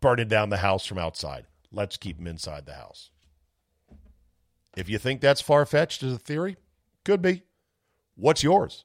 burning 0.00 0.28
down 0.28 0.50
the 0.50 0.58
house 0.58 0.86
from 0.86 0.98
outside. 0.98 1.46
Let's 1.70 1.96
keep 1.96 2.18
him 2.18 2.26
inside 2.26 2.66
the 2.66 2.74
house. 2.74 3.10
If 4.76 4.88
you 4.88 4.98
think 4.98 5.20
that's 5.20 5.40
far 5.40 5.66
fetched 5.66 6.02
as 6.02 6.12
a 6.12 6.18
theory, 6.18 6.56
could 7.04 7.22
be. 7.22 7.42
What's 8.16 8.42
yours? 8.42 8.84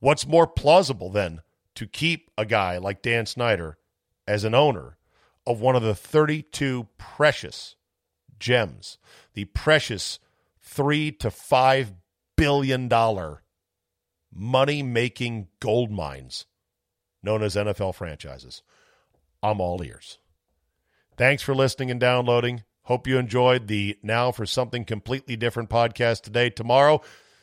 What's 0.00 0.26
more 0.26 0.46
plausible 0.46 1.10
than 1.10 1.42
to 1.76 1.86
keep 1.86 2.30
a 2.36 2.44
guy 2.44 2.78
like 2.78 3.02
Dan 3.02 3.26
Snyder 3.26 3.78
as 4.26 4.44
an 4.44 4.54
owner 4.54 4.96
of 5.46 5.60
one 5.60 5.76
of 5.76 5.82
the 5.82 5.94
32 5.94 6.88
precious 6.98 7.76
gems, 8.38 8.98
the 9.34 9.44
precious 9.46 10.18
three 10.74 11.12
to 11.12 11.30
five 11.30 11.92
billion 12.36 12.88
dollar 12.88 13.42
money 14.32 14.82
making 14.82 15.46
gold 15.60 15.90
mines 15.90 16.46
known 17.22 17.42
as 17.42 17.54
NFL 17.54 17.94
franchises. 17.94 18.62
I'm 19.42 19.60
all 19.60 19.82
ears. 19.82 20.18
Thanks 21.16 21.42
for 21.42 21.54
listening 21.54 21.90
and 21.90 22.00
downloading. 22.00 22.64
Hope 22.82 23.06
you 23.06 23.18
enjoyed 23.18 23.68
the 23.68 23.96
Now 24.02 24.32
for 24.32 24.44
Something 24.44 24.84
Completely 24.84 25.36
Different 25.36 25.70
podcast 25.70 26.22
today. 26.22 26.50
Tomorrow, 26.50 27.00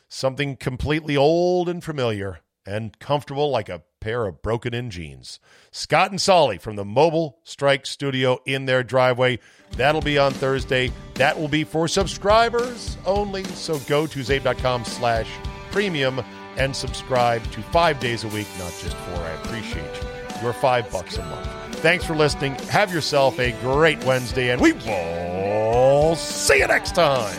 something 0.08 0.56
completely 0.56 1.16
old 1.16 1.68
and 1.68 1.82
familiar 1.82 2.40
and 2.66 2.96
comfortable 2.98 3.50
like 3.50 3.68
a 3.68 3.82
pair 4.02 4.26
of 4.26 4.42
broken 4.42 4.74
in 4.74 4.90
jeans. 4.90 5.38
Scott 5.70 6.10
and 6.10 6.20
Solly 6.20 6.58
from 6.58 6.76
the 6.76 6.84
Mobile 6.84 7.38
Strike 7.44 7.86
Studio 7.86 8.38
in 8.44 8.66
their 8.66 8.82
driveway. 8.82 9.38
That'll 9.76 10.02
be 10.02 10.18
on 10.18 10.32
Thursday. 10.32 10.92
That 11.14 11.38
will 11.38 11.48
be 11.48 11.64
for 11.64 11.88
subscribers 11.88 12.98
only. 13.06 13.44
So 13.44 13.78
go 13.80 14.06
to 14.06 14.18
czabe.com 14.18 14.84
slash 14.84 15.28
premium 15.70 16.22
and 16.56 16.74
subscribe 16.74 17.42
to 17.52 17.62
five 17.62 17.98
days 18.00 18.24
a 18.24 18.28
week, 18.28 18.48
not 18.58 18.72
just 18.80 18.96
four. 18.96 19.18
I 19.18 19.30
appreciate 19.30 19.84
you. 19.84 20.08
Your 20.42 20.52
five 20.52 20.90
bucks 20.90 21.16
a 21.16 21.24
month. 21.24 21.48
Thanks 21.76 22.04
for 22.04 22.14
listening. 22.14 22.54
Have 22.68 22.92
yourself 22.92 23.38
a 23.38 23.52
great 23.60 24.02
Wednesday, 24.04 24.50
and 24.50 24.60
we 24.60 24.72
will 24.72 26.16
see 26.16 26.58
you 26.58 26.66
next 26.66 26.94
time. 26.94 27.38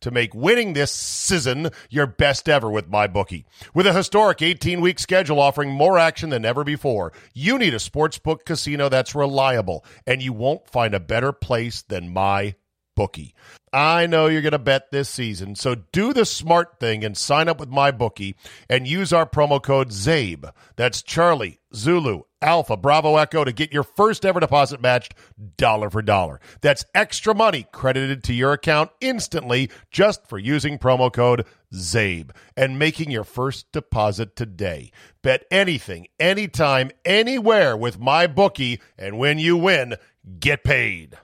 to 0.00 0.10
make 0.10 0.34
winning 0.34 0.72
this 0.72 0.90
season 0.92 1.70
your 1.88 2.06
best 2.06 2.48
ever 2.48 2.70
with 2.70 2.90
MyBookie. 2.90 3.44
With 3.74 3.86
a 3.86 3.92
historic 3.92 4.42
18 4.42 4.80
week 4.80 4.98
schedule 4.98 5.40
offering 5.40 5.70
more 5.70 5.98
action 5.98 6.30
than 6.30 6.44
ever 6.44 6.64
before, 6.64 7.12
you 7.34 7.58
need 7.58 7.74
a 7.74 7.78
sportsbook 7.78 8.44
casino 8.44 8.88
that's 8.88 9.14
reliable, 9.14 9.84
and 10.06 10.22
you 10.22 10.32
won't 10.32 10.68
find 10.68 10.94
a 10.94 11.00
better 11.00 11.32
place 11.32 11.82
than 11.82 12.14
MyBookie. 12.14 13.32
I 13.72 14.06
know 14.06 14.26
you're 14.26 14.42
going 14.42 14.52
to 14.52 14.58
bet 14.58 14.90
this 14.90 15.08
season, 15.08 15.54
so 15.54 15.76
do 15.92 16.12
the 16.12 16.24
smart 16.24 16.80
thing 16.80 17.04
and 17.04 17.16
sign 17.16 17.48
up 17.48 17.60
with 17.60 17.70
MyBookie 17.70 18.34
and 18.68 18.86
use 18.86 19.12
our 19.12 19.26
promo 19.26 19.62
code 19.62 19.90
CZABE. 19.90 20.50
That's 20.74 21.02
Charlie, 21.02 21.60
Zulu, 21.72 22.22
Alpha, 22.42 22.76
Bravo, 22.76 23.16
Echo 23.16 23.44
to 23.44 23.52
get 23.52 23.72
your 23.72 23.82
first 23.82 24.24
ever 24.24 24.40
deposit 24.40 24.80
matched 24.80 25.14
dollar 25.56 25.90
for 25.90 26.02
dollar. 26.02 26.40
That's 26.60 26.84
extra 26.94 27.34
money 27.34 27.66
credited 27.72 28.24
to 28.24 28.32
your 28.32 28.52
account 28.52 28.90
instantly 29.00 29.70
just 29.90 30.26
for 30.26 30.38
using 30.38 30.78
promo 30.78 31.12
code 31.12 31.44
CZABE 31.72 32.30
and 32.56 32.78
making 32.78 33.10
your 33.10 33.24
first 33.24 33.70
deposit 33.72 34.36
today. 34.36 34.90
Bet 35.22 35.44
anything, 35.50 36.08
anytime, 36.18 36.90
anywhere 37.04 37.76
with 37.76 37.98
my 37.98 38.26
bookie, 38.26 38.80
and 38.98 39.18
when 39.18 39.38
you 39.38 39.56
win, 39.56 39.96
get 40.38 40.64
paid. 40.64 41.18